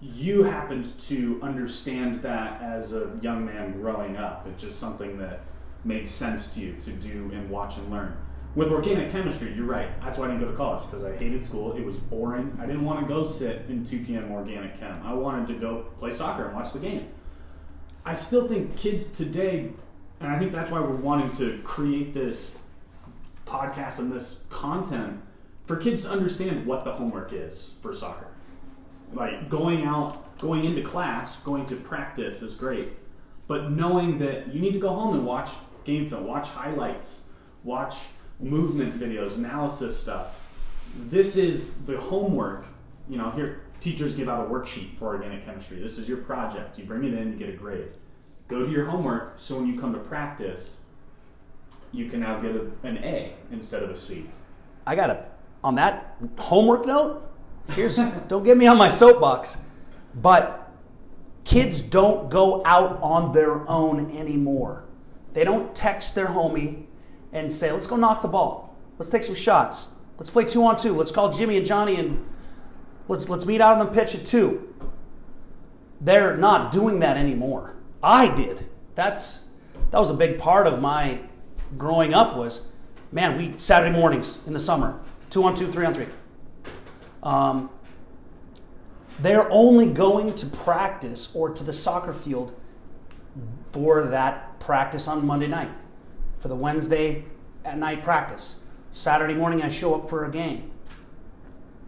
you 0.00 0.44
happened 0.44 0.98
to 1.00 1.40
understand 1.42 2.16
that 2.16 2.62
as 2.62 2.94
a 2.94 3.10
young 3.20 3.44
man 3.44 3.72
growing 3.72 4.16
up. 4.16 4.46
It's 4.48 4.62
just 4.62 4.78
something 4.78 5.18
that 5.18 5.40
made 5.84 6.08
sense 6.08 6.54
to 6.54 6.60
you 6.60 6.74
to 6.74 6.90
do 6.92 7.30
and 7.34 7.50
watch 7.50 7.76
and 7.76 7.90
learn. 7.90 8.16
With 8.54 8.70
organic 8.70 9.10
chemistry, 9.10 9.52
you're 9.54 9.66
right. 9.66 9.88
That's 10.02 10.18
why 10.18 10.24
I 10.24 10.28
didn't 10.28 10.40
go 10.40 10.50
to 10.50 10.56
college 10.56 10.84
because 10.84 11.04
I 11.04 11.16
hated 11.16 11.42
school. 11.42 11.76
It 11.76 11.84
was 11.84 11.96
boring. 11.96 12.56
I 12.60 12.66
didn't 12.66 12.84
want 12.84 13.00
to 13.00 13.06
go 13.06 13.22
sit 13.22 13.66
in 13.68 13.84
2 13.84 14.04
p.m. 14.04 14.32
organic 14.32 14.80
chem. 14.80 15.00
I 15.04 15.12
wanted 15.12 15.46
to 15.48 15.54
go 15.54 15.86
play 15.98 16.10
soccer 16.10 16.46
and 16.46 16.54
watch 16.54 16.72
the 16.72 16.78
game. 16.78 17.08
I 18.08 18.14
still 18.14 18.48
think 18.48 18.74
kids 18.74 19.08
today, 19.08 19.70
and 20.20 20.32
I 20.32 20.38
think 20.38 20.50
that's 20.50 20.70
why 20.70 20.80
we're 20.80 20.96
wanting 20.96 21.30
to 21.32 21.58
create 21.62 22.14
this 22.14 22.62
podcast 23.44 23.98
and 23.98 24.10
this 24.10 24.46
content 24.48 25.20
for 25.66 25.76
kids 25.76 26.04
to 26.04 26.10
understand 26.10 26.64
what 26.64 26.84
the 26.84 26.92
homework 26.92 27.32
is 27.34 27.74
for 27.82 27.92
soccer 27.92 28.28
like 29.12 29.48
going 29.48 29.84
out, 29.84 30.38
going 30.38 30.64
into 30.64 30.82
class, 30.82 31.40
going 31.42 31.66
to 31.66 31.76
practice 31.76 32.42
is 32.42 32.54
great, 32.54 32.88
but 33.46 33.70
knowing 33.70 34.18
that 34.18 34.52
you 34.52 34.60
need 34.60 34.72
to 34.72 34.78
go 34.78 34.90
home 34.90 35.14
and 35.14 35.26
watch 35.26 35.50
game 35.84 36.08
film, 36.08 36.24
watch 36.24 36.48
highlights, 36.48 37.22
watch 37.64 38.06
movement 38.40 38.98
videos, 38.98 39.36
analysis 39.36 39.98
stuff. 39.98 40.40
This 40.96 41.36
is 41.36 41.84
the 41.86 41.98
homework. 41.98 42.66
You 43.08 43.16
know, 43.16 43.30
here 43.30 43.62
teachers 43.80 44.14
give 44.14 44.28
out 44.28 44.46
a 44.46 44.48
worksheet 44.48 44.96
for 44.96 45.08
organic 45.08 45.44
chemistry. 45.44 45.78
This 45.78 45.98
is 45.98 46.08
your 46.08 46.18
project. 46.18 46.78
You 46.78 46.84
bring 46.84 47.04
it 47.04 47.14
in, 47.14 47.32
you 47.32 47.38
get 47.38 47.48
a 47.48 47.56
grade. 47.56 47.88
Go 48.48 48.64
to 48.64 48.70
your 48.70 48.84
homework 48.84 49.34
so 49.36 49.56
when 49.56 49.66
you 49.66 49.78
come 49.78 49.92
to 49.92 49.98
practice, 49.98 50.76
you 51.92 52.08
can 52.08 52.20
now 52.20 52.40
get 52.40 52.54
a, 52.54 52.66
an 52.82 52.98
A 52.98 53.34
instead 53.50 53.82
of 53.82 53.90
a 53.90 53.96
C. 53.96 54.26
I 54.86 54.94
got 54.94 55.10
a 55.10 55.24
on 55.62 55.74
that 55.74 56.16
homework 56.38 56.86
note 56.86 57.28
here's 57.74 57.98
don't 58.28 58.44
get 58.44 58.56
me 58.56 58.66
on 58.66 58.78
my 58.78 58.88
soapbox, 58.88 59.58
but 60.14 60.70
kids 61.44 61.82
don't 61.82 62.30
go 62.30 62.62
out 62.64 62.98
on 63.02 63.32
their 63.32 63.68
own 63.68 64.10
anymore. 64.10 64.84
They 65.32 65.44
don't 65.44 65.74
text 65.74 66.14
their 66.14 66.26
homie 66.26 66.84
and 67.32 67.52
say, 67.52 67.70
"Let's 67.70 67.86
go 67.86 67.96
knock 67.96 68.22
the 68.22 68.28
ball. 68.28 68.76
Let's 68.98 69.10
take 69.10 69.24
some 69.24 69.34
shots. 69.34 69.94
Let's 70.18 70.30
play 70.30 70.44
two 70.44 70.64
on 70.64 70.76
two. 70.76 70.92
Let's 70.92 71.12
call 71.12 71.30
Jimmy 71.30 71.56
and 71.56 71.66
Johnny 71.66 71.96
and 71.96 72.24
let's 73.08 73.28
let's 73.28 73.46
meet 73.46 73.60
out 73.60 73.78
on 73.78 73.86
the 73.86 73.92
pitch 73.92 74.14
at 74.14 74.24
two. 74.24 74.74
They're 76.00 76.36
not 76.36 76.70
doing 76.70 77.00
that 77.00 77.16
anymore. 77.16 77.74
I 78.02 78.32
did. 78.34 78.68
That's 78.94 79.44
that 79.90 79.98
was 79.98 80.10
a 80.10 80.14
big 80.14 80.38
part 80.38 80.66
of 80.66 80.80
my 80.80 81.20
growing 81.76 82.14
up 82.14 82.36
was, 82.36 82.70
man, 83.10 83.36
we 83.36 83.58
Saturday 83.58 83.92
mornings 83.92 84.46
in 84.46 84.52
the 84.52 84.60
summer, 84.60 84.98
two 85.30 85.42
on 85.44 85.54
two, 85.54 85.66
three 85.66 85.84
on 85.84 85.94
three. 85.94 86.06
Um, 87.22 87.70
they're 89.20 89.50
only 89.50 89.86
going 89.86 90.34
to 90.34 90.46
practice 90.46 91.34
or 91.34 91.50
to 91.50 91.64
the 91.64 91.72
soccer 91.72 92.12
field 92.12 92.54
for 93.72 94.04
that 94.04 94.60
practice 94.60 95.08
on 95.08 95.26
Monday 95.26 95.48
night, 95.48 95.70
for 96.34 96.48
the 96.48 96.54
Wednesday 96.54 97.24
at 97.64 97.78
night 97.78 98.02
practice. 98.02 98.60
Saturday 98.92 99.34
morning, 99.34 99.62
I 99.62 99.68
show 99.68 99.94
up 99.94 100.08
for 100.08 100.24
a 100.24 100.30
game. 100.30 100.70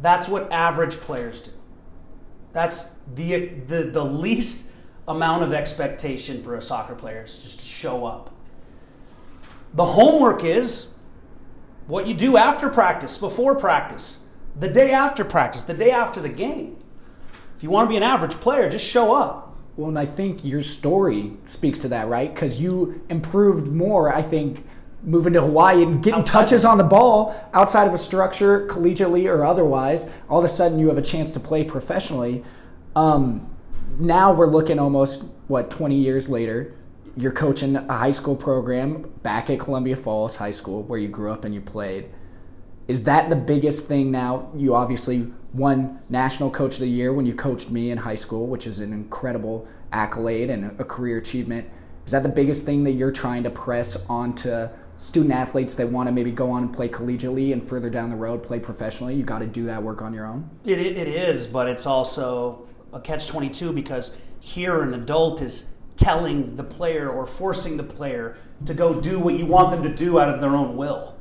That's 0.00 0.28
what 0.28 0.50
average 0.52 0.96
players 0.96 1.40
do. 1.40 1.52
That's 2.52 2.94
the, 3.14 3.48
the, 3.66 3.84
the 3.84 4.04
least 4.04 4.72
amount 5.06 5.42
of 5.42 5.52
expectation 5.52 6.42
for 6.42 6.56
a 6.56 6.62
soccer 6.62 6.94
player 6.94 7.22
is 7.22 7.42
just 7.42 7.60
to 7.60 7.66
show 7.66 8.06
up. 8.06 8.30
The 9.74 9.84
homework 9.84 10.42
is 10.42 10.94
what 11.86 12.06
you 12.06 12.14
do 12.14 12.36
after 12.36 12.68
practice, 12.68 13.18
before 13.18 13.56
practice, 13.56 14.26
the 14.58 14.68
day 14.68 14.92
after 14.92 15.24
practice, 15.24 15.64
the 15.64 15.74
day 15.74 15.90
after 15.90 16.20
the 16.20 16.28
game. 16.28 16.76
If 17.56 17.62
you 17.62 17.70
want 17.70 17.88
to 17.88 17.90
be 17.90 17.96
an 17.96 18.02
average 18.02 18.34
player, 18.34 18.68
just 18.68 18.88
show 18.88 19.14
up. 19.14 19.56
Well, 19.76 19.88
and 19.88 19.98
I 19.98 20.06
think 20.06 20.44
your 20.44 20.62
story 20.62 21.32
speaks 21.44 21.78
to 21.80 21.88
that, 21.88 22.08
right? 22.08 22.32
Because 22.32 22.60
you 22.60 23.02
improved 23.08 23.68
more, 23.68 24.14
I 24.14 24.22
think, 24.22 24.64
moving 25.02 25.32
to 25.32 25.40
Hawaii 25.40 25.82
and 25.82 26.02
getting 26.02 26.20
Outside. 26.20 26.42
touches 26.42 26.64
on 26.64 26.78
the 26.78 26.84
ball 26.84 27.34
outside 27.52 27.86
of 27.86 27.94
a 27.94 27.98
structure, 27.98 28.66
collegiately 28.66 29.28
or 29.28 29.44
otherwise. 29.44 30.08
All 30.28 30.38
of 30.38 30.44
a 30.44 30.48
sudden, 30.48 30.78
you 30.78 30.88
have 30.88 30.98
a 30.98 31.02
chance 31.02 31.32
to 31.32 31.40
play 31.40 31.64
professionally. 31.64 32.44
Um, 32.96 33.48
now 33.98 34.32
we're 34.32 34.46
looking 34.46 34.78
almost 34.78 35.24
what 35.48 35.70
20 35.70 35.96
years 35.96 36.28
later. 36.28 36.74
You're 37.16 37.32
coaching 37.32 37.76
a 37.76 37.92
high 37.92 38.12
school 38.12 38.36
program 38.36 39.10
back 39.22 39.50
at 39.50 39.58
Columbia 39.58 39.96
Falls 39.96 40.36
High 40.36 40.52
School, 40.52 40.84
where 40.84 40.98
you 40.98 41.08
grew 41.08 41.32
up 41.32 41.44
and 41.44 41.54
you 41.54 41.60
played. 41.60 42.08
Is 42.86 43.02
that 43.04 43.30
the 43.30 43.36
biggest 43.36 43.86
thing 43.86 44.10
now? 44.10 44.50
You 44.56 44.74
obviously 44.74 45.30
won 45.52 46.00
National 46.08 46.50
Coach 46.50 46.74
of 46.74 46.80
the 46.80 46.88
Year 46.88 47.12
when 47.12 47.26
you 47.26 47.34
coached 47.34 47.70
me 47.70 47.90
in 47.90 47.98
high 47.98 48.14
school, 48.14 48.46
which 48.46 48.66
is 48.66 48.78
an 48.78 48.92
incredible 48.92 49.66
accolade 49.92 50.50
and 50.50 50.80
a 50.80 50.84
career 50.84 51.18
achievement. 51.18 51.68
Is 52.06 52.12
that 52.12 52.22
the 52.22 52.28
biggest 52.28 52.64
thing 52.64 52.84
that 52.84 52.92
you're 52.92 53.12
trying 53.12 53.42
to 53.44 53.50
press 53.50 53.96
onto 54.08 54.68
student 55.00 55.32
athletes 55.32 55.72
that 55.72 55.88
want 55.88 56.06
to 56.06 56.12
maybe 56.12 56.30
go 56.30 56.50
on 56.50 56.64
and 56.64 56.72
play 56.74 56.86
collegiately 56.86 57.54
and 57.54 57.66
further 57.66 57.88
down 57.88 58.10
the 58.10 58.16
road 58.16 58.42
play 58.42 58.60
professionally? 58.60 59.14
You 59.14 59.22
got 59.22 59.38
to 59.38 59.46
do 59.46 59.64
that 59.64 59.82
work 59.82 60.02
on 60.02 60.12
your 60.12 60.26
own. 60.26 60.50
It, 60.62 60.78
it, 60.78 61.08
is, 61.08 61.46
but 61.46 61.68
it's 61.68 61.86
also 61.86 62.68
a 62.92 63.00
catch 63.00 63.26
22 63.26 63.72
because 63.72 64.20
here 64.40 64.82
an 64.82 64.92
adult 64.92 65.40
is 65.40 65.70
telling 65.96 66.54
the 66.56 66.64
player 66.64 67.08
or 67.08 67.26
forcing 67.26 67.78
the 67.78 67.82
player 67.82 68.36
to 68.66 68.74
go 68.74 69.00
do 69.00 69.18
what 69.18 69.38
you 69.38 69.46
want 69.46 69.70
them 69.70 69.82
to 69.82 69.88
do 69.88 70.20
out 70.20 70.28
of 70.28 70.42
their 70.42 70.54
own 70.54 70.76
will. 70.76 71.16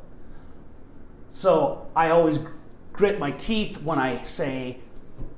So 1.30 1.88
I 1.95 2.09
always 2.09 2.41
grit 2.91 3.17
my 3.17 3.32
teeth 3.32 3.82
when 3.82 3.97
I 3.97 4.23
say, 4.23 4.80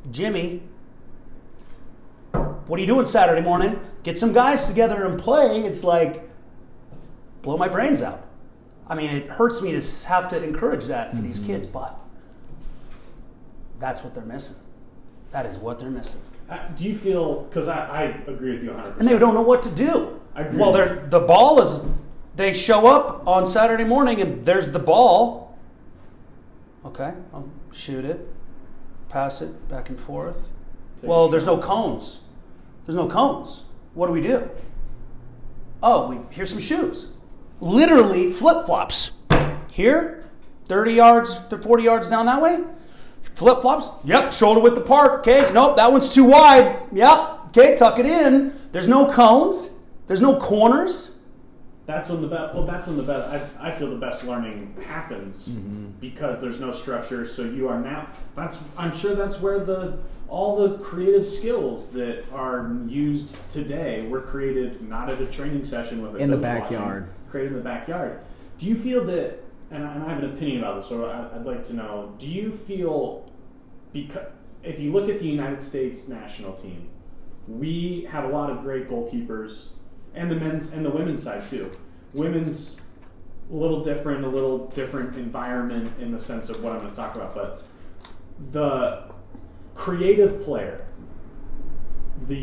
Jimmy, 0.10 0.64
what 2.32 2.80
are 2.80 2.82
you 2.82 2.88
doing 2.88 3.06
Saturday 3.06 3.42
morning? 3.42 3.80
Get 4.02 4.18
some 4.18 4.34
guys 4.34 4.68
together 4.68 5.06
and 5.06 5.20
play. 5.20 5.60
It's 5.60 5.84
like, 5.84 6.28
blow 7.44 7.56
my 7.56 7.68
brains 7.68 8.02
out. 8.02 8.30
I 8.92 8.96
mean, 8.96 9.10
it 9.10 9.30
hurts 9.30 9.62
me 9.62 9.72
to 9.72 10.08
have 10.10 10.28
to 10.28 10.44
encourage 10.44 10.88
that 10.88 11.16
for 11.16 11.22
these 11.22 11.40
kids, 11.40 11.66
but 11.66 11.98
that's 13.80 14.04
what 14.04 14.14
they're 14.14 14.26
missing. 14.26 14.58
That 15.32 15.46
is 15.46 15.58
what 15.58 15.80
they're 15.80 15.90
missing. 15.90 16.20
Uh, 16.50 16.68
do 16.76 16.84
you 16.84 16.94
feel? 16.94 17.44
Because 17.44 17.70
I, 17.70 17.86
I 17.86 18.02
agree 18.30 18.52
with 18.52 18.62
you 18.62 18.72
100%. 18.72 19.00
And 19.00 19.08
they 19.08 19.18
don't 19.18 19.34
know 19.34 19.44
what 19.44 19.62
to 19.62 19.72
do. 19.72 20.20
I 20.36 20.42
agree. 20.42 20.60
Well, 20.60 20.74
they're, 20.74 21.08
the 21.08 21.22
ball 21.22 21.62
is, 21.62 21.80
they 22.36 22.52
show 22.52 22.86
up 22.86 23.26
on 23.26 23.48
Saturday 23.48 23.86
morning 23.86 24.20
and 24.20 24.44
there's 24.44 24.72
the 24.72 24.80
ball. 24.80 25.58
Okay, 26.84 27.14
I'll 27.34 27.50
shoot 27.72 28.04
it, 28.04 28.28
pass 29.08 29.42
it 29.42 29.70
back 29.70 29.88
and 29.88 29.98
forth. 29.98 30.50
Take 31.00 31.10
well, 31.10 31.30
there's 31.30 31.46
no 31.46 31.58
cones. 31.58 32.24
There's 32.86 32.98
no 32.98 33.08
cones. 33.08 33.64
What 33.94 34.08
do 34.08 34.12
we 34.12 34.20
do? 34.20 34.52
Oh, 35.82 36.10
we 36.10 36.20
here's 36.36 36.50
some 36.50 36.60
shoes. 36.60 37.14
Literally 37.62 38.32
flip 38.32 38.66
flops. 38.66 39.12
Here, 39.70 40.24
30 40.66 40.94
yards, 40.94 41.44
to 41.46 41.58
40 41.58 41.84
yards 41.84 42.10
down 42.10 42.26
that 42.26 42.42
way. 42.42 42.60
Flip 43.22 43.62
flops. 43.62 43.90
Yep, 44.04 44.34
shoulder 44.34 44.60
width 44.60 44.78
apart. 44.78 45.20
Okay, 45.20 45.50
nope, 45.54 45.78
that 45.78 45.92
one's 45.92 46.14
too 46.14 46.26
wide. 46.26 46.88
Yep. 46.92 47.40
Okay, 47.48 47.76
tuck 47.76 48.00
it 48.00 48.06
in. 48.06 48.54
There's 48.72 48.88
no 48.88 49.06
cones. 49.10 49.78
There's 50.08 50.22
no 50.22 50.38
corners. 50.38 51.11
That's 51.92 52.10
when 52.10 52.22
the 52.22 52.28
best. 52.28 52.54
Well, 52.56 52.64
that's 52.64 52.88
when 52.88 52.96
the 52.96 53.04
best. 53.04 53.28
I, 53.60 53.68
I 53.68 53.72
feel 53.72 53.90
the 53.90 53.98
best 53.98 54.26
learning 54.26 54.76
happens 54.88 55.50
mm-hmm. 55.50 55.88
because 56.00 56.40
there's 56.40 56.62
no 56.62 56.72
structure. 56.72 57.26
So 57.26 57.44
you 57.44 57.68
are 57.68 57.80
now. 57.80 58.08
That's. 58.34 58.62
I'm 58.78 58.96
sure 58.96 59.14
that's 59.14 59.42
where 59.42 59.60
the 59.60 60.00
all 60.30 60.66
the 60.66 60.78
creative 60.78 61.26
skills 61.26 61.92
that 61.92 62.24
are 62.32 62.74
used 62.88 63.50
today 63.50 64.08
were 64.08 64.22
created 64.22 64.82
not 64.88 65.10
at 65.10 65.20
a 65.20 65.26
training 65.26 65.66
session 65.66 66.02
with 66.02 66.16
a 66.16 66.18
In 66.20 66.32
the 66.32 66.38
coach 66.38 66.62
watching, 66.62 66.78
backyard. 66.78 67.10
created 67.30 67.52
in 67.52 67.58
the 67.58 67.64
backyard. 67.64 68.22
Do 68.58 68.68
you 68.68 68.76
feel 68.76 69.04
that? 69.06 69.44
And 69.70 69.86
I, 69.86 69.94
and 69.94 70.04
I 70.04 70.10
have 70.14 70.24
an 70.24 70.34
opinion 70.34 70.60
about 70.60 70.78
this, 70.78 70.88
so 70.88 71.06
I, 71.06 71.36
I'd 71.36 71.46
like 71.46 71.64
to 71.68 71.74
know. 71.74 72.16
Do 72.18 72.30
you 72.30 72.54
feel 72.54 73.30
because 73.92 74.28
if 74.64 74.80
you 74.80 74.94
look 74.94 75.10
at 75.10 75.20
the 75.20 75.28
United 75.28 75.62
States 75.62 76.08
national 76.08 76.54
team, 76.54 76.88
we 77.48 78.08
have 78.10 78.24
a 78.24 78.30
lot 78.30 78.50
of 78.50 78.62
great 78.62 78.88
goalkeepers, 78.88 79.70
and 80.16 80.30
the 80.30 80.36
men's 80.36 80.74
and 80.74 80.86
the 80.86 80.90
women's 80.90 81.24
side 81.24 81.46
too. 81.46 81.72
Women's 82.14 82.82
a 83.52 83.56
little 83.56 83.84
different, 83.84 84.24
a 84.24 84.30
little 84.30 84.68
different 84.68 85.18
environment 85.18 85.92
in 86.00 86.12
the 86.12 86.20
sense 86.20 86.50
of 86.50 86.64
what 86.64 86.74
I'm 86.74 86.80
going 86.80 86.92
to 86.92 86.96
talk 86.96 87.16
about, 87.16 87.36
but 87.36 87.64
the 88.52 89.04
creative 89.76 90.44
player, 90.44 90.86
the 92.28 92.38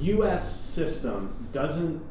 U.S. 0.00 0.60
system 0.60 1.48
doesn't 1.52 2.02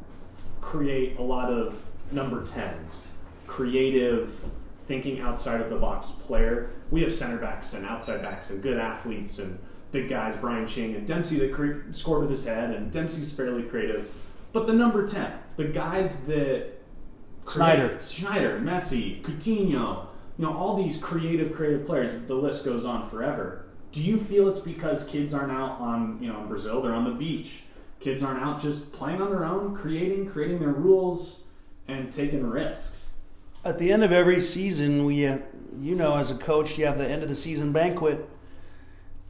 create 0.60 1.18
a 1.18 1.22
lot 1.22 1.50
of 1.50 1.84
number 2.10 2.44
tens, 2.44 3.06
creative, 3.46 4.44
thinking 4.86 5.20
outside 5.20 5.60
of 5.60 5.70
the 5.70 5.76
box 5.76 6.10
player. 6.10 6.70
We 6.90 7.02
have 7.02 7.12
center 7.12 7.38
backs 7.38 7.74
and 7.74 7.86
outside 7.86 8.22
backs 8.22 8.50
and 8.50 8.62
good 8.62 8.78
athletes 8.78 9.38
and 9.38 9.58
big 9.92 10.08
guys, 10.08 10.36
Brian 10.36 10.66
Ching 10.66 10.94
and 10.94 11.06
Dempsey 11.06 11.38
that 11.38 11.52
cre- 11.52 11.92
scored 11.92 12.22
with 12.22 12.30
his 12.30 12.44
head, 12.44 12.70
and 12.70 12.90
Dempsey's 12.90 13.32
fairly 13.32 13.62
creative. 13.62 14.12
But 14.52 14.66
the 14.66 14.72
number 14.72 15.06
10, 15.06 15.32
the 15.56 15.64
guys 15.64 16.26
that. 16.26 16.72
Schneider. 17.50 17.98
Schneider, 18.00 18.60
Messi, 18.60 19.22
Coutinho, 19.22 20.06
you 20.38 20.46
know, 20.46 20.56
all 20.56 20.76
these 20.76 20.98
creative, 20.98 21.52
creative 21.52 21.86
players, 21.86 22.12
the 22.26 22.34
list 22.34 22.64
goes 22.64 22.84
on 22.84 23.08
forever. 23.08 23.66
Do 23.92 24.02
you 24.02 24.18
feel 24.18 24.48
it's 24.48 24.60
because 24.60 25.04
kids 25.04 25.34
aren't 25.34 25.52
out 25.52 25.80
on, 25.80 26.18
you 26.22 26.30
know, 26.30 26.40
in 26.40 26.48
Brazil, 26.48 26.80
they're 26.80 26.94
on 26.94 27.04
the 27.04 27.10
beach? 27.10 27.62
Kids 27.98 28.22
aren't 28.22 28.42
out 28.42 28.60
just 28.60 28.92
playing 28.92 29.20
on 29.20 29.30
their 29.30 29.44
own, 29.44 29.74
creating, 29.74 30.30
creating 30.30 30.60
their 30.60 30.72
rules, 30.72 31.44
and 31.88 32.12
taking 32.12 32.48
risks. 32.48 33.10
At 33.64 33.78
the 33.78 33.92
end 33.92 34.02
of 34.02 34.12
every 34.12 34.40
season, 34.40 35.04
we, 35.04 35.26
uh, 35.26 35.38
you 35.78 35.94
know, 35.94 36.16
as 36.16 36.30
a 36.30 36.36
coach, 36.36 36.78
you 36.78 36.86
have 36.86 36.98
the 36.98 37.08
end 37.08 37.22
of 37.22 37.28
the 37.28 37.34
season 37.34 37.72
banquet. 37.72 38.26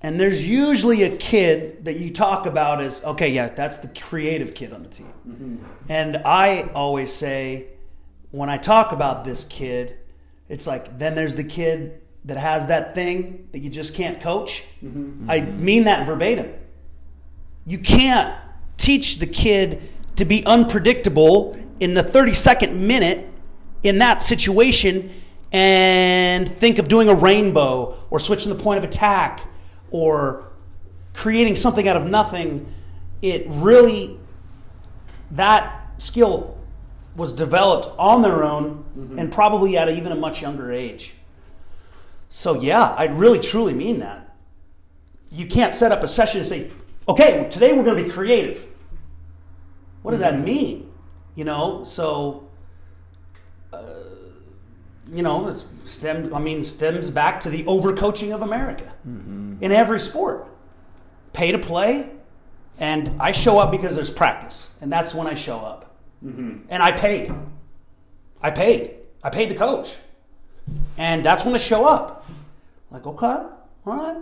And 0.03 0.19
there's 0.19 0.49
usually 0.49 1.03
a 1.03 1.15
kid 1.17 1.85
that 1.85 1.99
you 1.99 2.11
talk 2.11 2.47
about 2.47 2.81
as, 2.81 3.05
okay, 3.05 3.31
yeah, 3.31 3.49
that's 3.49 3.79
the 3.79 3.89
creative 3.89 4.55
kid 4.55 4.73
on 4.73 4.83
the 4.83 4.89
team. 4.89 5.13
Mm-hmm. 5.29 5.57
And 5.89 6.17
I 6.25 6.71
always 6.75 7.13
say, 7.13 7.69
when 8.31 8.49
I 8.49 8.57
talk 8.57 8.93
about 8.93 9.25
this 9.25 9.45
kid, 9.45 9.99
it's 10.49 10.67
like, 10.67 10.99
then 10.99 11.15
there's 11.15 11.35
the 11.35 11.45
kid 11.45 12.01
that 12.25 12.39
has 12.39 12.67
that 12.67 12.95
thing 12.95 13.49
that 13.53 13.59
you 13.59 13.69
just 13.69 13.95
can't 13.95 14.21
coach. 14.21 14.65
Mm-hmm. 14.83 15.31
I 15.31 15.41
mm-hmm. 15.41 15.65
mean 15.65 15.85
that 15.85 16.07
verbatim. 16.07 16.55
You 17.67 17.79
can't 17.79 18.35
teach 18.79 19.19
the 19.19 19.27
kid 19.27 19.83
to 20.17 20.25
be 20.25 20.45
unpredictable 20.47 21.59
in 21.79 21.93
the 21.93 22.03
32nd 22.03 22.75
minute 22.75 23.35
in 23.83 23.99
that 23.99 24.23
situation 24.23 25.11
and 25.53 26.49
think 26.49 26.79
of 26.79 26.89
doing 26.89 27.09
a 27.09 27.15
rainbow 27.15 27.99
or 28.11 28.19
switching 28.19 28.55
the 28.55 28.63
point 28.63 28.79
of 28.79 28.85
attack 28.85 29.41
or 29.91 30.45
creating 31.15 31.57
something 31.57 31.89
out 31.89 31.97
of 31.97 32.09
nothing. 32.09 32.73
It 33.23 33.45
really, 33.49 34.19
that 35.31 36.01
skill 36.01 36.59
was 37.17 37.33
developed 37.33 37.89
on 37.99 38.23
their 38.23 38.45
own 38.45 38.85
and 39.19 39.33
probably 39.33 39.77
at 39.77 39.89
even 39.89 40.13
a 40.13 40.17
much 40.17 40.43
younger 40.43 40.73
age. 40.73 41.15
So, 42.29 42.61
yeah, 42.61 42.95
I 42.97 43.07
really 43.07 43.41
truly 43.41 43.75
mean 43.75 43.99
that. 44.01 44.35
You 45.33 45.47
can't 45.47 45.75
set 45.75 45.93
up 45.93 46.03
a 46.03 46.09
session 46.09 46.39
and 46.39 46.49
say, 46.49 46.71
okay, 47.09 47.49
today 47.51 47.73
we're 47.73 47.85
going 47.85 47.97
to 47.97 48.05
be 48.05 48.11
creative. 48.11 48.67
What 50.03 50.13
does 50.13 50.21
that 50.21 50.41
mean? 50.41 50.91
You 51.35 51.45
know, 51.45 51.85
so, 51.85 52.49
uh, 53.73 53.85
you 55.13 55.23
know, 55.23 55.49
it's 55.49 55.67
stem, 55.85 56.35
I 56.35 56.39
mean, 56.39 56.63
stems 56.63 57.11
back 57.11 57.41
to 57.41 57.51
the 57.51 57.65
overcoaching 57.65 58.35
of 58.35 58.43
America 58.43 58.95
mm-hmm. 59.07 59.57
in 59.61 59.73
every 59.73 60.01
sport. 60.01 60.47
Pay 61.33 61.53
to 61.53 61.59
play, 61.59 62.11
and 62.79 63.11
I 63.21 63.33
show 63.33 63.59
up 63.59 63.71
because 63.71 63.95
there's 63.95 64.11
practice, 64.11 64.75
and 64.81 64.93
that's 64.93 65.15
when 65.15 65.27
I 65.27 65.35
show 65.35 65.59
up. 65.59 65.97
Mm-hmm. 66.25 66.67
And 66.69 66.83
I 66.83 66.93
paid. 66.93 67.33
I 68.43 68.51
paid. 68.51 68.95
I 69.23 69.31
paid 69.31 69.51
the 69.51 69.55
coach. 69.55 69.97
And 70.99 71.25
that's 71.25 71.45
when 71.45 71.55
I 71.55 71.59
show 71.59 71.85
up. 71.85 72.27
Like, 72.91 73.07
okay, 73.07 73.27
all 73.27 73.53
right. 73.85 74.17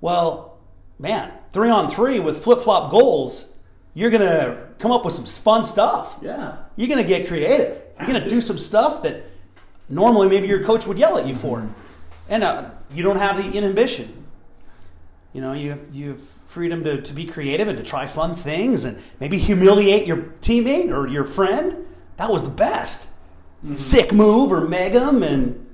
Well, 0.00 0.58
man, 0.98 1.32
three 1.52 1.70
on 1.70 1.88
three 1.88 2.20
with 2.20 2.42
flip 2.42 2.60
flop 2.60 2.90
goals, 2.90 3.54
you're 3.94 4.10
going 4.10 4.22
to 4.22 4.68
come 4.78 4.92
up 4.92 5.04
with 5.04 5.14
some 5.14 5.24
fun 5.24 5.64
stuff. 5.64 6.18
Yeah. 6.22 6.56
You're 6.76 6.88
going 6.88 7.02
to 7.02 7.08
get 7.08 7.26
creative. 7.26 7.82
You're 7.98 8.08
going 8.08 8.22
to. 8.22 8.28
do 8.28 8.40
some 8.40 8.58
stuff 8.58 9.02
that 9.02 9.24
normally 9.88 10.28
maybe 10.28 10.48
your 10.48 10.62
coach 10.62 10.86
would 10.86 10.98
yell 10.98 11.18
at 11.18 11.26
you 11.26 11.34
for. 11.34 11.66
And 12.28 12.44
uh, 12.44 12.70
you 12.92 13.02
don't 13.02 13.16
have 13.16 13.36
the 13.36 13.56
inhibition. 13.56 14.26
You 15.32 15.40
know, 15.40 15.52
you 15.52 15.70
have, 15.70 15.94
you 15.94 16.10
have 16.10 16.20
freedom 16.20 16.84
to, 16.84 17.00
to 17.00 17.12
be 17.12 17.24
creative 17.24 17.68
and 17.68 17.76
to 17.76 17.84
try 17.84 18.06
fun 18.06 18.34
things 18.34 18.84
and 18.84 18.98
maybe 19.20 19.38
humiliate 19.38 20.06
your 20.06 20.16
teammate 20.40 20.90
or 20.90 21.06
your 21.06 21.24
friend. 21.24 21.86
That 22.16 22.30
was 22.30 22.44
the 22.44 22.50
best. 22.50 23.10
Sick 23.74 24.12
move 24.12 24.52
or 24.52 24.60
meg 24.60 24.94
'em 24.94 25.22
and 25.22 25.66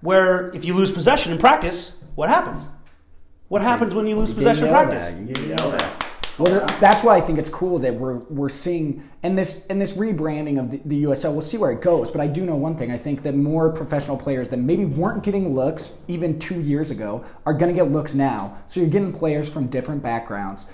where 0.00 0.48
if 0.54 0.64
you 0.64 0.74
lose 0.74 0.90
possession 0.90 1.32
in 1.32 1.38
practice, 1.38 1.96
what 2.14 2.28
happens? 2.28 2.68
What 3.48 3.62
happens 3.62 3.94
when 3.94 4.06
you 4.06 4.16
lose 4.16 4.32
get 4.32 4.38
possession 4.38 4.66
in 4.66 4.70
practice? 4.72 5.12
Well, 6.38 6.66
th- 6.66 6.80
that's 6.80 7.02
why 7.02 7.16
I 7.16 7.22
think 7.22 7.38
it's 7.38 7.48
cool 7.48 7.78
that 7.78 7.94
we're 7.94 8.18
we're 8.18 8.50
seeing 8.50 9.08
and 9.22 9.38
this 9.38 9.66
and 9.68 9.80
this 9.80 9.96
rebranding 9.96 10.60
of 10.60 10.70
the, 10.70 10.80
the 10.84 11.04
USL. 11.04 11.32
We'll 11.32 11.40
see 11.40 11.56
where 11.56 11.70
it 11.70 11.80
goes, 11.80 12.10
but 12.10 12.20
I 12.20 12.26
do 12.26 12.44
know 12.44 12.56
one 12.56 12.76
thing. 12.76 12.90
I 12.90 12.98
think 12.98 13.22
that 13.22 13.34
more 13.34 13.70
professional 13.70 14.18
players 14.18 14.50
that 14.50 14.58
maybe 14.58 14.84
weren't 14.84 15.22
getting 15.22 15.54
looks 15.54 15.96
even 16.08 16.38
two 16.38 16.60
years 16.60 16.90
ago 16.90 17.24
are 17.46 17.54
going 17.54 17.74
to 17.74 17.82
get 17.82 17.90
looks 17.90 18.14
now. 18.14 18.58
So 18.66 18.80
you're 18.80 18.90
getting 18.90 19.12
players 19.12 19.48
from 19.48 19.68
different 19.68 20.02
backgrounds. 20.02 20.66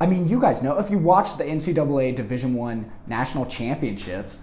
I 0.00 0.06
mean, 0.06 0.26
you 0.26 0.40
guys 0.40 0.62
know 0.62 0.78
if 0.78 0.88
you 0.88 0.96
watch 0.96 1.36
the 1.36 1.44
NCAA 1.44 2.16
Division 2.16 2.54
One 2.54 2.90
national 3.06 3.44
championships, 3.44 4.38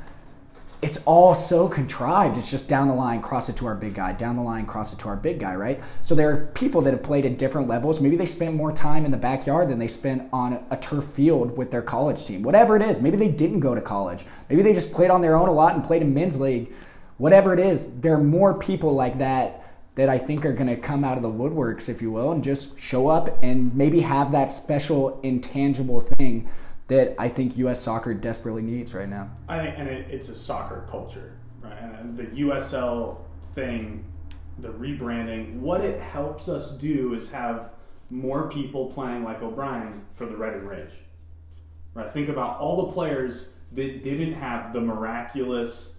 it's 0.81 0.99
all 1.05 1.33
so 1.33 1.67
contrived. 1.67 2.37
It's 2.37 2.51
just 2.51 2.67
down 2.67 2.87
the 2.87 2.93
line, 2.93 3.19
cross 3.19 3.49
it 3.49 3.55
to 3.57 3.65
our 3.65 3.73
big 3.73 3.95
guy, 3.95 4.13
down 4.13 4.35
the 4.35 4.43
line, 4.43 4.67
cross 4.67 4.93
it 4.93 4.99
to 4.99 5.09
our 5.09 5.15
big 5.15 5.39
guy, 5.39 5.55
right? 5.55 5.81
So 6.03 6.13
there 6.13 6.29
are 6.29 6.45
people 6.53 6.81
that 6.81 6.93
have 6.93 7.01
played 7.01 7.25
at 7.25 7.39
different 7.39 7.67
levels. 7.67 7.99
Maybe 7.99 8.15
they 8.15 8.27
spent 8.27 8.53
more 8.53 8.71
time 8.71 9.03
in 9.03 9.09
the 9.09 9.17
backyard 9.17 9.69
than 9.69 9.79
they 9.79 9.87
spent 9.87 10.29
on 10.31 10.63
a 10.69 10.77
turf 10.77 11.05
field 11.05 11.57
with 11.57 11.71
their 11.71 11.81
college 11.81 12.23
team. 12.25 12.43
Whatever 12.43 12.75
it 12.75 12.83
is, 12.83 13.01
maybe 13.01 13.17
they 13.17 13.27
didn't 13.27 13.59
go 13.59 13.73
to 13.73 13.81
college. 13.81 14.25
Maybe 14.49 14.61
they 14.61 14.73
just 14.73 14.93
played 14.93 15.09
on 15.09 15.21
their 15.21 15.35
own 15.35 15.49
a 15.49 15.53
lot 15.53 15.73
and 15.73 15.83
played 15.83 16.03
in 16.03 16.13
men's 16.13 16.39
league. 16.39 16.71
Whatever 17.17 17.53
it 17.53 17.59
is, 17.59 17.99
there 17.99 18.13
are 18.13 18.23
more 18.23 18.53
people 18.53 18.93
like 18.93 19.17
that 19.17 19.63
that 19.95 20.09
I 20.09 20.19
think 20.19 20.45
are 20.45 20.53
going 20.53 20.67
to 20.67 20.75
come 20.75 21.03
out 21.03 21.17
of 21.17 21.23
the 21.23 21.31
woodworks, 21.31 21.89
if 21.89 22.03
you 22.03 22.11
will, 22.11 22.31
and 22.31 22.43
just 22.43 22.79
show 22.79 23.07
up 23.07 23.39
and 23.41 23.75
maybe 23.75 24.01
have 24.01 24.31
that 24.31 24.51
special 24.51 25.19
intangible 25.23 26.01
thing 26.01 26.47
that 26.87 27.15
I 27.19 27.27
think 27.27 27.57
U.S. 27.57 27.81
soccer 27.81 28.13
desperately 28.13 28.61
needs 28.61 28.93
right 28.93 29.09
now. 29.09 29.29
I 29.47 29.59
think, 29.59 29.75
and 29.77 29.89
it, 29.89 30.09
it's 30.09 30.29
a 30.29 30.35
soccer 30.35 30.85
culture, 30.89 31.37
right? 31.61 31.77
And 31.79 32.15
the 32.15 32.23
USL 32.23 33.17
thing, 33.53 34.05
the 34.59 34.69
rebranding, 34.69 35.59
what 35.59 35.81
it 35.81 36.01
helps 36.01 36.47
us 36.47 36.77
do 36.77 37.13
is 37.13 37.31
have 37.31 37.71
more 38.09 38.49
people 38.49 38.87
playing 38.87 39.23
like 39.23 39.41
O'Brien 39.41 40.05
for 40.13 40.25
the 40.25 40.37
Reading 40.37 40.65
Rage. 40.65 40.93
Right? 41.93 42.09
Think 42.09 42.29
about 42.29 42.59
all 42.59 42.85
the 42.85 42.93
players 42.93 43.53
that 43.73 44.01
didn't 44.03 44.33
have 44.33 44.71
the 44.71 44.79
miraculous 44.79 45.97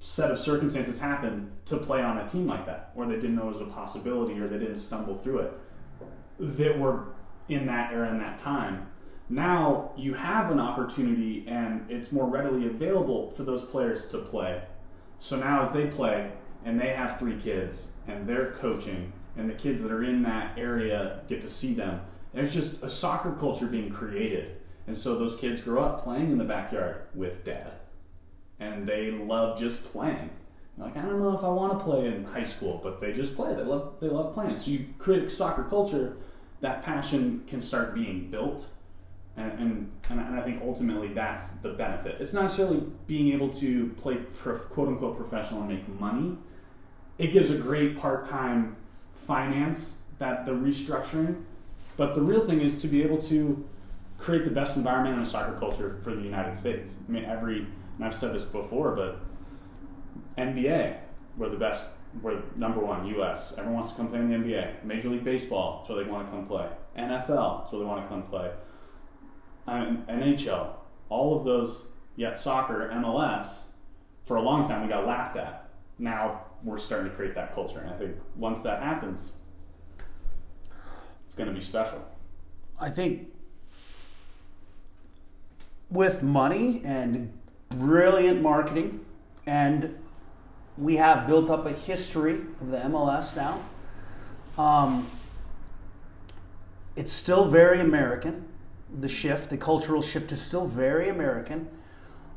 set 0.00 0.30
of 0.30 0.38
circumstances 0.38 1.00
happen 1.00 1.50
to 1.64 1.78
play 1.78 2.02
on 2.02 2.18
a 2.18 2.28
team 2.28 2.46
like 2.46 2.66
that, 2.66 2.92
or 2.94 3.06
they 3.06 3.14
didn't 3.14 3.36
know 3.36 3.44
it 3.44 3.58
was 3.58 3.60
a 3.60 3.64
possibility, 3.64 4.38
or 4.38 4.46
they 4.46 4.58
didn't 4.58 4.76
stumble 4.76 5.16
through 5.16 5.38
it, 5.38 5.52
that 6.38 6.78
were 6.78 7.06
in 7.48 7.66
that 7.66 7.92
era 7.92 8.10
and 8.10 8.20
that 8.20 8.38
time. 8.38 8.86
Now 9.28 9.92
you 9.96 10.14
have 10.14 10.50
an 10.50 10.60
opportunity, 10.60 11.44
and 11.48 11.84
it's 11.90 12.12
more 12.12 12.28
readily 12.28 12.66
available 12.66 13.30
for 13.30 13.42
those 13.42 13.64
players 13.64 14.08
to 14.08 14.18
play. 14.18 14.62
So 15.18 15.36
now, 15.36 15.62
as 15.62 15.72
they 15.72 15.86
play, 15.86 16.30
and 16.64 16.80
they 16.80 16.90
have 16.90 17.18
three 17.18 17.36
kids, 17.36 17.88
and 18.06 18.26
they're 18.26 18.52
coaching, 18.52 19.12
and 19.36 19.50
the 19.50 19.54
kids 19.54 19.82
that 19.82 19.90
are 19.90 20.04
in 20.04 20.22
that 20.22 20.58
area 20.58 21.20
get 21.28 21.40
to 21.42 21.48
see 21.48 21.74
them. 21.74 22.00
There's 22.32 22.54
just 22.54 22.82
a 22.82 22.88
soccer 22.88 23.32
culture 23.32 23.66
being 23.66 23.90
created, 23.90 24.56
and 24.86 24.96
so 24.96 25.16
those 25.18 25.36
kids 25.36 25.60
grow 25.60 25.82
up 25.82 26.04
playing 26.04 26.30
in 26.30 26.38
the 26.38 26.44
backyard 26.44 27.02
with 27.14 27.44
dad 27.44 27.72
and 28.58 28.86
they 28.86 29.10
love 29.10 29.58
just 29.58 29.84
playing. 29.92 30.30
Like 30.78 30.96
I 30.96 31.02
don't 31.02 31.20
know 31.20 31.36
if 31.36 31.44
I 31.44 31.48
want 31.48 31.78
to 31.78 31.84
play 31.84 32.06
in 32.06 32.24
high 32.24 32.44
school, 32.44 32.80
but 32.82 33.00
they 33.00 33.12
just 33.12 33.34
play. 33.34 33.54
They 33.54 33.62
love 33.62 33.94
they 34.00 34.08
love 34.08 34.34
playing. 34.34 34.56
So 34.56 34.70
you 34.70 34.86
create 34.98 35.30
soccer 35.30 35.64
culture, 35.64 36.16
that 36.60 36.82
passion 36.82 37.44
can 37.46 37.60
start 37.60 37.94
being 37.94 38.30
built, 38.30 38.68
and 39.36 39.52
and, 39.58 39.92
and 40.10 40.20
I 40.20 40.42
think 40.42 40.62
ultimately 40.62 41.08
that's 41.08 41.50
the 41.50 41.70
benefit. 41.70 42.16
It's 42.20 42.32
not 42.32 42.42
necessarily 42.42 42.82
being 43.06 43.32
able 43.32 43.50
to 43.54 43.88
play 43.90 44.16
prof, 44.16 44.68
quote 44.70 44.88
unquote 44.88 45.16
professional 45.16 45.60
and 45.60 45.68
make 45.68 45.88
money. 46.00 46.36
It 47.18 47.28
gives 47.28 47.50
a 47.50 47.58
great 47.58 47.96
part 47.96 48.24
time 48.24 48.76
finance 49.12 49.96
that 50.18 50.46
the 50.46 50.52
restructuring, 50.52 51.42
but 51.96 52.14
the 52.14 52.22
real 52.22 52.40
thing 52.40 52.60
is 52.60 52.80
to 52.82 52.88
be 52.88 53.02
able 53.02 53.18
to 53.22 53.66
create 54.18 54.44
the 54.44 54.50
best 54.50 54.76
environment 54.76 55.16
in 55.16 55.22
a 55.22 55.26
soccer 55.26 55.58
culture 55.58 55.98
for 56.02 56.14
the 56.14 56.22
United 56.22 56.56
States. 56.56 56.90
I 57.08 57.12
mean 57.12 57.24
every 57.24 57.66
and 57.96 58.04
I've 58.04 58.14
said 58.14 58.34
this 58.34 58.44
before, 58.44 58.94
but 58.94 59.20
NBA, 60.36 60.98
we're 61.36 61.48
the 61.48 61.56
best, 61.56 61.88
we're 62.22 62.42
number 62.54 62.80
one, 62.80 63.06
U.S. 63.06 63.52
Everyone 63.52 63.74
wants 63.74 63.92
to 63.92 63.96
come 63.96 64.08
play 64.08 64.18
in 64.18 64.30
the 64.30 64.36
NBA. 64.36 64.84
Major 64.84 65.08
League 65.08 65.24
Baseball, 65.24 65.84
where 65.86 66.04
they 66.04 66.10
want 66.10 66.26
to 66.26 66.30
come 66.30 66.46
play. 66.46 66.68
NFL, 66.98 67.72
where 67.72 67.80
they 67.80 67.86
want 67.86 68.02
to 68.02 68.08
come 68.08 68.22
play. 68.24 68.50
And 69.66 70.06
NHL, 70.06 70.68
all 71.08 71.36
of 71.36 71.44
those, 71.44 71.84
yet 72.14 72.38
soccer, 72.38 72.90
MLS, 72.94 73.60
for 74.24 74.36
a 74.36 74.42
long 74.42 74.66
time 74.66 74.82
we 74.82 74.88
got 74.88 75.06
laughed 75.06 75.36
at. 75.36 75.70
Now 75.98 76.42
we're 76.62 76.78
starting 76.78 77.10
to 77.10 77.16
create 77.16 77.34
that 77.34 77.54
culture, 77.54 77.80
and 77.80 77.90
I 77.90 77.96
think 77.96 78.16
once 78.36 78.62
that 78.62 78.82
happens, 78.82 79.32
it's 81.24 81.34
going 81.34 81.48
to 81.48 81.54
be 81.54 81.60
special. 81.60 82.04
I 82.78 82.90
think 82.90 83.32
with 85.90 86.22
money 86.22 86.82
and 86.84 87.32
brilliant 87.70 88.42
marketing, 88.42 89.04
and 89.46 89.96
we 90.76 90.96
have 90.96 91.26
built 91.26 91.50
up 91.50 91.66
a 91.66 91.72
history 91.72 92.34
of 92.60 92.70
the 92.70 92.78
MLS 92.78 93.36
now. 93.36 93.60
Um, 94.58 95.06
it's 96.96 97.12
still 97.12 97.46
very 97.46 97.80
American. 97.80 98.45
The 98.98 99.08
shift, 99.08 99.50
the 99.50 99.56
cultural 99.56 100.00
shift, 100.00 100.32
is 100.32 100.40
still 100.40 100.66
very 100.66 101.08
American. 101.08 101.68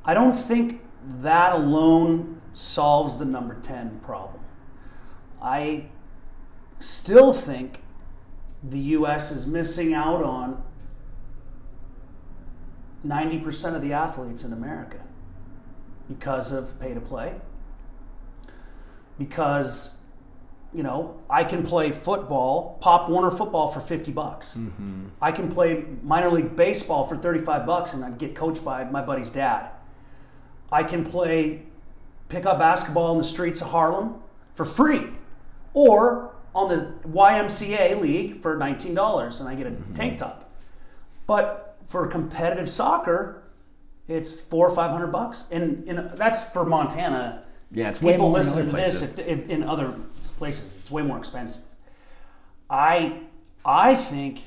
I 0.04 0.14
don't 0.14 0.34
think 0.34 0.82
that 1.04 1.54
alone 1.54 2.42
solves 2.54 3.18
the 3.18 3.26
number 3.26 3.56
10 3.62 4.00
problem. 4.00 4.44
I 5.42 5.86
still 6.80 7.34
think 7.34 7.82
the 8.64 8.80
U.S. 8.80 9.32
is 9.32 9.48
missing 9.48 9.94
out 9.94 10.22
on 10.24 10.62
90% 13.06 13.76
of 13.76 13.82
the 13.82 13.94
athletes 13.94 14.44
in 14.44 14.52
America 14.52 15.00
because 16.10 16.52
of 16.52 16.78
pay 16.80 16.94
to 16.94 17.00
play. 17.02 17.36
Because, 19.18 19.98
you 20.74 20.84
know, 20.84 21.20
I 21.30 21.44
can 21.44 21.64
play 21.64 21.92
football, 21.92 22.78
Pop 22.82 23.10
Warner 23.10 23.32
football 23.32 23.68
for 23.68 23.80
50 23.80 24.12
bucks. 24.12 24.56
Mm-hmm. 24.56 25.08
I 25.22 25.32
can 25.32 25.50
play 25.50 25.86
minor 26.04 26.30
league 26.30 26.56
baseball 26.56 27.08
for 27.08 27.18
35 27.18 27.66
bucks 27.66 27.94
and 27.94 28.06
I'd 28.06 28.18
get 28.18 28.36
coached 28.36 28.64
by 28.64 28.84
my 28.84 29.02
buddy's 29.02 29.32
dad. 29.32 29.72
I 30.72 30.84
can 30.84 31.04
play 31.04 31.64
pickup 32.28 32.60
basketball 32.60 33.14
in 33.14 33.18
the 33.18 33.24
streets 33.24 33.62
of 33.62 33.70
Harlem 33.70 34.16
for 34.54 34.64
free 34.64 35.08
or 35.74 36.36
on 36.54 36.70
the 36.70 36.94
YMCA 37.08 38.00
league 38.00 38.42
for 38.42 38.56
$19 38.56 39.40
and 39.40 39.50
I 39.50 39.56
get 39.56 39.68
a 39.68 39.72
mm-hmm. 39.72 39.94
tank 39.94 40.18
top. 40.20 40.52
But 41.26 41.78
for 41.86 42.06
competitive 42.06 42.70
soccer, 42.70 43.44
it's 44.08 44.40
four 44.40 44.68
or 44.68 44.76
five 44.76 44.92
hundred 44.92 45.08
bucks, 45.08 45.46
and, 45.52 45.88
and 45.88 46.18
that's 46.18 46.52
for 46.52 46.66
Montana. 46.66 47.44
Yeah, 47.72 47.90
it's 47.90 48.02
way 48.02 48.14
People 48.14 48.30
more 48.30 48.40
listening 48.40 48.66
to 48.66 48.76
this 48.76 49.04
if, 49.04 49.20
if, 49.20 49.48
in 49.50 49.62
other 49.62 49.94
places. 50.40 50.76
It's 50.80 50.90
way 50.90 51.04
more 51.04 51.18
expensive. 51.18 51.66
I 52.70 53.22
I 53.64 53.94
think 53.96 54.42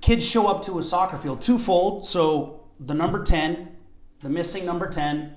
kids 0.00 0.26
show 0.28 0.46
up 0.46 0.62
to 0.62 0.78
a 0.78 0.82
soccer 0.82 1.16
field 1.16 1.40
twofold. 1.40 2.04
So 2.04 2.64
the 2.78 2.94
number 2.94 3.24
ten, 3.24 3.76
the 4.20 4.28
missing 4.28 4.66
number 4.66 4.88
ten, 4.88 5.36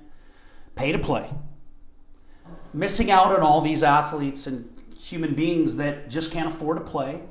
pay 0.74 0.92
to 0.92 0.98
play. 0.98 1.30
Missing 2.74 3.10
out 3.10 3.32
on 3.32 3.40
all 3.40 3.60
these 3.60 3.82
athletes 3.82 4.46
and 4.46 4.68
human 4.98 5.34
beings 5.34 5.76
that 5.76 6.10
just 6.10 6.32
can't 6.32 6.48
afford 6.48 6.76
to 6.78 6.84
play. 6.84 7.22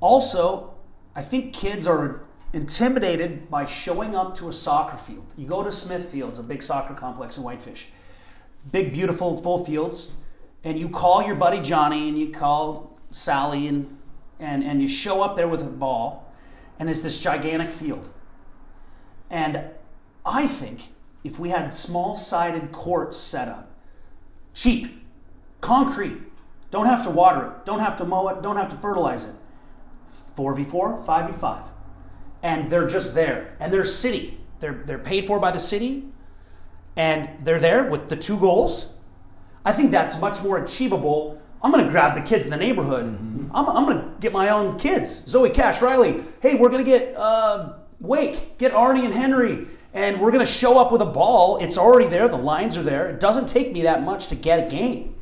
Also, 0.00 0.74
I 1.14 1.22
think 1.22 1.52
kids 1.52 1.86
are 1.86 2.22
intimidated 2.52 3.50
by 3.50 3.64
showing 3.66 4.16
up 4.16 4.34
to 4.34 4.48
a 4.48 4.52
soccer 4.52 4.96
field. 4.96 5.34
You 5.36 5.46
go 5.46 5.62
to 5.62 5.68
Smithfields, 5.68 6.38
a 6.38 6.42
big 6.42 6.62
soccer 6.62 6.94
complex 6.94 7.36
in 7.36 7.44
Whitefish, 7.44 7.88
big, 8.72 8.92
beautiful, 8.92 9.36
full 9.36 9.64
fields, 9.64 10.12
and 10.64 10.78
you 10.78 10.88
call 10.88 11.22
your 11.22 11.34
buddy 11.34 11.60
Johnny 11.60 12.08
and 12.08 12.18
you 12.18 12.30
call 12.30 12.98
Sally 13.10 13.66
and, 13.66 13.98
and, 14.38 14.62
and 14.62 14.80
you 14.82 14.88
show 14.88 15.22
up 15.22 15.36
there 15.36 15.48
with 15.48 15.66
a 15.66 15.70
ball, 15.70 16.32
and 16.78 16.88
it's 16.90 17.02
this 17.02 17.22
gigantic 17.22 17.70
field. 17.70 18.10
And 19.30 19.64
I 20.24 20.46
think 20.46 20.88
if 21.24 21.38
we 21.38 21.50
had 21.50 21.72
small 21.72 22.14
sided 22.14 22.72
courts 22.72 23.18
set 23.18 23.48
up, 23.48 23.70
cheap, 24.54 25.02
concrete, 25.60 26.18
don't 26.70 26.86
have 26.86 27.02
to 27.04 27.10
water 27.10 27.46
it, 27.46 27.64
don't 27.64 27.80
have 27.80 27.96
to 27.96 28.04
mow 28.04 28.28
it, 28.28 28.42
don't 28.42 28.56
have 28.56 28.68
to 28.68 28.76
fertilize 28.76 29.26
it 29.26 29.34
4v4, 30.36 31.04
5v5. 31.04 31.70
And 32.42 32.70
they're 32.70 32.86
just 32.86 33.14
there. 33.14 33.56
And 33.60 33.72
they're 33.72 33.84
city. 33.84 34.40
They're, 34.60 34.82
they're 34.86 34.98
paid 34.98 35.26
for 35.26 35.38
by 35.38 35.50
the 35.50 35.60
city. 35.60 36.06
And 36.96 37.30
they're 37.44 37.58
there 37.58 37.84
with 37.84 38.08
the 38.08 38.16
two 38.16 38.38
goals. 38.38 38.94
I 39.64 39.72
think 39.72 39.90
that's 39.90 40.20
much 40.20 40.42
more 40.42 40.58
achievable. 40.58 41.40
I'm 41.62 41.72
going 41.72 41.84
to 41.84 41.90
grab 41.90 42.14
the 42.14 42.22
kids 42.22 42.44
in 42.44 42.50
the 42.50 42.56
neighborhood. 42.56 43.06
I'm, 43.52 43.66
I'm 43.68 43.84
going 43.84 43.98
to 43.98 44.10
get 44.20 44.32
my 44.32 44.48
own 44.48 44.78
kids. 44.78 45.26
Zoe 45.26 45.50
Cash, 45.50 45.82
Riley. 45.82 46.22
Hey, 46.40 46.54
we're 46.54 46.70
going 46.70 46.84
to 46.84 46.90
get 46.90 47.14
uh, 47.16 47.74
Wake, 48.00 48.56
get 48.58 48.72
Arnie 48.72 49.04
and 49.04 49.12
Henry. 49.12 49.66
And 49.92 50.20
we're 50.20 50.30
going 50.30 50.44
to 50.44 50.50
show 50.50 50.78
up 50.78 50.92
with 50.92 51.02
a 51.02 51.06
ball. 51.06 51.58
It's 51.58 51.76
already 51.76 52.06
there. 52.06 52.28
The 52.28 52.36
lines 52.36 52.76
are 52.76 52.82
there. 52.82 53.08
It 53.08 53.20
doesn't 53.20 53.48
take 53.48 53.72
me 53.72 53.82
that 53.82 54.02
much 54.02 54.28
to 54.28 54.36
get 54.36 54.66
a 54.66 54.70
game. 54.70 55.16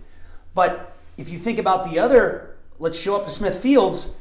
But 0.55 0.95
if 1.17 1.31
you 1.31 1.39
think 1.39 1.59
about 1.59 1.85
the 1.91 1.99
other, 1.99 2.57
let's 2.79 2.99
show 2.99 3.17
up 3.17 3.25
to 3.25 3.31
Smith 3.31 3.57
Fields. 3.61 4.17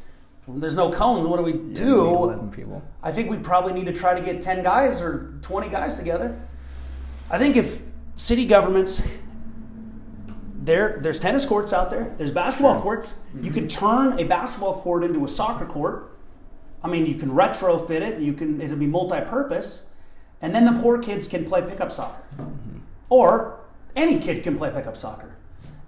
There's 0.47 0.75
no 0.75 0.89
cones. 0.89 1.27
What 1.27 1.37
do 1.37 1.43
we 1.43 1.51
do? 1.51 1.99
Eleven 1.99 2.49
people. 2.49 2.81
I 3.03 3.11
think 3.11 3.29
we 3.29 3.37
probably 3.37 3.73
need 3.73 3.85
to 3.87 3.93
try 3.93 4.17
to 4.17 4.23
get 4.23 4.41
10 4.41 4.63
guys 4.63 5.01
or 5.01 5.33
20 5.41 5.67
guys 5.67 5.99
together. 5.99 6.39
I 7.29 7.37
think 7.37 7.57
if 7.57 7.81
city 8.15 8.45
governments, 8.45 9.03
there, 10.67 10.99
there's 11.01 11.19
tennis 11.19 11.45
courts 11.45 11.73
out 11.73 11.89
there, 11.89 12.13
there's 12.17 12.31
basketball 12.31 12.79
courts. 12.79 13.19
You 13.33 13.41
mm-hmm. 13.41 13.53
can 13.53 13.67
turn 13.67 14.19
a 14.19 14.23
basketball 14.25 14.81
court 14.81 15.03
into 15.03 15.25
a 15.25 15.27
soccer 15.27 15.65
court. 15.65 16.15
I 16.83 16.87
mean, 16.87 17.07
you 17.07 17.15
can 17.15 17.31
retrofit 17.31 18.01
it, 18.01 18.19
you 18.19 18.33
can, 18.33 18.61
it'll 18.61 18.77
be 18.77 18.85
multi 18.85 19.19
purpose, 19.21 19.87
and 20.41 20.53
then 20.53 20.65
the 20.65 20.79
poor 20.79 20.99
kids 20.99 21.27
can 21.27 21.45
play 21.45 21.63
pickup 21.63 21.91
soccer. 21.91 22.21
Mm-hmm. 22.37 22.79
Or 23.09 23.59
any 23.95 24.19
kid 24.19 24.43
can 24.43 24.57
play 24.57 24.69
pickup 24.69 24.95
soccer. 24.95 25.35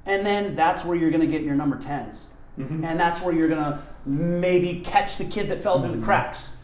And 0.05 0.25
then 0.25 0.55
that's 0.55 0.83
where 0.83 0.97
you're 0.97 1.11
going 1.11 1.21
to 1.21 1.27
get 1.27 1.43
your 1.43 1.55
number 1.55 1.75
10s. 1.75 2.27
Mm-hmm. 2.57 2.83
And 2.83 2.99
that's 2.99 3.21
where 3.21 3.33
you're 3.33 3.47
going 3.47 3.63
to 3.63 3.79
maybe 4.05 4.81
catch 4.83 5.17
the 5.17 5.25
kid 5.25 5.49
that 5.49 5.61
fell 5.61 5.79
through 5.79 5.95
the 5.95 6.03
cracks. 6.03 6.57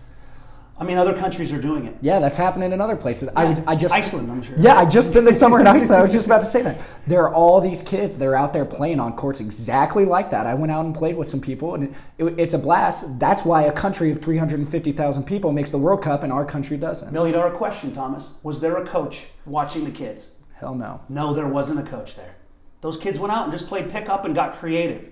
I 0.77 0.83
mean, 0.83 0.97
other 0.97 1.13
countries 1.13 1.53
are 1.53 1.61
doing 1.61 1.85
it. 1.85 1.95
Yeah, 2.01 2.19
that's 2.19 2.35
happening 2.37 2.73
in 2.73 2.81
other 2.81 2.97
places. 2.97 3.29
I, 3.33 3.45
was- 3.45 3.61
I 3.65 3.75
just 3.77 3.95
Iceland, 3.95 4.29
I'm 4.29 4.41
sure. 4.43 4.55
Yeah, 4.59 4.75
I 4.77 4.83
just 4.85 5.11
spent 5.11 5.25
the 5.25 5.31
summer 5.31 5.61
in 5.61 5.67
Iceland. 5.67 6.01
I 6.01 6.03
was 6.03 6.11
just 6.11 6.25
about 6.25 6.41
to 6.41 6.45
say 6.47 6.61
that. 6.63 6.81
There 7.07 7.23
are 7.23 7.33
all 7.33 7.61
these 7.61 7.81
kids. 7.81 8.17
They're 8.17 8.35
out 8.35 8.51
there 8.51 8.65
playing 8.65 8.99
on 8.99 9.15
courts 9.15 9.39
exactly 9.39 10.03
like 10.03 10.31
that. 10.31 10.45
I 10.45 10.53
went 10.53 10.73
out 10.73 10.83
and 10.85 10.93
played 10.93 11.15
with 11.15 11.29
some 11.29 11.39
people, 11.39 11.75
and 11.75 11.95
it, 12.17 12.25
it's 12.37 12.53
a 12.53 12.57
blast. 12.57 13.19
That's 13.19 13.45
why 13.45 13.63
a 13.63 13.71
country 13.71 14.11
of 14.11 14.21
350,000 14.21 15.23
people 15.23 15.53
makes 15.53 15.71
the 15.71 15.77
World 15.77 16.01
Cup, 16.03 16.23
and 16.23 16.33
our 16.33 16.43
country 16.45 16.75
doesn't. 16.75 17.13
Million 17.13 17.35
dollar 17.37 17.51
question, 17.51 17.93
Thomas. 17.93 18.37
Was 18.43 18.59
there 18.59 18.75
a 18.75 18.85
coach 18.85 19.27
watching 19.45 19.85
the 19.85 19.91
kids? 19.91 20.35
Hell 20.55 20.75
no. 20.75 20.99
No, 21.07 21.33
there 21.33 21.47
wasn't 21.47 21.79
a 21.79 21.83
coach 21.83 22.17
there. 22.17 22.35
Those 22.81 22.97
kids 22.97 23.17
went 23.17 23.31
out 23.31 23.43
and 23.43 23.51
just 23.53 23.67
played 23.67 23.89
pickup 23.89 24.25
and 24.25 24.35
got 24.35 24.55
creative. 24.55 25.09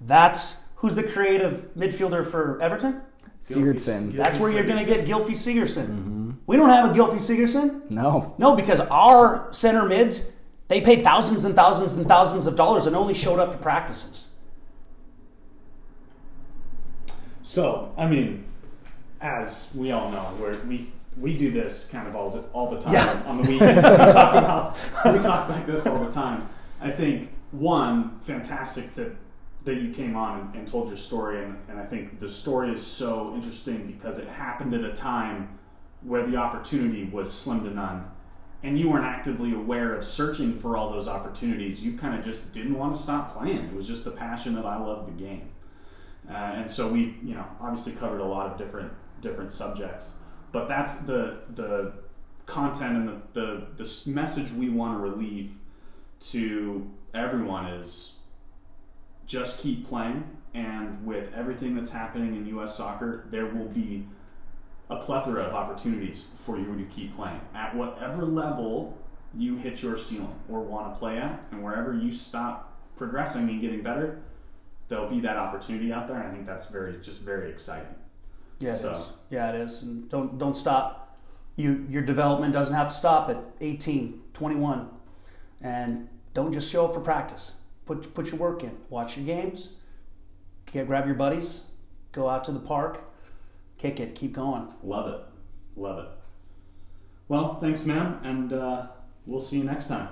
That's 0.00 0.62
who's 0.76 0.94
the 0.94 1.02
creative 1.02 1.68
midfielder 1.76 2.24
for 2.26 2.60
Everton? 2.62 3.02
Sigurdsson. 3.42 4.12
That's 4.12 4.38
where 4.38 4.50
you're 4.52 4.64
going 4.64 4.78
to 4.78 4.84
get 4.84 5.04
Gylfi 5.06 5.30
Sigurdsson. 5.30 6.36
We 6.46 6.56
don't 6.56 6.68
have 6.68 6.90
a 6.90 6.94
Gylfi 6.98 7.14
Sigurdsson. 7.16 7.90
No. 7.90 8.34
No, 8.38 8.54
because 8.54 8.80
our 8.80 9.48
center 9.52 9.84
mids, 9.84 10.32
they 10.68 10.80
paid 10.80 11.02
thousands 11.04 11.44
and 11.44 11.54
thousands 11.54 11.94
and 11.94 12.06
thousands 12.06 12.46
of 12.46 12.56
dollars 12.56 12.86
and 12.86 12.94
only 12.96 13.14
showed 13.14 13.38
up 13.38 13.50
to 13.52 13.58
practices. 13.58 14.34
So, 17.42 17.92
I 17.98 18.06
mean, 18.06 18.44
as 19.20 19.72
we 19.76 19.92
all 19.92 20.10
know, 20.10 20.32
we're, 20.40 20.58
we 20.64 20.90
we 21.18 21.36
do 21.36 21.50
this 21.50 21.86
kind 21.90 22.08
of 22.08 22.16
all 22.16 22.30
the, 22.30 22.40
all 22.54 22.70
the 22.70 22.80
time 22.80 22.94
Yeah. 22.94 23.22
on 23.26 23.42
the 23.42 23.48
weekends. 23.50 23.76
we 23.76 24.12
talk 24.12 24.34
about 24.34 24.78
we 25.12 25.18
talk 25.18 25.48
like 25.50 25.66
this 25.66 25.86
all 25.86 25.98
the 26.02 26.10
time. 26.10 26.48
I 26.80 26.90
think 26.90 27.28
one 27.50 28.18
fantastic 28.20 28.90
to 28.92 29.14
that 29.64 29.76
you 29.76 29.92
came 29.92 30.16
on 30.16 30.40
and, 30.40 30.54
and 30.56 30.68
told 30.68 30.88
your 30.88 30.96
story, 30.96 31.42
and, 31.42 31.56
and 31.68 31.78
I 31.78 31.84
think 31.84 32.18
the 32.18 32.28
story 32.28 32.70
is 32.72 32.84
so 32.84 33.34
interesting 33.34 33.86
because 33.86 34.18
it 34.18 34.28
happened 34.28 34.74
at 34.74 34.84
a 34.84 34.92
time 34.92 35.58
where 36.02 36.26
the 36.26 36.36
opportunity 36.36 37.04
was 37.04 37.32
slim 37.32 37.62
to 37.64 37.70
none. 37.70 38.10
And 38.64 38.78
you 38.78 38.88
weren't 38.90 39.04
actively 39.04 39.52
aware 39.52 39.94
of 39.94 40.04
searching 40.04 40.54
for 40.54 40.76
all 40.76 40.90
those 40.90 41.08
opportunities. 41.08 41.84
You 41.84 41.96
kind 41.96 42.16
of 42.16 42.24
just 42.24 42.52
didn't 42.52 42.78
want 42.78 42.94
to 42.94 43.00
stop 43.00 43.36
playing. 43.36 43.58
It 43.58 43.74
was 43.74 43.88
just 43.88 44.04
the 44.04 44.12
passion 44.12 44.54
that 44.54 44.64
I 44.64 44.76
love 44.78 45.06
the 45.06 45.12
game. 45.12 45.48
Uh, 46.28 46.34
and 46.34 46.70
so 46.70 46.88
we, 46.88 47.16
you 47.24 47.34
know, 47.34 47.44
obviously 47.60 47.92
covered 47.92 48.20
a 48.20 48.24
lot 48.24 48.50
of 48.50 48.56
different 48.56 48.92
different 49.20 49.52
subjects. 49.52 50.12
But 50.52 50.68
that's 50.68 50.98
the 51.00 51.38
the 51.54 51.92
content 52.46 52.96
and 52.96 53.08
the 53.08 53.66
the, 53.76 53.84
the 53.84 54.10
message 54.10 54.52
we 54.52 54.68
want 54.68 54.96
to 54.96 55.02
relieve 55.02 55.56
to 56.20 56.88
everyone 57.12 57.66
is 57.66 58.18
just 59.26 59.60
keep 59.62 59.86
playing. 59.86 60.24
And 60.54 61.04
with 61.06 61.32
everything 61.34 61.74
that's 61.74 61.92
happening 61.92 62.36
in 62.36 62.46
U.S. 62.46 62.76
soccer, 62.76 63.24
there 63.30 63.46
will 63.46 63.68
be 63.68 64.06
a 64.90 64.96
plethora 64.96 65.42
of 65.44 65.54
opportunities 65.54 66.26
for 66.44 66.58
you 66.58 66.76
to 66.76 66.84
keep 66.84 67.16
playing 67.16 67.40
at 67.54 67.74
whatever 67.74 68.24
level 68.26 68.98
you 69.34 69.56
hit 69.56 69.82
your 69.82 69.96
ceiling 69.96 70.38
or 70.50 70.60
want 70.60 70.92
to 70.92 70.98
play 70.98 71.16
at, 71.16 71.42
and 71.50 71.62
wherever 71.64 71.94
you 71.94 72.10
stop 72.10 72.76
progressing 72.96 73.48
and 73.48 73.62
getting 73.62 73.82
better, 73.82 74.20
there'll 74.88 75.08
be 75.08 75.20
that 75.20 75.38
opportunity 75.38 75.90
out 75.90 76.06
there. 76.06 76.18
And 76.18 76.28
I 76.28 76.30
think 76.30 76.44
that's 76.44 76.66
very 76.66 76.98
just 77.00 77.22
very 77.22 77.48
exciting. 77.50 77.94
Yeah, 78.58 78.72
it 78.74 78.84
is. 78.84 78.98
So- 79.04 79.14
Yeah, 79.30 79.48
it 79.52 79.54
is. 79.54 79.82
And 79.82 80.06
don't 80.10 80.36
don't 80.36 80.54
stop. 80.56 81.16
You 81.56 81.86
your 81.88 82.02
development 82.02 82.52
doesn't 82.52 82.74
have 82.74 82.88
to 82.88 82.94
stop 82.94 83.30
at 83.30 83.38
18, 83.62 84.20
21. 84.34 84.90
And 85.62 86.08
don't 86.34 86.52
just 86.52 86.70
show 86.70 86.84
up 86.86 86.92
for 86.92 87.00
practice. 87.00 87.54
Put 87.86 88.14
put 88.14 88.30
your 88.30 88.40
work 88.40 88.62
in. 88.62 88.76
Watch 88.90 89.16
your 89.16 89.26
games. 89.26 89.74
Get 90.72 90.86
grab 90.86 91.06
your 91.06 91.14
buddies. 91.14 91.66
Go 92.12 92.28
out 92.28 92.44
to 92.44 92.52
the 92.52 92.60
park. 92.60 93.04
Kick 93.78 94.00
it. 94.00 94.14
Keep 94.14 94.34
going. 94.34 94.68
Love 94.82 95.12
it, 95.12 95.20
love 95.76 95.98
it. 96.04 96.10
Well, 97.28 97.58
thanks, 97.58 97.84
man, 97.84 98.18
and 98.22 98.52
uh, 98.52 98.86
we'll 99.26 99.40
see 99.40 99.58
you 99.58 99.64
next 99.64 99.88
time. 99.88 100.08